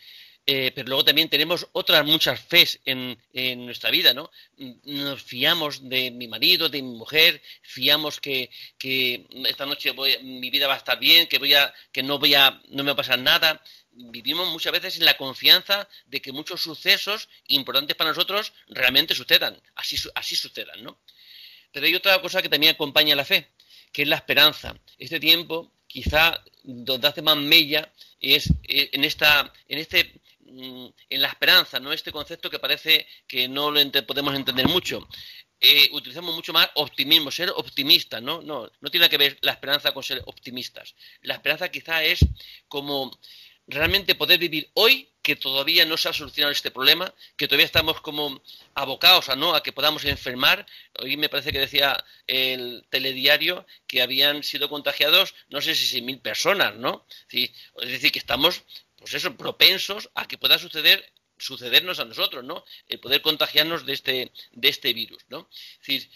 Eh, 0.45 0.73
pero 0.75 0.89
luego 0.89 1.05
también 1.05 1.29
tenemos 1.29 1.69
otras 1.73 2.05
muchas 2.05 2.41
fes 2.41 2.81
en, 2.85 3.17
nuestra 3.65 3.91
vida, 3.91 4.13
¿no? 4.13 4.31
Nos 4.85 5.23
fiamos 5.23 5.89
de 5.89 6.11
mi 6.11 6.27
marido, 6.27 6.69
de 6.69 6.83
mi 6.83 6.97
mujer, 6.97 7.41
fiamos 7.63 8.21
que, 8.21 8.51
esta 9.47 9.67
noche 9.67 9.93
mi 10.23 10.51
vida 10.51 10.67
va 10.67 10.75
a 10.75 10.79
estar 10.79 10.99
bien, 10.99 11.29
que 11.29 11.39
voy 11.39 11.55
a, 11.55 11.73
que 11.93 12.03
no 12.03 12.19
voy 12.19 12.35
a, 12.35 12.61
no 12.71 12.83
me 12.83 12.91
va 12.91 12.95
a 12.95 12.97
pasar 12.97 13.21
nada. 13.21 13.63
Vivimos 13.93 14.49
muchas 14.49 14.73
veces 14.73 14.99
en 14.99 15.05
la 15.05 15.17
confianza 15.17 15.89
de 16.07 16.21
que 16.21 16.33
muchos 16.33 16.61
sucesos 16.61 17.29
importantes 17.47 17.95
para 17.95 18.11
nosotros 18.11 18.53
realmente 18.69 19.15
sucedan, 19.15 19.61
así, 19.77 19.97
así 20.15 20.35
sucedan, 20.35 20.83
¿no? 20.83 20.99
Pero 21.71 21.87
hay 21.87 21.95
otra 21.95 22.21
cosa 22.21 22.43
que 22.43 22.49
también 22.49 22.75
acompaña 22.75 23.15
la 23.15 23.25
fe, 23.25 23.49
que 23.93 24.03
es 24.03 24.09
la 24.09 24.17
esperanza. 24.17 24.75
Este 24.99 25.21
tiempo, 25.21 25.73
quizá 25.87 26.43
donde 26.65 27.07
hace 27.07 27.23
más 27.23 27.37
mella, 27.37 27.93
es 28.21 28.49
eh, 28.65 28.91
en 28.93 29.05
esta, 29.05 29.53
en 29.69 29.79
este 29.79 30.22
en 30.57 31.23
la 31.23 31.29
esperanza, 31.29 31.81
¿no? 31.81 31.93
Este 31.93 32.13
concepto 32.13 32.51
que 32.51 32.59
parece 32.59 33.07
que 33.27 33.49
no 33.49 33.71
lo 33.71 33.81
podemos 34.07 34.35
entender 34.35 34.69
mucho. 34.69 35.07
Eh, 35.61 35.89
utilizamos 35.93 36.35
mucho 36.35 36.53
más 36.53 36.69
optimismo, 36.75 37.31
ser 37.31 37.51
optimistas, 37.51 38.21
¿no? 38.21 38.43
¿no? 38.43 38.71
No 38.81 38.91
tiene 38.91 39.09
que 39.09 39.17
ver 39.17 39.39
la 39.43 39.53
esperanza 39.53 39.93
con 39.93 40.03
ser 40.03 40.21
optimistas. 40.27 40.95
La 41.23 41.35
esperanza 41.35 41.71
quizá 41.71 42.03
es 42.03 42.19
como 42.67 43.17
realmente 43.67 44.15
poder 44.15 44.39
vivir 44.39 44.71
hoy 44.75 45.09
que 45.23 45.37
todavía 45.37 45.85
no 45.85 45.97
se 45.97 46.09
ha 46.09 46.13
solucionado 46.13 46.51
este 46.51 46.73
problema, 46.73 47.15
que 47.37 47.47
todavía 47.47 47.67
estamos 47.67 48.01
como 48.01 48.43
abocados 48.75 49.29
a 49.29 49.37
no 49.37 49.55
a 49.55 49.63
que 49.63 49.73
podamos 49.73 50.05
enfermar. 50.05 50.67
Hoy 50.99 51.17
me 51.17 51.29
parece 51.29 51.53
que 51.53 51.61
decía 51.61 52.05
el 52.27 52.85
telediario 52.91 53.65
que 53.87 54.03
habían 54.03 54.43
sido 54.43 54.69
contagiados 54.69 55.35
no 55.49 55.61
sé 55.61 55.77
si 55.77 56.03
mil 56.03 56.19
personas, 56.19 56.75
¿no? 56.75 57.07
Es 57.31 57.89
decir, 57.89 58.11
que 58.11 58.19
estamos 58.19 58.65
pues 59.03 59.15
eso, 59.15 59.37
propensos 59.37 60.11
a 60.15 60.27
que 60.27 60.39
pueda 60.39 60.59
suceder 60.59 61.13
sucedernos 61.39 61.99
a 61.99 62.05
nosotros, 62.05 62.45
¿no? 62.45 62.65
El 62.89 63.01
poder 63.01 63.21
contagiarnos 63.21 63.85
de 63.85 63.93
este, 63.95 64.33
de 64.53 64.69
este 64.69 64.93
virus, 64.93 65.25
¿no? 65.29 65.49
Es 65.51 65.79
decir, 65.79 66.11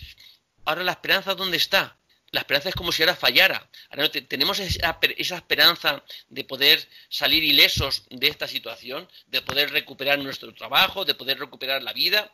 ahora 0.65 0.85
la 0.85 0.93
esperanza, 0.93 1.35
¿dónde 1.35 1.57
está? 1.57 1.99
La 2.31 2.41
esperanza 2.41 2.69
es 2.69 2.75
como 2.75 2.93
si 2.93 3.03
ahora 3.03 3.17
fallara. 3.17 3.69
Ahora 3.91 4.09
tenemos 4.11 4.59
esa, 4.59 4.99
esa, 5.17 5.37
esperanza 5.37 6.05
de 6.29 6.45
poder 6.45 6.87
salir 7.09 7.43
ilesos 7.43 8.05
de 8.11 8.29
esta 8.29 8.47
situación, 8.47 9.09
de 9.27 9.43
poder 9.43 9.71
recuperar 9.71 10.19
nuestro 10.19 10.53
trabajo, 10.55 11.05
de 11.05 11.15
poder 11.15 11.39
recuperar 11.39 11.83
la 11.83 11.93
vida. 11.93 12.33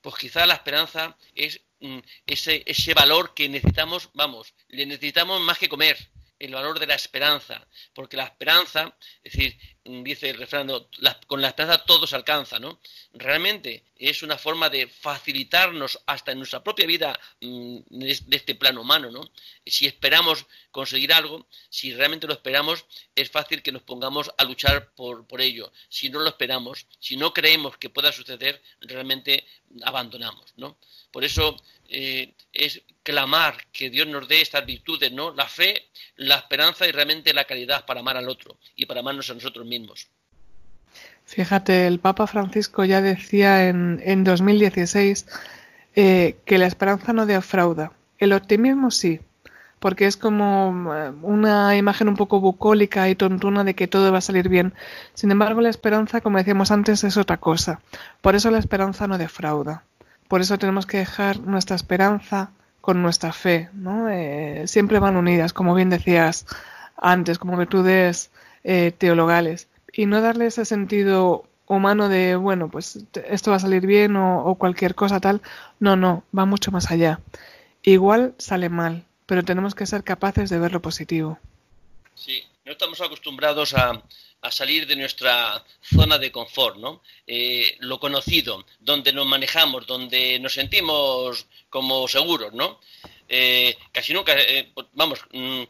Pues 0.00 0.16
quizá 0.16 0.46
la 0.46 0.54
esperanza 0.54 1.16
es 1.34 1.60
mm, 1.80 1.98
ese, 2.26 2.62
ese 2.66 2.94
valor 2.94 3.34
que 3.34 3.48
necesitamos, 3.48 4.10
vamos, 4.14 4.54
le 4.68 4.86
necesitamos 4.86 5.40
más 5.40 5.58
que 5.58 5.68
comer, 5.68 5.96
el 6.38 6.52
valor 6.52 6.78
de 6.78 6.86
la 6.86 6.94
esperanza, 6.94 7.66
porque 7.94 8.16
la 8.16 8.24
esperanza, 8.24 8.94
es 9.22 9.32
decir, 9.32 9.58
dice 9.84 10.30
el 10.30 10.38
refrán, 10.38 10.68
con 11.26 11.40
la 11.40 11.48
esperanza 11.48 11.84
todo 11.84 12.06
se 12.06 12.16
alcanza, 12.16 12.58
¿no? 12.58 12.80
Realmente 13.12 13.84
es 13.96 14.22
una 14.22 14.38
forma 14.38 14.68
de 14.68 14.86
facilitarnos 14.86 16.00
hasta 16.06 16.32
en 16.32 16.38
nuestra 16.38 16.62
propia 16.62 16.86
vida 16.86 17.18
mm, 17.40 17.78
de 17.88 18.36
este 18.36 18.54
plano 18.54 18.80
humano, 18.80 19.10
¿no? 19.10 19.30
Si 19.64 19.86
esperamos 19.86 20.46
conseguir 20.70 21.12
algo, 21.12 21.46
si 21.68 21.94
realmente 21.94 22.26
lo 22.26 22.34
esperamos, 22.34 22.84
es 23.14 23.30
fácil 23.30 23.62
que 23.62 23.72
nos 23.72 23.82
pongamos 23.82 24.32
a 24.36 24.44
luchar 24.44 24.92
por, 24.94 25.26
por 25.26 25.40
ello. 25.40 25.72
Si 25.88 26.10
no 26.10 26.20
lo 26.20 26.28
esperamos, 26.28 26.86
si 26.98 27.16
no 27.16 27.32
creemos 27.32 27.76
que 27.76 27.90
pueda 27.90 28.12
suceder, 28.12 28.62
realmente 28.80 29.46
abandonamos, 29.82 30.52
¿no? 30.56 30.76
Por 31.10 31.24
eso 31.24 31.56
eh, 31.88 32.34
es 32.52 32.82
clamar 33.02 33.66
que 33.72 33.90
Dios 33.90 34.06
nos 34.06 34.26
dé 34.26 34.40
estas 34.40 34.66
virtudes, 34.66 35.12
¿no? 35.12 35.32
La 35.32 35.48
fe, 35.48 35.90
la 36.16 36.36
esperanza 36.36 36.86
y 36.86 36.92
realmente 36.92 37.32
la 37.32 37.44
caridad 37.44 37.86
para 37.86 38.00
amar 38.00 38.16
al 38.16 38.28
otro 38.28 38.58
y 38.74 38.86
para 38.86 39.00
amarnos 39.00 39.30
a 39.30 39.34
nosotros 39.34 39.64
mismos. 39.66 40.08
Fíjate, 41.24 41.86
el 41.86 41.98
Papa 42.00 42.26
Francisco 42.26 42.84
ya 42.84 43.00
decía 43.00 43.68
en, 43.68 44.00
en 44.04 44.24
2016 44.24 45.26
eh, 45.96 46.36
que 46.44 46.58
la 46.58 46.66
esperanza 46.66 47.12
no 47.12 47.26
defrauda. 47.26 47.92
El 48.18 48.32
optimismo 48.32 48.90
sí, 48.90 49.20
porque 49.84 50.06
es 50.06 50.16
como 50.16 50.94
eh, 50.94 51.12
una 51.22 51.76
imagen 51.76 52.08
un 52.08 52.16
poco 52.16 52.40
bucólica 52.40 53.08
y 53.08 53.14
tontuna 53.14 53.64
de 53.64 53.74
que 53.74 53.86
todo 53.86 54.10
va 54.12 54.18
a 54.18 54.22
salir 54.22 54.48
bien. 54.48 54.72
Sin 55.12 55.30
embargo, 55.30 55.60
la 55.60 55.68
esperanza, 55.68 56.20
como 56.20 56.38
decíamos 56.38 56.70
antes, 56.70 57.04
es 57.04 57.16
otra 57.16 57.36
cosa. 57.36 57.80
Por 58.20 58.34
eso 58.34 58.50
la 58.50 58.58
esperanza 58.58 59.06
no 59.06 59.18
defrauda. 59.18 59.84
Por 60.26 60.40
eso 60.40 60.58
tenemos 60.58 60.86
que 60.86 60.98
dejar 60.98 61.40
nuestra 61.40 61.76
esperanza 61.76 62.50
con 62.80 63.02
nuestra 63.02 63.32
fe, 63.32 63.68
¿no? 63.72 64.08
Eh, 64.08 64.64
siempre 64.66 64.98
van 64.98 65.16
unidas, 65.16 65.52
como 65.52 65.74
bien 65.74 65.90
decías 65.90 66.46
antes, 66.96 67.38
como 67.38 67.56
virtudes 67.56 68.30
eh, 68.62 68.92
teologales. 68.96 69.68
Y 69.96 70.06
no 70.06 70.20
darle 70.20 70.46
ese 70.46 70.64
sentido 70.64 71.44
humano 71.66 72.08
de, 72.08 72.36
bueno, 72.36 72.70
pues 72.70 72.98
esto 73.28 73.50
va 73.50 73.56
a 73.56 73.60
salir 73.60 73.86
bien 73.86 74.16
o, 74.16 74.56
cualquier 74.56 74.94
cosa 74.94 75.20
tal. 75.20 75.40
No, 75.78 75.96
no, 75.96 76.24
va 76.36 76.44
mucho 76.44 76.70
más 76.70 76.90
allá. 76.90 77.20
Igual 77.82 78.34
sale 78.38 78.68
mal, 78.68 79.04
pero 79.26 79.44
tenemos 79.44 79.74
que 79.74 79.86
ser 79.86 80.04
capaces 80.04 80.50
de 80.50 80.58
ver 80.58 80.72
lo 80.72 80.82
positivo. 80.82 81.38
Sí, 82.14 82.42
no 82.64 82.72
estamos 82.72 83.00
acostumbrados 83.00 83.74
a, 83.74 84.02
a 84.44 84.50
salir 84.50 84.86
de 84.86 84.94
nuestra 84.94 85.64
zona 85.80 86.18
de 86.18 86.30
confort, 86.30 86.76
¿no? 86.76 87.02
Eh, 87.26 87.76
lo 87.80 87.98
conocido, 87.98 88.64
donde 88.78 89.10
nos 89.12 89.26
manejamos, 89.26 89.86
donde 89.86 90.38
nos 90.38 90.52
sentimos 90.52 91.46
como 91.70 92.06
seguros, 92.08 92.52
¿no? 92.52 92.78
Eh, 93.26 93.74
casi 93.90 94.12
nunca, 94.12 94.34
eh, 94.38 94.70
vamos, 94.92 95.20
mm, 95.32 95.62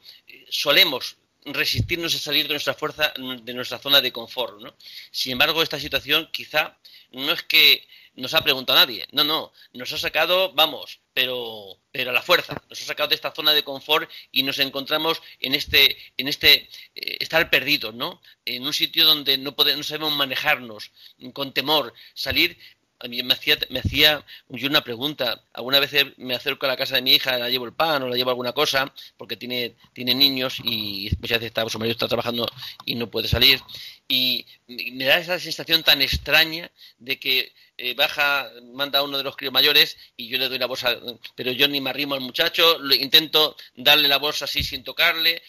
solemos 0.51 1.17
resistirnos 1.45 2.15
a 2.15 2.19
salir 2.19 2.47
de 2.47 2.55
nuestra 2.55 2.75
fuerza, 2.75 3.13
de 3.17 3.55
nuestra 3.55 3.79
zona 3.79 4.01
de 4.01 4.13
confort, 4.13 4.61
¿no? 4.61 4.75
Sin 5.11 5.33
embargo, 5.33 5.63
esta 5.63 5.79
situación 5.79 6.29
quizá 6.33 6.79
no 7.13 7.33
es 7.33 7.43
que 7.43 7.87
nos 8.17 8.35
ha 8.35 8.43
preguntado 8.43 8.79
nadie. 8.79 9.07
No, 9.13 9.25
no, 9.25 9.53
nos 9.73 9.93
ha 9.93 9.99
sacado, 9.99 10.53
vamos, 10.53 11.01
pero, 11.13 11.79
pero 11.91 12.11
a 12.11 12.13
la 12.13 12.23
fuerza. 12.23 12.63
Nos 12.69 12.81
ha 12.81 12.85
sacado 12.85 13.09
de 13.09 13.15
esta 13.15 13.33
zona 13.33 13.53
de 13.53 13.65
confort 13.65 14.11
y 14.31 14.43
nos 14.43 14.59
encontramos 14.59 15.21
en 15.41 15.55
este, 15.55 15.97
en 16.17 16.29
este 16.29 16.69
eh, 16.95 17.17
estar 17.21 17.51
perdidos, 17.51 17.95
¿no? 17.95 18.23
En 18.45 18.65
un 18.65 18.73
sitio 18.73 19.05
donde 19.05 19.37
no, 19.39 19.55
podemos, 19.55 19.79
no 19.79 19.85
sabemos 19.85 20.17
manejarnos, 20.17 20.93
con 21.33 21.53
temor, 21.53 21.93
salir. 22.15 22.57
A 23.05 23.09
mí 23.09 23.23
me 23.23 23.35
hacía, 23.35 23.59
me 23.69 23.81
hacía 23.81 24.25
yo 24.49 24.67
una 24.67 24.83
pregunta. 24.83 25.43
Alguna 25.53 25.79
vez 25.79 25.93
me 26.17 26.35
acerco 26.35 26.65
a 26.65 26.71
la 26.71 26.77
casa 26.77 26.97
de 26.97 27.03
mi 27.03 27.13
hija, 27.13 27.37
la 27.37 27.51
llevo 27.51 27.67
el 27.67 27.75
pan 27.75 28.03
o 28.03 28.09
la 28.09 28.17
llevo 28.17 28.31
alguna 28.31 28.53
cosa, 28.53 28.91
porque 29.19 29.37
tiene, 29.37 29.75
tiene 29.93 30.15
niños 30.15 30.59
y 30.65 31.11
muchas 31.21 31.39
veces 31.39 31.49
está, 31.49 31.69
su 31.69 31.79
marido 31.79 31.93
está 31.93 32.09
trabajando 32.09 32.47
y 32.87 32.95
no 32.95 33.11
puede 33.11 33.29
salir. 33.29 33.61
Y 34.09 34.47
me 34.67 35.05
da 35.05 35.19
esa 35.19 35.39
sensación 35.39 35.83
tan 35.83 36.01
extraña 36.01 36.71
de 36.99 37.19
que 37.19 37.53
eh, 37.77 37.95
baja, 37.95 38.51
manda 38.73 39.01
a 39.01 39.03
uno 39.03 39.19
de 39.19 39.25
los 39.25 39.37
críos 39.37 39.53
mayores 39.53 39.99
y 40.17 40.29
yo 40.29 40.39
le 40.39 40.49
doy 40.49 40.59
la 40.59 40.67
bolsa, 40.67 40.97
pero 41.35 41.53
yo 41.53 41.69
ni 41.69 41.83
me 41.83 41.91
arrimo 41.91 42.15
al 42.15 42.21
muchacho, 42.23 42.79
intento 42.95 43.57
darle 43.77 44.09
la 44.09 44.19
bolsa 44.19 44.47
así 44.47 44.63
sin 44.63 44.83
tocarle. 44.83 45.43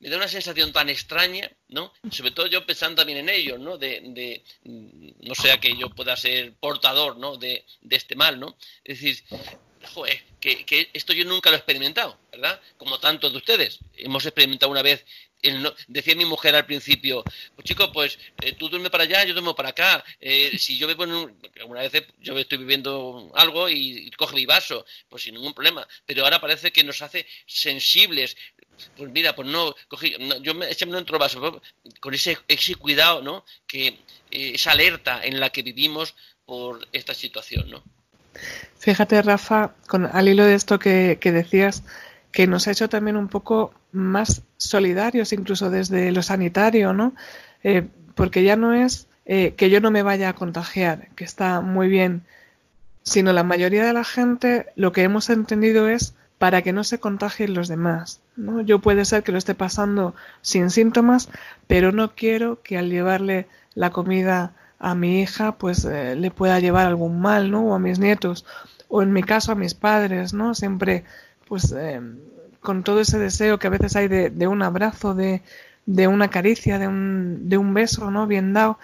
Me 0.00 0.08
da 0.08 0.16
una 0.16 0.28
sensación 0.28 0.72
tan 0.72 0.88
extraña, 0.88 1.50
¿no? 1.68 1.92
Sobre 2.10 2.30
todo 2.30 2.46
yo 2.46 2.64
pensando 2.64 2.96
también 3.02 3.18
en 3.18 3.28
ellos, 3.28 3.58
¿no? 3.58 3.76
De, 3.78 4.42
no 4.64 5.34
sea 5.34 5.58
que 5.58 5.76
yo 5.76 5.90
pueda 5.90 6.16
ser 6.16 6.52
portador, 6.54 7.16
¿no? 7.16 7.36
De, 7.36 7.64
de 7.80 7.96
este 7.96 8.14
mal, 8.14 8.38
¿no? 8.38 8.56
Es 8.84 9.00
decir, 9.00 9.24
joder, 9.92 10.22
que, 10.40 10.64
que, 10.64 10.90
esto 10.92 11.12
yo 11.12 11.24
nunca 11.24 11.50
lo 11.50 11.56
he 11.56 11.58
experimentado, 11.58 12.18
¿verdad? 12.30 12.60
Como 12.76 13.00
tantos 13.00 13.32
de 13.32 13.38
ustedes. 13.38 13.80
Hemos 13.96 14.24
experimentado 14.24 14.70
una 14.70 14.82
vez 14.82 15.04
decía 15.86 16.14
mi 16.14 16.24
mujer 16.24 16.54
al 16.54 16.66
principio, 16.66 17.22
pues 17.54 17.64
chico, 17.64 17.92
pues 17.92 18.18
eh, 18.42 18.52
tú 18.52 18.68
duermes 18.68 18.90
para 18.90 19.04
allá, 19.04 19.24
yo 19.24 19.32
duermo 19.34 19.54
para 19.54 19.70
acá. 19.70 20.04
Eh, 20.20 20.56
si 20.58 20.76
yo 20.76 20.86
bebo 20.86 21.04
en 21.04 21.12
un, 21.12 21.40
alguna 21.60 21.82
vez 21.82 22.04
yo 22.20 22.36
estoy 22.38 22.58
viviendo 22.58 23.30
algo 23.34 23.68
y, 23.68 24.10
coge 24.16 24.34
mi 24.34 24.46
vaso, 24.46 24.84
pues 25.08 25.22
sin 25.22 25.34
ningún 25.34 25.54
problema. 25.54 25.86
Pero 26.06 26.24
ahora 26.24 26.40
parece 26.40 26.72
que 26.72 26.82
nos 26.82 27.02
hace 27.02 27.26
sensibles. 27.46 28.36
Pues 28.96 29.10
mira, 29.10 29.34
pues 29.34 29.48
no, 29.48 29.74
cogí, 29.88 30.14
yo 30.42 30.54
me 30.54 30.70
eché 30.70 30.86
otro 30.92 31.18
vaso, 31.18 31.60
con 32.00 32.14
ese, 32.14 32.38
ese 32.48 32.74
cuidado, 32.74 33.22
¿no? 33.22 33.44
Que 33.66 33.88
eh, 34.30 34.52
esa 34.54 34.72
alerta 34.72 35.24
en 35.24 35.40
la 35.40 35.50
que 35.50 35.62
vivimos 35.62 36.14
por 36.44 36.86
esta 36.92 37.14
situación, 37.14 37.70
¿no? 37.70 37.82
Fíjate, 38.78 39.20
Rafa, 39.22 39.74
con, 39.86 40.06
al 40.06 40.28
hilo 40.28 40.44
de 40.44 40.54
esto 40.54 40.78
que, 40.78 41.18
decías, 41.22 41.82
que 42.32 42.46
nos 42.46 42.68
ha 42.68 42.72
hecho 42.72 42.88
también 42.88 43.16
un 43.16 43.28
poco 43.28 43.74
más 43.92 44.42
solidarios, 44.56 45.32
incluso 45.32 45.70
desde 45.70 46.12
lo 46.12 46.22
sanitario, 46.22 46.92
¿no? 46.92 47.14
Eh, 47.64 47.86
porque 48.14 48.42
ya 48.42 48.56
no 48.56 48.72
es 48.72 49.08
eh, 49.26 49.54
que 49.56 49.70
yo 49.70 49.80
no 49.80 49.90
me 49.90 50.02
vaya 50.02 50.30
a 50.30 50.34
contagiar, 50.34 51.08
que 51.16 51.24
está 51.24 51.60
muy 51.60 51.88
bien, 51.88 52.24
sino 53.02 53.32
la 53.32 53.42
mayoría 53.42 53.84
de 53.84 53.92
la 53.92 54.04
gente 54.04 54.66
lo 54.76 54.92
que 54.92 55.02
hemos 55.02 55.30
entendido 55.30 55.88
es 55.88 56.14
para 56.38 56.62
que 56.62 56.72
no 56.72 56.84
se 56.84 57.00
contagien 57.00 57.54
los 57.54 57.68
demás. 57.68 58.20
¿No? 58.38 58.60
Yo 58.62 58.78
puede 58.78 59.04
ser 59.04 59.22
que 59.22 59.32
lo 59.32 59.38
esté 59.38 59.54
pasando 59.54 60.14
sin 60.40 60.70
síntomas, 60.70 61.28
pero 61.66 61.92
no 61.92 62.14
quiero 62.14 62.62
que 62.62 62.78
al 62.78 62.90
llevarle 62.90 63.46
la 63.74 63.90
comida 63.90 64.54
a 64.78 64.94
mi 64.94 65.20
hija, 65.20 65.58
pues 65.58 65.84
eh, 65.84 66.16
le 66.16 66.30
pueda 66.30 66.60
llevar 66.60 66.86
algún 66.86 67.20
mal, 67.20 67.50
¿no? 67.50 67.66
O 67.66 67.74
a 67.74 67.78
mis 67.78 67.98
nietos, 67.98 68.46
o 68.88 69.02
en 69.02 69.12
mi 69.12 69.22
caso 69.22 69.52
a 69.52 69.56
mis 69.56 69.74
padres, 69.74 70.32
¿no? 70.32 70.54
Siempre, 70.54 71.04
pues, 71.46 71.74
eh, 71.76 72.00
con 72.60 72.84
todo 72.84 73.00
ese 73.00 73.18
deseo 73.18 73.58
que 73.58 73.66
a 73.66 73.70
veces 73.70 73.96
hay 73.96 74.08
de, 74.08 74.30
de 74.30 74.46
un 74.46 74.62
abrazo, 74.62 75.14
de, 75.14 75.42
de, 75.86 76.06
una 76.08 76.28
caricia, 76.28 76.78
de 76.78 76.88
un, 76.88 77.48
de 77.48 77.58
un 77.58 77.74
beso, 77.74 78.10
¿no? 78.10 78.26
Bien 78.26 78.52
dado, 78.52 78.78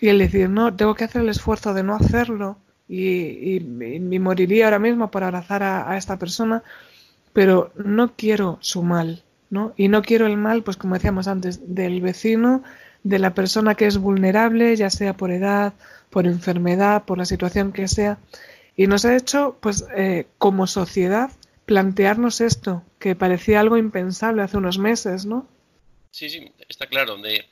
y 0.00 0.08
el 0.08 0.18
decir, 0.18 0.48
no, 0.50 0.74
tengo 0.74 0.94
que 0.94 1.04
hacer 1.04 1.22
el 1.22 1.28
esfuerzo 1.28 1.74
de 1.74 1.82
no 1.82 1.94
hacerlo, 1.94 2.58
y, 2.88 3.56
y, 3.56 4.18
moriría 4.18 4.66
ahora 4.66 4.78
mismo 4.78 5.10
por 5.10 5.24
abrazar 5.24 5.62
a, 5.62 5.96
esta 5.96 6.18
persona, 6.18 6.62
pero 7.34 7.72
no 7.74 8.14
quiero 8.16 8.58
su 8.62 8.82
mal, 8.82 9.22
¿no? 9.50 9.74
Y 9.76 9.88
no 9.88 10.00
quiero 10.00 10.26
el 10.26 10.38
mal, 10.38 10.62
pues 10.62 10.78
como 10.78 10.94
decíamos 10.94 11.28
antes, 11.28 11.74
del 11.74 12.00
vecino, 12.00 12.62
de 13.02 13.18
la 13.18 13.34
persona 13.34 13.74
que 13.74 13.86
es 13.86 13.98
vulnerable, 13.98 14.74
ya 14.76 14.88
sea 14.88 15.14
por 15.14 15.30
edad, 15.30 15.74
por 16.08 16.26
enfermedad, 16.26 17.04
por 17.04 17.18
la 17.18 17.26
situación 17.26 17.72
que 17.72 17.88
sea. 17.88 18.18
Y 18.76 18.86
nos 18.86 19.04
ha 19.04 19.16
hecho, 19.16 19.58
pues, 19.60 19.84
eh, 19.96 20.26
como 20.38 20.66
sociedad, 20.66 21.30
plantearnos 21.66 22.40
esto, 22.40 22.84
que 22.98 23.16
parecía 23.16 23.60
algo 23.60 23.76
impensable 23.76 24.42
hace 24.42 24.56
unos 24.56 24.78
meses, 24.78 25.26
¿no? 25.26 25.46
Sí, 26.12 26.30
sí, 26.30 26.52
está 26.68 26.86
claro. 26.86 27.16
De, 27.18 27.44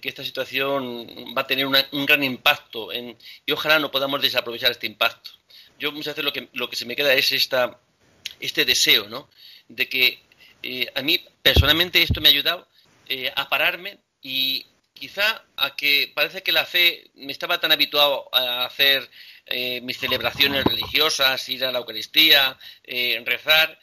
que 0.00 0.08
esta 0.08 0.24
situación 0.24 1.06
va 1.36 1.42
a 1.42 1.46
tener 1.46 1.66
un 1.66 2.06
gran 2.06 2.22
impacto 2.22 2.88
y 2.92 3.52
ojalá 3.52 3.78
no 3.78 3.90
podamos 3.90 4.22
desaprovechar 4.22 4.70
este 4.70 4.86
impacto. 4.86 5.30
Yo 5.78 5.92
muchas 5.92 6.14
veces 6.14 6.24
lo 6.24 6.32
que, 6.32 6.48
lo 6.52 6.70
que 6.70 6.76
se 6.76 6.86
me 6.86 6.94
queda 6.94 7.12
es 7.14 7.32
esta, 7.32 7.78
este 8.42 8.64
deseo, 8.64 9.08
¿no? 9.08 9.28
De 9.68 9.88
que 9.88 10.20
eh, 10.62 10.86
a 10.94 11.02
mí 11.02 11.18
personalmente 11.42 12.02
esto 12.02 12.20
me 12.20 12.28
ha 12.28 12.32
ayudado 12.32 12.68
eh, 13.08 13.32
a 13.34 13.48
pararme 13.48 13.98
y 14.20 14.66
quizá 14.92 15.44
a 15.56 15.74
que 15.74 16.12
parece 16.14 16.42
que 16.42 16.52
la 16.52 16.66
fe 16.66 17.10
me 17.14 17.32
estaba 17.32 17.60
tan 17.60 17.72
habituado 17.72 18.28
a 18.34 18.66
hacer 18.66 19.08
eh, 19.46 19.80
mis 19.80 19.98
celebraciones 19.98 20.64
religiosas, 20.64 21.48
ir 21.48 21.64
a 21.64 21.72
la 21.72 21.78
Eucaristía, 21.78 22.56
rezar, 23.24 23.78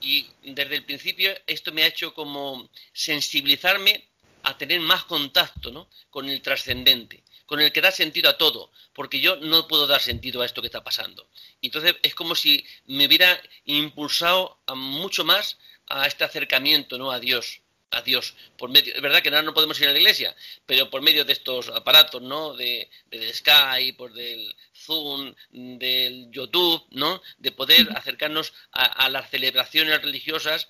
y 0.00 0.26
desde 0.42 0.76
el 0.76 0.84
principio 0.84 1.32
esto 1.46 1.72
me 1.72 1.82
ha 1.82 1.86
hecho 1.86 2.12
como 2.12 2.68
sensibilizarme 2.92 4.04
a 4.42 4.58
tener 4.58 4.80
más 4.80 5.04
contacto 5.04 5.70
¿no? 5.70 5.88
con 6.10 6.28
el 6.28 6.42
trascendente, 6.42 7.22
con 7.46 7.60
el 7.60 7.72
que 7.72 7.80
da 7.80 7.90
sentido 7.90 8.30
a 8.30 8.38
todo, 8.38 8.70
porque 8.94 9.20
yo 9.20 9.36
no 9.36 9.68
puedo 9.68 9.86
dar 9.86 10.00
sentido 10.00 10.42
a 10.42 10.46
esto 10.46 10.62
que 10.62 10.68
está 10.68 10.82
pasando. 10.82 11.28
Entonces 11.60 11.96
es 12.02 12.14
como 12.14 12.34
si 12.34 12.64
me 12.86 13.06
hubiera 13.06 13.40
impulsado 13.64 14.58
a 14.66 14.74
mucho 14.74 15.24
más 15.24 15.58
a 15.86 16.06
este 16.06 16.24
acercamiento 16.24 16.98
¿no? 16.98 17.10
a 17.10 17.20
Dios. 17.20 17.60
A 17.90 18.02
Dios, 18.02 18.34
por 18.58 18.70
medio, 18.70 18.92
es 18.92 19.00
verdad 19.00 19.22
que 19.22 19.28
ahora 19.28 19.42
no 19.42 19.54
podemos 19.54 19.80
ir 19.80 19.86
a 19.86 19.92
la 19.92 19.98
iglesia, 19.98 20.34
pero 20.66 20.90
por 20.90 21.00
medio 21.00 21.24
de 21.24 21.32
estos 21.32 21.68
aparatos, 21.68 22.20
¿no? 22.20 22.52
De, 22.54 22.90
del 23.06 23.32
Skype, 23.32 23.96
por 23.96 24.12
del 24.12 24.52
Zoom, 24.74 25.32
del 25.50 26.28
YouTube, 26.32 26.84
¿no? 26.90 27.22
De 27.38 27.52
poder 27.52 27.86
acercarnos 27.94 28.52
a, 28.72 29.08
las 29.10 29.30
celebraciones 29.30 30.02
religiosas 30.02 30.66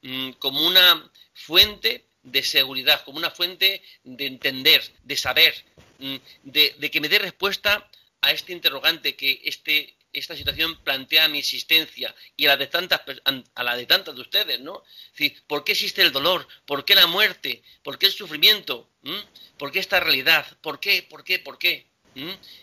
mm, 0.00 0.30
como 0.38 0.66
una 0.66 1.12
fuente 1.34 2.06
de 2.22 2.42
seguridad, 2.42 3.04
como 3.04 3.18
una 3.18 3.30
fuente 3.30 3.82
de 4.04 4.26
entender, 4.26 4.82
de 5.02 5.16
saber, 5.16 5.54
mm, 5.98 6.16
de, 6.44 6.90
que 6.90 7.00
me 7.00 7.08
dé 7.08 7.18
respuesta 7.18 7.88
a 8.20 8.30
este 8.30 8.52
interrogante 8.52 9.16
que 9.16 9.40
este, 9.44 9.96
esta 10.12 10.36
situación 10.36 10.78
plantea 10.84 11.28
mi 11.28 11.38
existencia 11.38 12.14
y 12.36 12.46
a 12.46 12.50
la 12.50 12.56
de 12.56 12.66
tantas, 12.68 13.00
a 13.54 13.62
la 13.62 13.76
de, 13.76 13.86
tantas 13.86 14.14
de 14.14 14.20
ustedes, 14.20 14.60
¿no? 14.60 14.84
¿por 15.46 15.64
qué 15.64 15.72
existe 15.72 16.02
el 16.02 16.12
dolor? 16.12 16.46
¿Por 16.66 16.84
qué 16.84 16.94
la 16.94 17.06
muerte? 17.06 17.62
¿Por 17.82 17.98
qué 17.98 18.06
el 18.06 18.12
sufrimiento? 18.12 18.88
¿Mm? 19.02 19.18
¿Por 19.58 19.72
qué 19.72 19.80
esta 19.80 20.00
realidad? 20.00 20.46
¿Por 20.60 20.78
qué? 20.78 21.02
¿Por 21.02 21.24
qué? 21.24 21.38
¿Por 21.38 21.58
qué? 21.58 21.86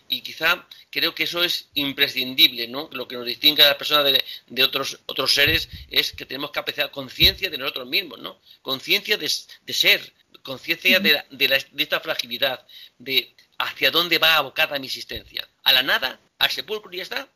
Y 0.08 0.20
quizá 0.20 0.66
creo 0.90 1.14
que 1.14 1.24
eso 1.24 1.42
es 1.42 1.68
imprescindible, 1.74 2.68
¿no? 2.68 2.88
Lo 2.92 3.08
que 3.08 3.16
nos 3.16 3.26
distingue 3.26 3.62
a 3.62 3.68
las 3.68 3.76
personas 3.76 4.12
de, 4.46 4.62
otros, 4.62 5.00
otros 5.06 5.34
seres 5.34 5.68
es 5.90 6.12
que 6.12 6.26
tenemos 6.26 6.50
capacidad, 6.50 6.90
conciencia 6.90 7.50
de 7.50 7.58
nosotros 7.58 7.88
mismos, 7.88 8.20
¿no? 8.20 8.38
Conciencia 8.62 9.16
de, 9.16 9.28
ser, 9.28 10.12
conciencia 10.42 11.00
de, 11.00 11.22
de, 11.30 11.66
esta 11.78 12.00
fragilidad, 12.00 12.66
de 12.98 13.34
hacia 13.58 13.90
dónde 13.90 14.18
va 14.18 14.36
abocada 14.36 14.78
mi 14.78 14.86
existencia. 14.86 15.46
¿A 15.64 15.72
la 15.72 15.82
nada? 15.82 16.18
¿Al 16.38 16.50
sepulcro 16.50 16.92
y 16.92 16.98
ya 16.98 17.02
está? 17.02 17.28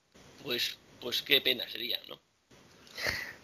Pues, 0.42 0.76
pues 1.00 1.22
qué 1.22 1.40
pena 1.40 1.68
sería, 1.68 1.98
¿no? 2.08 2.18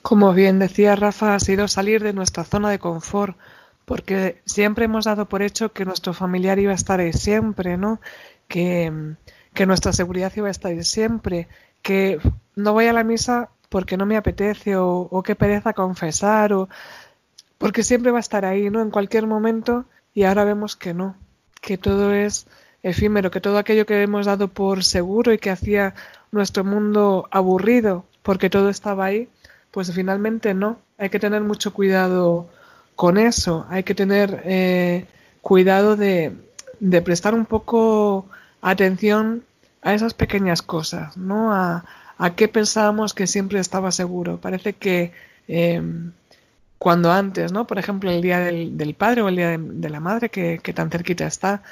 Como 0.02 0.32
bien 0.32 0.58
decía 0.58 0.96
Rafa, 0.96 1.34
ha 1.34 1.40
sido 1.40 1.68
salir 1.68 2.02
de 2.02 2.12
nuestra 2.12 2.44
zona 2.44 2.70
de 2.70 2.78
confort, 2.78 3.36
porque 3.84 4.40
siempre 4.46 4.86
hemos 4.86 5.04
dado 5.04 5.28
por 5.28 5.42
hecho 5.42 5.72
que 5.72 5.84
nuestro 5.84 6.14
familiar 6.14 6.58
iba 6.58 6.72
a 6.72 6.76
estar 6.76 7.00
ahí 7.00 7.12
siempre, 7.12 7.76
¿no? 7.76 8.00
Que, 8.50 8.92
nuestra 9.66 9.92
seguridad 9.92 10.32
iba 10.36 10.48
a 10.48 10.50
estar 10.50 10.84
siempre, 10.84 11.48
que 11.82 12.18
no 12.56 12.72
voy 12.72 12.86
a 12.86 12.92
la 12.92 13.04
misa 13.04 13.50
porque 13.68 13.96
no 13.96 14.04
me 14.04 14.16
apetece 14.16 14.76
o, 14.76 15.08
o 15.10 15.22
qué 15.22 15.34
pereza 15.36 15.72
confesar 15.72 16.52
o 16.52 16.68
porque 17.56 17.82
siempre 17.82 18.10
va 18.10 18.18
a 18.18 18.26
estar 18.26 18.44
ahí, 18.44 18.68
¿no? 18.70 18.82
En 18.82 18.90
cualquier 18.90 19.26
momento 19.26 19.84
y 20.14 20.24
ahora 20.24 20.44
vemos 20.44 20.76
que 20.76 20.92
no, 20.94 21.14
que 21.60 21.78
todo 21.78 22.12
es 22.12 22.46
efímero, 22.82 23.30
que 23.30 23.40
todo 23.40 23.58
aquello 23.58 23.86
que 23.86 24.02
hemos 24.02 24.26
dado 24.26 24.48
por 24.48 24.82
seguro 24.82 25.32
y 25.32 25.38
que 25.38 25.50
hacía 25.50 25.94
nuestro 26.32 26.64
mundo 26.64 27.28
aburrido 27.30 28.04
porque 28.22 28.50
todo 28.50 28.70
estaba 28.70 29.04
ahí, 29.04 29.28
pues 29.70 29.92
finalmente 29.92 30.54
no. 30.54 30.78
Hay 30.98 31.10
que 31.10 31.20
tener 31.20 31.42
mucho 31.42 31.72
cuidado 31.72 32.48
con 32.96 33.18
eso, 33.18 33.66
hay 33.70 33.82
que 33.82 33.94
tener 33.94 34.42
eh, 34.44 35.06
cuidado 35.42 35.96
de, 35.96 36.32
de 36.80 37.02
prestar 37.02 37.34
un 37.34 37.46
poco 37.46 38.26
atención 38.62 39.44
a 39.82 39.94
esas 39.94 40.14
pequeñas 40.14 40.62
cosas, 40.62 41.16
¿no? 41.16 41.52
A, 41.52 41.84
a 42.20 42.34
qué 42.34 42.48
pensábamos 42.48 43.14
que 43.14 43.26
siempre 43.26 43.60
estaba 43.60 43.90
seguro. 43.92 44.38
Parece 44.38 44.74
que 44.74 45.12
em, 45.48 46.12
cuando 46.78 47.10
antes, 47.12 47.50
¿no? 47.50 47.66
Por 47.66 47.78
ejemplo, 47.78 48.10
el 48.10 48.20
día 48.20 48.40
del, 48.40 48.94
padre 48.94 49.22
o 49.22 49.28
el 49.28 49.36
día 49.36 49.56
de, 49.58 49.90
la 49.90 50.00
madre, 50.00 50.28
que, 50.28 50.58
tan 50.74 50.90
cerquita 50.90 51.26
está, 51.26 51.62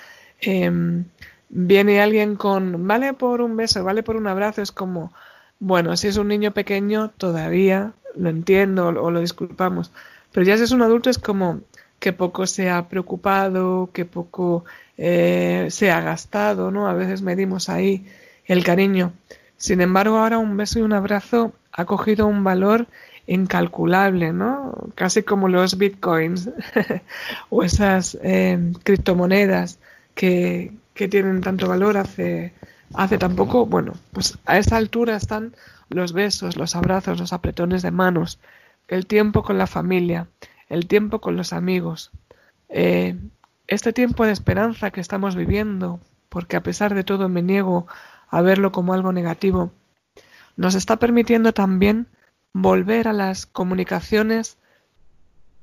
em, 0.41 1.05
viene 1.51 2.01
alguien 2.01 2.37
con, 2.37 2.87
vale 2.87 3.13
por 3.13 3.43
un 3.43 3.57
beso, 3.57 3.85
vale 3.85 4.03
por 4.03 4.17
un 4.17 4.27
abrazo, 4.27 4.63
es 4.63 4.73
como, 4.73 5.13
bueno, 5.61 5.97
si 5.99 6.09
es 6.09 6.17
un 6.17 6.29
niño 6.29 6.53
pequeño, 6.53 7.11
todavía 7.11 7.93
lo 8.17 8.31
entiendo 8.31 8.89
o, 8.89 9.11
lo 9.11 9.21
disculpamos. 9.21 9.93
Pero 10.33 10.47
ya 10.47 10.57
si 10.57 10.65
es 10.65 10.73
un 10.73 10.83
adulto, 10.83 11.11
es 11.11 11.19
como 11.19 11.61
que 11.99 12.13
poco 12.13 12.47
se 12.47 12.71
ha 12.71 12.89
preocupado, 12.89 13.91
que 13.93 14.05
poco 14.05 14.65
eh, 14.97 15.69
se 15.71 15.91
ha 15.91 16.01
gastado, 16.01 16.71
¿no? 16.71 16.89
A 16.89 16.95
veces 16.95 17.23
medimos 17.23 17.69
ahí 17.69 18.07
el 18.47 18.65
cariño. 18.65 19.13
Sin 19.57 19.81
embargo, 19.81 20.19
ahora 20.19 20.39
un 20.39 20.57
beso 20.57 20.79
y 20.79 20.83
un 20.83 20.93
abrazo 20.93 21.53
ha 21.73 21.85
cogido 21.85 22.27
un 22.27 22.45
valor 22.45 22.87
incalculable, 23.27 24.33
¿no? 24.33 24.73
Casi 24.95 25.23
como 25.23 25.49
los 25.49 25.77
bitcoins 25.77 26.51
o 27.51 27.63
esas 27.63 28.19
eh, 28.23 28.73
criptomonedas 28.85 29.79
que, 30.15 30.73
que, 30.95 31.09
tienen 31.09 31.41
tanto 31.43 31.69
valor 31.69 31.97
hace, 31.99 32.55
hace 32.95 33.19
tan 33.19 33.37
poco. 33.37 33.67
Bueno, 33.67 33.93
pues 34.13 34.39
a 34.47 34.59
esa 34.59 34.77
altura 34.77 35.17
están 35.17 35.55
los 35.91 36.13
besos, 36.13 36.57
los 36.57 36.75
abrazos, 36.75 37.21
los 37.21 37.33
apretones 37.33 37.83
de 37.83 37.91
manos, 37.91 38.39
el 38.89 39.07
tiempo 39.07 39.43
con 39.43 39.59
la 39.59 39.67
familia, 39.67 40.29
el 40.69 40.87
tiempo 40.87 41.21
con 41.21 41.37
los 41.37 41.53
amigos. 41.53 42.11
Eh, 42.69 43.17
este 43.67 43.93
tiempo 43.93 44.25
de 44.25 44.33
esperanza 44.33 44.91
que 44.91 45.01
estamos 45.01 45.37
viviendo, 45.37 46.01
porque 46.29 46.57
a 46.57 46.63
pesar 46.63 46.95
de 46.95 47.05
todo 47.05 47.29
me 47.29 47.43
niego 47.43 47.87
a 48.29 48.43
verlo 48.43 48.73
como 48.73 48.95
algo 48.95 49.13
negativo, 49.13 49.73
nos 50.57 50.75
está 50.75 50.97
permitiendo 50.97 51.53
también 51.53 52.09
volver 52.53 53.09
a 53.09 53.13
las 53.13 53.47
comunicaciones. 53.47 54.59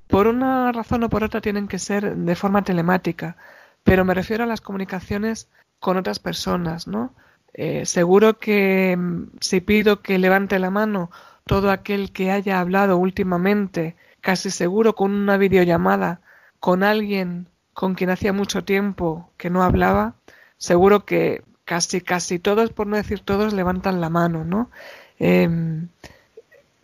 Por 0.07 0.27
una 0.27 0.71
razón 0.71 1.03
o 1.03 1.09
por 1.09 1.23
otra 1.23 1.41
tienen 1.41 1.67
que 1.67 1.79
ser 1.79 2.15
de 2.15 2.35
forma 2.35 2.63
telemática, 2.63 3.37
pero 3.83 4.05
me 4.05 4.13
refiero 4.13 4.43
a 4.43 4.47
las 4.47 4.61
comunicaciones 4.61 5.49
con 5.79 5.97
otras 5.97 6.19
personas, 6.19 6.87
¿no? 6.87 7.13
Eh, 7.53 7.85
seguro 7.85 8.37
que 8.37 8.95
mm, 8.97 9.37
si 9.39 9.61
pido 9.61 10.01
que 10.01 10.19
levante 10.19 10.59
la 10.59 10.69
mano 10.69 11.09
todo 11.45 11.71
aquel 11.71 12.11
que 12.11 12.31
haya 12.31 12.59
hablado 12.59 12.97
últimamente 12.97 13.95
casi 14.25 14.49
seguro 14.49 14.95
con 14.95 15.13
una 15.13 15.37
videollamada 15.37 16.19
con 16.59 16.81
alguien 16.81 17.47
con 17.73 17.93
quien 17.93 18.09
hacía 18.09 18.33
mucho 18.33 18.63
tiempo 18.63 19.29
que 19.37 19.51
no 19.51 19.61
hablaba, 19.61 20.15
seguro 20.57 21.05
que 21.05 21.43
casi 21.63 22.01
casi 22.01 22.39
todos, 22.39 22.71
por 22.71 22.87
no 22.87 22.97
decir 22.97 23.19
todos, 23.19 23.53
levantan 23.53 24.01
la 24.01 24.09
mano, 24.09 24.43
¿no? 24.43 24.71
Em, 25.19 25.89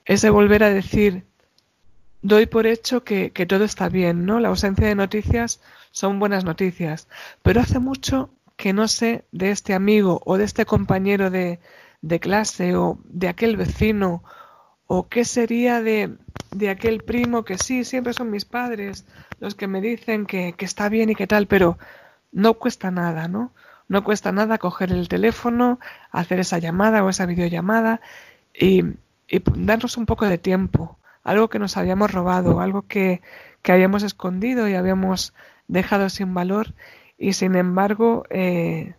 ese 0.06 0.30
volver 0.30 0.64
a 0.64 0.70
decir, 0.70 1.24
doy 2.22 2.46
por 2.46 2.68
hecho 2.68 3.04
que, 3.04 3.32
todo 3.48 3.64
está 3.64 3.90
bien, 3.90 4.28
¿no? 4.28 4.40
La 4.40 4.50
ausencia 4.50 4.86
de 4.86 4.94
noticias 4.94 5.62
son 5.90 6.20
buenas 6.20 6.44
noticias, 6.44 7.08
pero 7.42 7.62
hace 7.62 7.80
mucho 7.80 8.30
que 8.56 8.72
no 8.72 8.88
sé 8.88 9.26
de 9.32 9.50
este 9.50 9.74
amigo 9.74 10.22
o 10.26 10.38
de 10.38 10.44
este 10.44 10.68
compañero 10.68 11.32
de 11.32 11.60
clase 12.20 12.76
o 12.76 13.00
de 13.06 13.30
aquel 13.30 13.58
vecino 13.58 14.22
o 14.94 15.08
qué 15.08 15.24
sería 15.24 15.82
de, 15.82 16.18
de, 16.52 16.70
aquel 16.70 17.04
primo 17.04 17.44
que 17.44 17.58
sí, 17.58 17.84
siempre 17.84 18.14
son 18.14 18.30
mis 18.30 18.46
padres 18.46 19.06
los 19.40 19.56
que 19.56 19.68
me 19.68 19.82
dicen 19.82 20.26
que, 20.26 20.54
que 20.54 20.66
está 20.66 20.90
bien 20.90 21.10
y 21.10 21.16
que 21.16 21.28
tal, 21.28 21.48
pero 21.48 21.78
no 22.32 22.56
cuesta 22.56 22.92
nada, 22.92 23.28
¿no? 23.28 23.52
No 23.88 24.04
cuesta 24.04 24.32
nada 24.32 24.58
coger 24.58 24.92
el 24.92 25.10
teléfono, 25.10 25.80
hacer 26.12 26.40
esa 26.40 26.60
llamada 26.60 27.04
o 27.04 27.10
esa 27.10 27.26
videollamada 27.26 28.02
y, 28.54 28.84
y 29.28 29.42
darnos 29.56 29.98
un 29.98 30.06
poco 30.06 30.26
de 30.28 30.38
tiempo, 30.38 30.98
algo 31.24 31.50
que 31.50 31.60
nos 31.60 31.78
habíamos 31.78 32.12
robado, 32.12 32.62
algo 32.62 32.84
que, 32.84 33.22
que 33.62 33.72
habíamos 33.72 34.04
escondido 34.04 34.68
y 34.68 34.76
habíamos 34.76 35.34
dejado 35.68 36.10
sin 36.10 36.34
valor 36.34 36.74
y 37.18 37.34
sin 37.34 37.56
embargo 37.56 38.26
eh, 38.30 38.96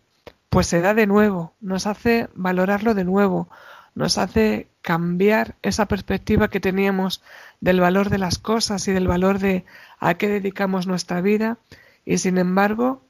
pues 0.49 0.67
se 0.67 0.81
da 0.81 0.95
de 0.95 1.07
nuevo, 1.07 1.55
nos 1.61 1.87
hace 1.87 2.29
valorarlo 2.35 2.95
de 2.95 3.05
nuevo, 3.05 3.49
nos 3.95 4.19
hace 4.19 4.69
cambiar 4.83 5.55
esa 5.63 5.87
perspectiva 5.87 6.49
que 6.49 6.61
teníamos 6.61 7.23
del 7.61 7.81
valor 7.81 8.11
de 8.11 8.19
las 8.19 8.39
cosas 8.39 8.87
y 8.89 8.93
del 8.93 9.07
valor 9.07 9.39
de 9.39 9.65
a 10.01 10.15
qué 10.15 10.29
dedicamos 10.29 10.87
nuestra 10.87 11.21
vida 11.21 11.59
y 12.05 12.19
sin 12.19 12.37
embargo 12.37 13.03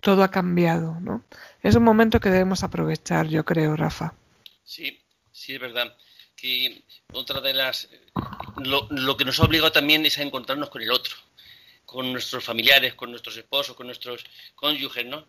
todo 0.00 0.24
ha 0.24 0.30
cambiado, 0.30 0.98
¿no? 1.00 1.22
Es 1.62 1.76
un 1.76 1.84
momento 1.84 2.20
que 2.20 2.30
debemos 2.30 2.64
aprovechar, 2.64 3.28
yo 3.28 3.44
creo, 3.44 3.76
Rafa. 3.76 4.14
Sí, 4.64 4.98
sí, 5.30 5.54
es 5.54 5.60
verdad. 5.60 5.94
Que 6.34 6.82
otra 7.12 7.40
de 7.40 7.52
las 7.52 7.88
lo, 8.56 8.88
lo 8.90 9.16
que 9.16 9.24
nos 9.24 9.38
ha 9.40 9.44
obligado 9.44 9.72
también 9.72 10.04
es 10.06 10.18
a 10.18 10.22
encontrarnos 10.22 10.70
con 10.70 10.82
el 10.82 10.90
otro 10.90 11.14
con 11.90 12.12
nuestros 12.12 12.44
familiares, 12.44 12.94
con 12.94 13.10
nuestros 13.10 13.36
esposos, 13.36 13.74
con 13.74 13.86
nuestros 13.86 14.24
cónyuges, 14.54 15.04
¿no? 15.06 15.26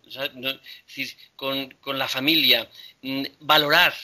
con, 1.36 1.72
con, 1.82 1.98
la 1.98 2.08
familia, 2.08 2.70
mm, 3.02 3.24
valorar, 3.40 3.96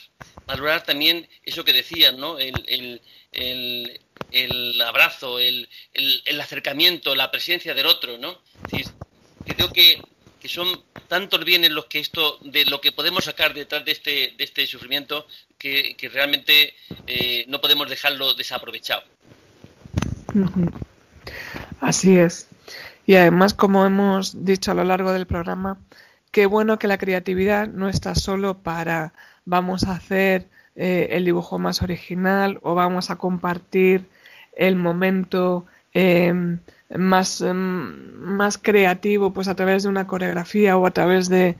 valorar 0.48 0.84
también 0.84 1.30
eso 1.44 1.64
que 1.64 1.72
decían, 1.72 2.20
¿no? 2.20 2.40
El, 2.40 3.00
el, 3.32 4.00
el, 4.32 4.82
abrazo, 4.82 5.38
el, 5.38 5.70
el, 5.94 6.42
acercamiento, 6.42 7.14
la 7.14 7.30
presencia 7.30 7.76
del 7.76 7.86
otro, 7.86 8.18
¿no? 8.18 8.42
creo 9.46 9.72
que, 9.72 10.02
son 10.46 10.82
tantos 11.10 11.44
bienes 11.44 11.72
los 11.72 11.86
que 11.88 12.00
esto, 12.00 12.40
de 12.42 12.66
lo 12.66 12.80
que 12.80 12.94
podemos 12.94 13.26
sacar 13.26 13.54
detrás 13.54 13.84
de 13.84 13.92
este, 13.92 14.34
de 14.38 14.44
este 14.46 14.66
sufrimiento, 14.66 15.28
que, 15.60 15.96
que 15.96 16.08
realmente 16.08 16.74
eh, 17.06 17.44
no 17.50 17.60
podemos 17.60 17.90
dejarlo 17.90 18.34
desaprovechado. 18.34 19.04
Así 21.80 22.18
es. 22.18 22.47
Y 23.08 23.16
además, 23.16 23.54
como 23.54 23.86
hemos 23.86 24.44
dicho 24.46 24.72
a 24.72 24.76
lo 24.76 24.84
largo 24.84 25.14
del 25.14 25.28
programa, 25.28 25.80
qué 26.32 26.46
bueno 26.46 26.78
que 26.78 26.90
la 26.90 26.98
creatividad 26.98 27.70
no 27.70 27.88
está 27.88 28.16
solo 28.16 28.60
para 28.60 29.14
vamos 29.46 29.86
a 29.86 29.94
hacer 29.94 30.50
eh, 30.76 31.08
el 31.12 31.24
dibujo 31.24 31.58
más 31.58 31.82
original 31.82 32.60
o 32.64 32.76
vamos 32.76 33.10
a 33.10 33.16
compartir 33.16 34.06
el 34.58 34.76
momento 34.76 35.66
em, 35.94 36.60
más, 36.90 37.40
em, 37.40 38.14
más 38.14 38.58
creativo 38.58 39.32
pues 39.34 39.48
a 39.48 39.56
través 39.56 39.84
de 39.84 39.90
una 39.90 40.06
coreografía 40.06 40.78
o 40.78 40.86
a 40.86 40.92
través 40.92 41.30
de, 41.30 41.56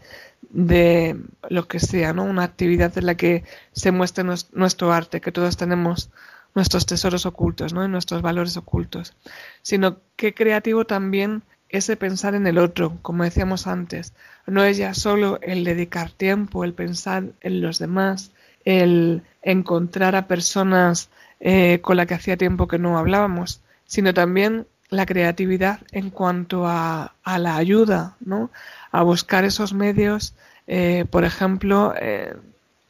de 0.50 1.16
lo 1.50 1.68
que 1.70 1.80
sea, 1.80 2.12
¿no? 2.12 2.26
Una 2.26 2.44
actividad 2.44 2.98
en 2.98 3.06
la 3.06 3.16
que 3.16 3.46
se 3.72 3.92
muestre 3.92 4.26
nuestro 4.52 4.92
arte, 4.92 5.22
que 5.22 5.32
todos 5.32 5.56
tenemos 5.56 6.12
nuestros 6.58 6.88
tesoros 6.88 7.28
ocultos, 7.28 7.72
¿no? 7.72 7.88
nuestros 7.88 8.24
valores 8.24 8.58
ocultos, 8.58 9.14
sino 9.62 10.00
que 10.16 10.34
creativo 10.34 10.86
también 10.86 11.44
ese 11.70 11.98
pensar 11.98 12.34
en 12.34 12.48
el 12.48 12.58
otro, 12.58 12.98
como 13.04 13.24
decíamos 13.24 13.68
antes. 13.68 14.14
No 14.48 14.64
es 14.64 14.76
ya 14.78 14.96
solo 14.96 15.38
el 15.44 15.64
dedicar 15.64 16.10
tiempo, 16.10 16.64
el 16.64 16.74
pensar 16.74 17.26
en 17.42 17.62
los 17.62 17.78
demás, 17.78 18.32
el 18.66 19.22
encontrar 19.44 20.16
a 20.16 20.26
personas 20.26 21.12
eh, 21.40 21.78
con 21.84 21.96
las 21.96 22.08
que 22.08 22.16
hacía 22.16 22.38
tiempo 22.38 22.68
que 22.68 22.80
no 22.80 22.98
hablábamos, 22.98 23.62
sino 23.86 24.16
también 24.16 24.66
la 24.90 25.06
creatividad 25.06 25.82
en 25.92 26.10
cuanto 26.10 26.66
a, 26.66 27.14
a 27.24 27.38
la 27.38 27.56
ayuda, 27.56 28.16
¿no? 28.20 28.50
A 28.92 29.04
buscar 29.04 29.46
esos 29.46 29.74
medios, 29.74 30.34
eh, 30.66 31.06
por 31.12 31.24
ejemplo, 31.24 31.94
eh, 32.02 32.36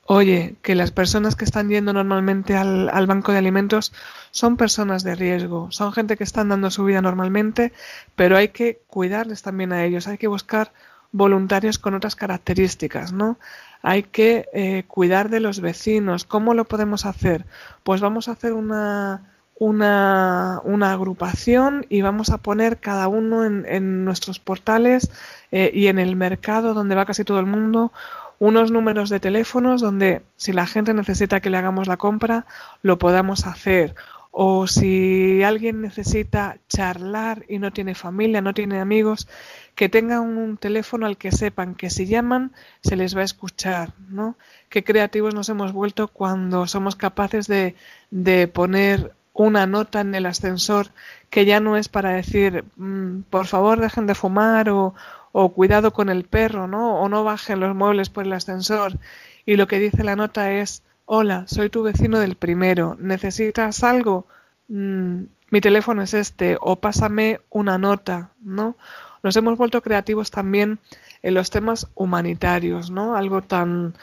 Oye, 0.10 0.56
que 0.62 0.74
las 0.74 0.92
personas 0.92 1.36
que 1.36 1.44
están 1.44 1.68
yendo 1.68 1.92
normalmente 1.92 2.56
al, 2.56 3.08
banco 3.08 3.34
de 3.34 3.40
alimentos 3.40 3.92
son 4.32 4.56
personas 4.56 5.04
de 5.04 5.16
riesgo, 5.16 5.70
son 5.72 5.92
gente 5.92 6.16
que 6.16 6.24
están 6.24 6.48
dando 6.48 6.72
su 6.72 6.86
vida 6.86 7.02
normalmente, 7.02 7.74
pero 8.16 8.38
hay 8.38 8.48
que 8.48 8.80
cuidarles 8.88 9.42
también 9.42 9.74
a 9.74 9.84
ellos, 9.84 10.08
hay 10.08 10.18
que 10.18 10.28
buscar 10.28 10.72
voluntarios 11.12 11.78
con 11.78 11.94
otras 11.94 12.16
características, 12.16 13.12
¿no? 13.12 13.38
Hay 13.82 14.04
que 14.04 14.48
eh, 14.54 14.86
cuidar 14.88 15.30
de 15.30 15.42
los 15.42 15.60
vecinos. 15.60 16.24
¿Cómo 16.24 16.54
lo 16.54 16.64
podemos 16.64 17.06
hacer? 17.06 17.46
Pues 17.84 18.00
vamos 18.00 18.30
a 18.30 18.32
hacer 18.32 18.54
una, 18.54 19.34
una, 19.60 20.62
una 20.64 20.94
agrupación 20.94 21.86
y 21.90 22.02
vamos 22.02 22.30
a 22.30 22.38
poner 22.38 22.80
cada 22.80 23.10
uno 23.10 23.44
en, 23.44 23.66
en 23.68 24.06
nuestros 24.06 24.40
portales 24.40 25.12
eh, 25.52 25.70
y 25.74 25.88
en 25.88 26.00
el 26.00 26.16
mercado 26.16 26.74
donde 26.74 26.96
va 26.96 27.06
casi 27.06 27.26
todo 27.26 27.42
el 27.42 27.46
mundo 27.46 27.92
unos 28.40 28.72
números 28.72 29.10
de 29.10 29.20
teléfonos 29.20 29.82
donde 29.82 30.22
si 30.36 30.54
la 30.54 30.68
gente 30.68 30.94
necesita 30.94 31.40
que 31.40 31.50
le 31.50 31.58
hagamos 31.58 31.88
la 31.88 31.98
compra, 31.98 32.46
lo 32.82 32.98
podamos 32.98 33.46
hacer. 33.46 33.96
O 34.32 34.68
si 34.68 35.42
alguien 35.42 35.82
necesita 35.82 36.58
charlar 36.70 37.44
y 37.50 37.58
no 37.58 37.72
tiene 37.72 37.96
familia, 37.96 38.42
no 38.42 38.54
tiene 38.54 38.80
amigos, 38.80 39.28
que 39.74 39.90
tengan 39.90 40.22
un 40.22 40.58
teléfono 40.58 41.08
al 41.08 41.18
que 41.18 41.32
sepan 41.32 41.74
que 41.74 41.90
si 41.90 42.06
llaman 42.06 42.52
se 42.84 42.96
les 42.96 43.18
va 43.18 43.22
a 43.22 43.26
escuchar, 43.26 43.94
¿no? 44.10 44.36
Qué 44.70 44.84
creativos 44.84 45.34
nos 45.34 45.50
hemos 45.50 45.72
vuelto 45.74 46.08
cuando 46.08 46.68
somos 46.68 46.96
capaces 46.96 47.48
de, 47.48 47.76
de 48.12 48.48
poner 48.48 49.14
una 49.34 49.68
nota 49.68 50.02
en 50.02 50.14
el 50.16 50.26
ascensor 50.26 50.88
que 51.30 51.46
ya 51.46 51.60
no 51.60 51.78
es 51.78 51.90
para 51.90 52.12
decir 52.12 52.66
mm, 52.76 53.22
por 53.30 53.46
favor 53.46 53.80
dejen 53.80 54.08
de 54.08 54.16
fumar 54.16 54.70
o, 54.70 54.96
o 55.32 55.54
cuidado 55.54 55.92
con 55.94 56.10
el 56.10 56.24
perro, 56.24 56.68
¿no? 56.68 57.00
O 57.02 57.10
no 57.10 57.24
bajen 57.24 57.60
los 57.60 57.76
muebles 57.76 58.10
por 58.10 58.26
el 58.26 58.34
ascensor. 58.34 58.98
Y 59.46 59.56
lo 59.56 59.68
que 59.68 59.80
dice 59.80 60.04
la 60.04 60.16
nota 60.16 60.52
es, 60.52 60.84
hola, 61.06 61.46
soy 61.48 61.70
tu 61.70 61.84
vecino 61.84 62.20
del 62.20 62.36
primero, 62.36 62.98
¿necesitas 63.00 63.84
algo? 63.84 64.28
Mm, 64.68 65.24
mi 65.50 65.62
teléfono 65.62 66.02
es 66.02 66.14
este, 66.14 66.58
o 66.60 66.76
pásame 66.76 67.40
una 67.50 67.78
nota, 67.78 68.32
¿no? 68.42 68.76
Nos 69.24 69.36
hemos 69.36 69.58
vuelto 69.58 69.82
creativos 69.82 70.32
también 70.32 70.80
en 71.24 71.34
los 71.34 71.50
temas 71.50 71.88
humanitarios, 71.96 72.92
¿no? 72.92 73.16
Algo 73.16 73.42
tan, 73.42 73.94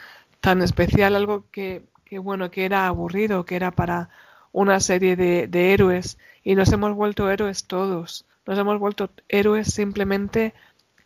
tan 0.41 0.61
especial, 0.61 1.15
algo 1.15 1.45
que, 1.51 1.83
que 2.05 2.19
bueno, 2.19 2.49
que 2.49 2.65
era 2.65 2.87
aburrido, 2.87 3.45
que 3.45 3.55
era 3.55 3.71
para 3.71 4.09
una 4.51 4.79
serie 4.79 5.15
de, 5.15 5.47
de 5.47 5.73
héroes, 5.73 6.17
y 6.43 6.55
nos 6.55 6.71
hemos 6.71 6.93
vuelto 6.95 7.29
héroes 7.29 7.65
todos. 7.65 8.25
Nos 8.45 8.57
hemos 8.57 8.79
vuelto 8.79 9.09
héroes 9.29 9.73
simplemente 9.73 10.53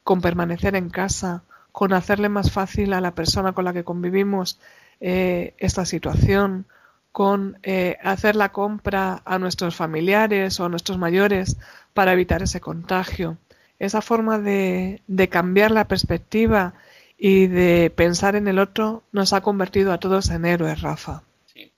con 0.10 0.22
permanecer 0.22 0.76
en 0.76 0.90
casa, 0.90 1.44
con 1.72 1.94
hacerle 1.94 2.30
más 2.30 2.52
fácil 2.52 2.94
a 2.94 3.00
la 3.00 3.14
persona 3.14 3.52
con 3.52 3.64
la 3.64 3.74
que 3.74 3.84
convivimos 3.84 4.58
eh, 5.00 5.54
esta 5.60 5.86
situación, 5.86 6.66
con 7.12 7.60
eh, 7.62 7.96
hacer 8.02 8.36
la 8.36 8.52
compra 8.52 9.22
a 9.24 9.38
nuestros 9.38 9.76
familiares 9.76 10.60
o 10.60 10.66
a 10.66 10.70
nuestros 10.70 10.98
mayores 10.98 11.58
para 11.94 12.14
evitar 12.14 12.42
ese 12.42 12.60
contagio. 12.60 13.38
Esa 13.78 14.02
forma 14.02 14.40
de, 14.40 15.04
cambiar 15.30 15.70
la 15.70 15.88
perspectiva 15.88 16.74
y 17.16 17.46
de 17.46 17.92
pensar 17.96 18.36
en 18.36 18.48
el 18.48 18.58
otro 18.58 19.04
nos 19.12 19.34
ha 19.34 19.42
convertido 19.42 19.94
a 19.94 20.00
todos 20.00 20.32
en 20.32 20.46
héroes, 20.46 20.82
Rafa. 20.82 21.22
Sí. 21.54 21.72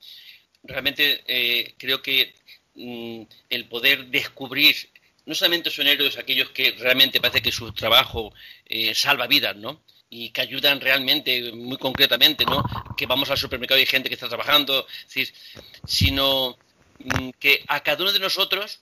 Realmente 0.64 1.22
eh, 1.28 1.74
creo 1.78 2.02
que 2.02 2.34
mm, 2.76 3.24
el 3.50 3.66
poder 3.66 4.06
descubrir 4.06 4.78
no 5.26 5.36
solamente 5.36 5.70
son 5.70 5.88
héroes 5.88 6.18
aquellos 6.18 6.50
que 6.50 6.72
realmente 6.80 7.22
parece 7.22 7.42
que 7.42 7.52
su 7.52 7.72
trabajo 7.74 8.34
eh, 8.66 8.94
salva 8.96 9.28
vidas, 9.28 9.56
¿no? 9.56 9.82
Y 10.10 10.30
que 10.32 10.42
ayudan 10.42 10.82
realmente, 10.82 11.52
muy 11.54 11.78
concretamente, 11.78 12.46
¿no? 12.46 12.64
Que 12.98 13.06
vamos 13.06 13.30
al 13.30 13.38
supermercado 13.38 13.80
y 13.80 13.82
hay 13.82 13.88
gente 13.88 14.10
que 14.10 14.16
está 14.16 14.28
trabajando, 14.28 14.86
sino 15.86 16.58
mm, 17.00 17.30
que 17.40 17.64
a 17.68 17.82
cada 17.82 18.04
uno 18.04 18.12
de 18.12 18.20
nosotros 18.20 18.82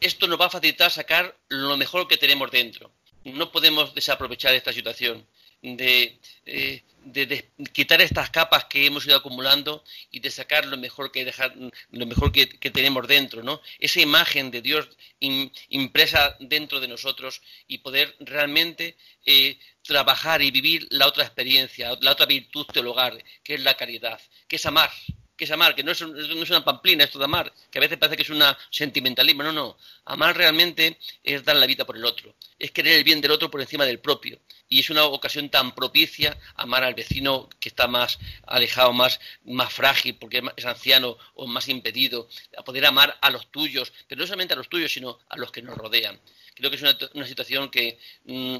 esto 0.00 0.26
nos 0.26 0.40
va 0.40 0.46
a 0.46 0.50
facilitar 0.50 0.90
sacar 0.90 1.36
lo 1.48 1.76
mejor 1.76 2.06
que 2.08 2.16
tenemos 2.16 2.50
dentro. 2.50 2.90
No 3.24 3.50
podemos 3.50 3.94
desaprovechar 3.94 4.54
esta 4.54 4.72
situación 4.72 5.26
de, 5.62 6.18
eh, 6.44 6.82
de, 7.06 7.50
quitar 7.72 8.00
estas 8.00 8.30
capas 8.30 8.64
que 8.64 8.84
hemos 8.84 9.06
ido 9.06 9.16
acumulando 9.16 9.84
y 10.10 10.20
de 10.20 10.30
sacar 10.30 10.66
lo 10.66 10.76
mejor 10.76 11.12
que 11.12 11.24
dejar, 11.24 11.54
lo 11.90 12.06
mejor 12.06 12.32
que, 12.32 12.46
tenemos 12.46 13.06
dentro, 13.06 13.42
¿no? 13.42 13.60
Esa 13.78 14.00
imagen 14.00 14.50
de 14.50 14.60
Dios 14.60 14.88
impresa 15.20 16.36
dentro 16.40 16.80
de 16.80 16.88
nosotros 16.88 17.42
y 17.68 17.78
poder 17.78 18.14
realmente 18.20 18.96
eh, 19.24 19.58
trabajar 19.82 20.42
y 20.42 20.50
vivir 20.50 20.86
la 20.90 21.06
otra 21.06 21.24
experiencia, 21.24 21.96
la 22.00 22.12
otra 22.12 22.26
virtud 22.26 22.66
del 22.74 22.88
hogar, 22.88 23.22
que 23.44 23.54
es 23.54 23.60
la 23.60 23.74
caridad, 23.74 24.20
que 24.48 24.56
es 24.56 24.66
amar, 24.66 24.90
que 25.36 25.44
es 25.44 25.50
amar, 25.50 25.74
que 25.74 25.82
no 25.82 25.92
es, 25.92 26.00
una 26.00 26.64
pamplina 26.64 27.04
esto 27.04 27.18
de 27.18 27.26
amar, 27.26 27.52
que 27.70 27.78
a 27.78 27.80
veces 27.80 27.98
parece 27.98 28.16
que 28.16 28.22
es 28.22 28.30
un 28.30 28.42
sentimentalismo, 28.70 29.42
no, 29.42 29.52
no, 29.52 29.76
amar 30.04 30.36
realmente 30.36 30.98
es 31.22 31.44
dar 31.44 31.56
la 31.56 31.66
vida 31.66 31.84
por 31.84 31.96
el 31.96 32.04
otro, 32.04 32.34
es 32.58 32.70
querer 32.70 32.98
el 32.98 33.04
bien 33.04 33.20
del 33.20 33.30
otro 33.30 33.50
por 33.50 33.60
encima 33.60 33.84
del 33.84 33.98
propio, 33.98 34.40
y 34.68 34.80
es 34.80 34.90
una 34.90 35.04
ocasión 35.04 35.48
tan 35.48 35.74
propicia 35.74 36.36
amar 36.56 36.84
al 36.84 36.94
vecino 36.94 37.48
que 37.60 37.68
está 37.68 37.86
más 37.86 38.18
alejado, 38.46 38.92
más, 38.92 39.20
más 39.44 39.72
frágil, 39.72 40.16
porque 40.16 40.42
es 40.56 40.64
anciano 40.64 41.16
o 41.34 41.46
más 41.46 41.68
impedido, 41.68 42.28
a 42.56 42.62
poder 42.64 42.86
amar 42.86 43.16
a 43.20 43.30
los 43.30 43.50
tuyos, 43.50 43.92
pero 44.08 44.20
no 44.20 44.26
solamente 44.26 44.54
a 44.54 44.56
los 44.56 44.68
tuyos, 44.68 44.92
sino 44.92 45.18
a 45.28 45.36
los 45.36 45.52
que 45.52 45.62
nos 45.62 45.76
rodean. 45.76 46.18
Creo 46.54 46.70
que 46.70 46.76
es 46.76 47.10
una, 47.12 47.26
situación 47.26 47.68
que 47.70 47.98
mm, 48.24 48.56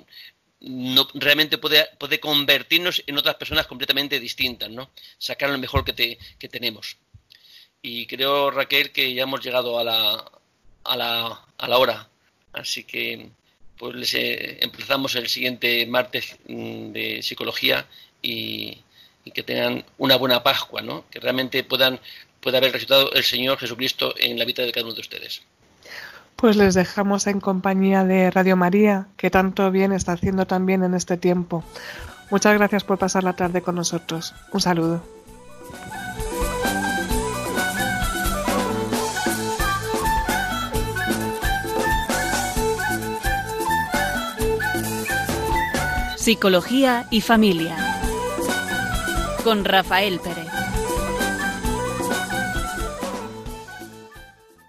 no, 0.61 1.09
realmente 1.15 1.59
puede, 1.59 1.87
puede 1.99 2.21
convertirnos 2.21 3.03
en 3.07 3.19
otras 3.19 3.37
personas 3.37 3.67
completamente 3.67 4.19
distintas, 4.21 4.71
¿no? 4.71 4.91
Sacar 5.19 5.51
lo 5.51 5.59
mejor 5.59 5.85
que, 5.85 6.19
que 6.39 6.49
tenemos. 6.49 6.97
Y 7.83 8.07
creo, 8.07 8.51
Raquel, 8.51 8.91
que 8.93 9.15
ya 9.15 9.25
hemos 9.25 9.45
llegado 9.45 9.79
a 9.79 9.85
la, 9.85 10.25
a 10.85 10.97
la, 10.97 11.45
a 11.59 11.69
la 11.69 11.79
hora. 11.79 12.09
Así 12.53 12.85
que 12.85 13.31
pues 13.79 13.95
les 13.95 14.15
eh, 14.15 14.59
empezamos 14.63 15.15
el 15.17 15.29
siguiente 15.29 15.87
martes 15.87 16.37
mm, 16.49 16.93
de 16.93 17.23
psicología 17.23 17.87
y, 18.23 18.79
y, 19.25 19.31
que 19.33 19.43
tengan 19.43 19.85
una 19.99 20.17
buena 20.17 20.43
Pascua, 20.43 20.81
¿no? 20.81 21.05
Que 21.11 21.21
realmente 21.21 21.63
puedan 21.63 22.01
pueda 22.41 22.59
haber 22.59 22.73
resultado 22.73 23.13
el 23.13 23.25
Señor 23.25 23.59
Jesucristo 23.59 24.15
en 24.19 24.39
la 24.39 24.45
vida 24.45 24.65
de 24.65 24.73
cada 24.73 24.87
uno 24.87 24.95
de 24.95 25.01
ustedes. 25.01 25.43
Pues 26.37 26.57
les 26.57 26.75
dejamos 26.75 27.27
en 27.27 27.41
compañía 27.41 28.05
de 28.05 28.31
Radio 28.31 28.57
María, 28.57 29.09
que 29.17 29.31
tanto 29.31 29.71
bien 29.71 29.93
está 29.93 30.13
haciendo 30.13 30.47
también 30.47 30.85
en 30.85 30.95
este 30.95 31.17
tiempo. 31.17 31.65
Muchas 32.31 32.55
gracias 32.55 32.85
por 32.85 32.99
pasar 32.99 33.25
la 33.25 33.33
tarde 33.33 33.63
con 33.63 33.75
nosotros. 33.75 34.35
Un 34.53 34.61
saludo. 34.61 35.03
Psicología 46.17 47.07
y 47.11 47.21
familia. 47.21 47.77
Con 49.45 49.65
Rafael 49.65 50.19
Pérez. 50.19 50.46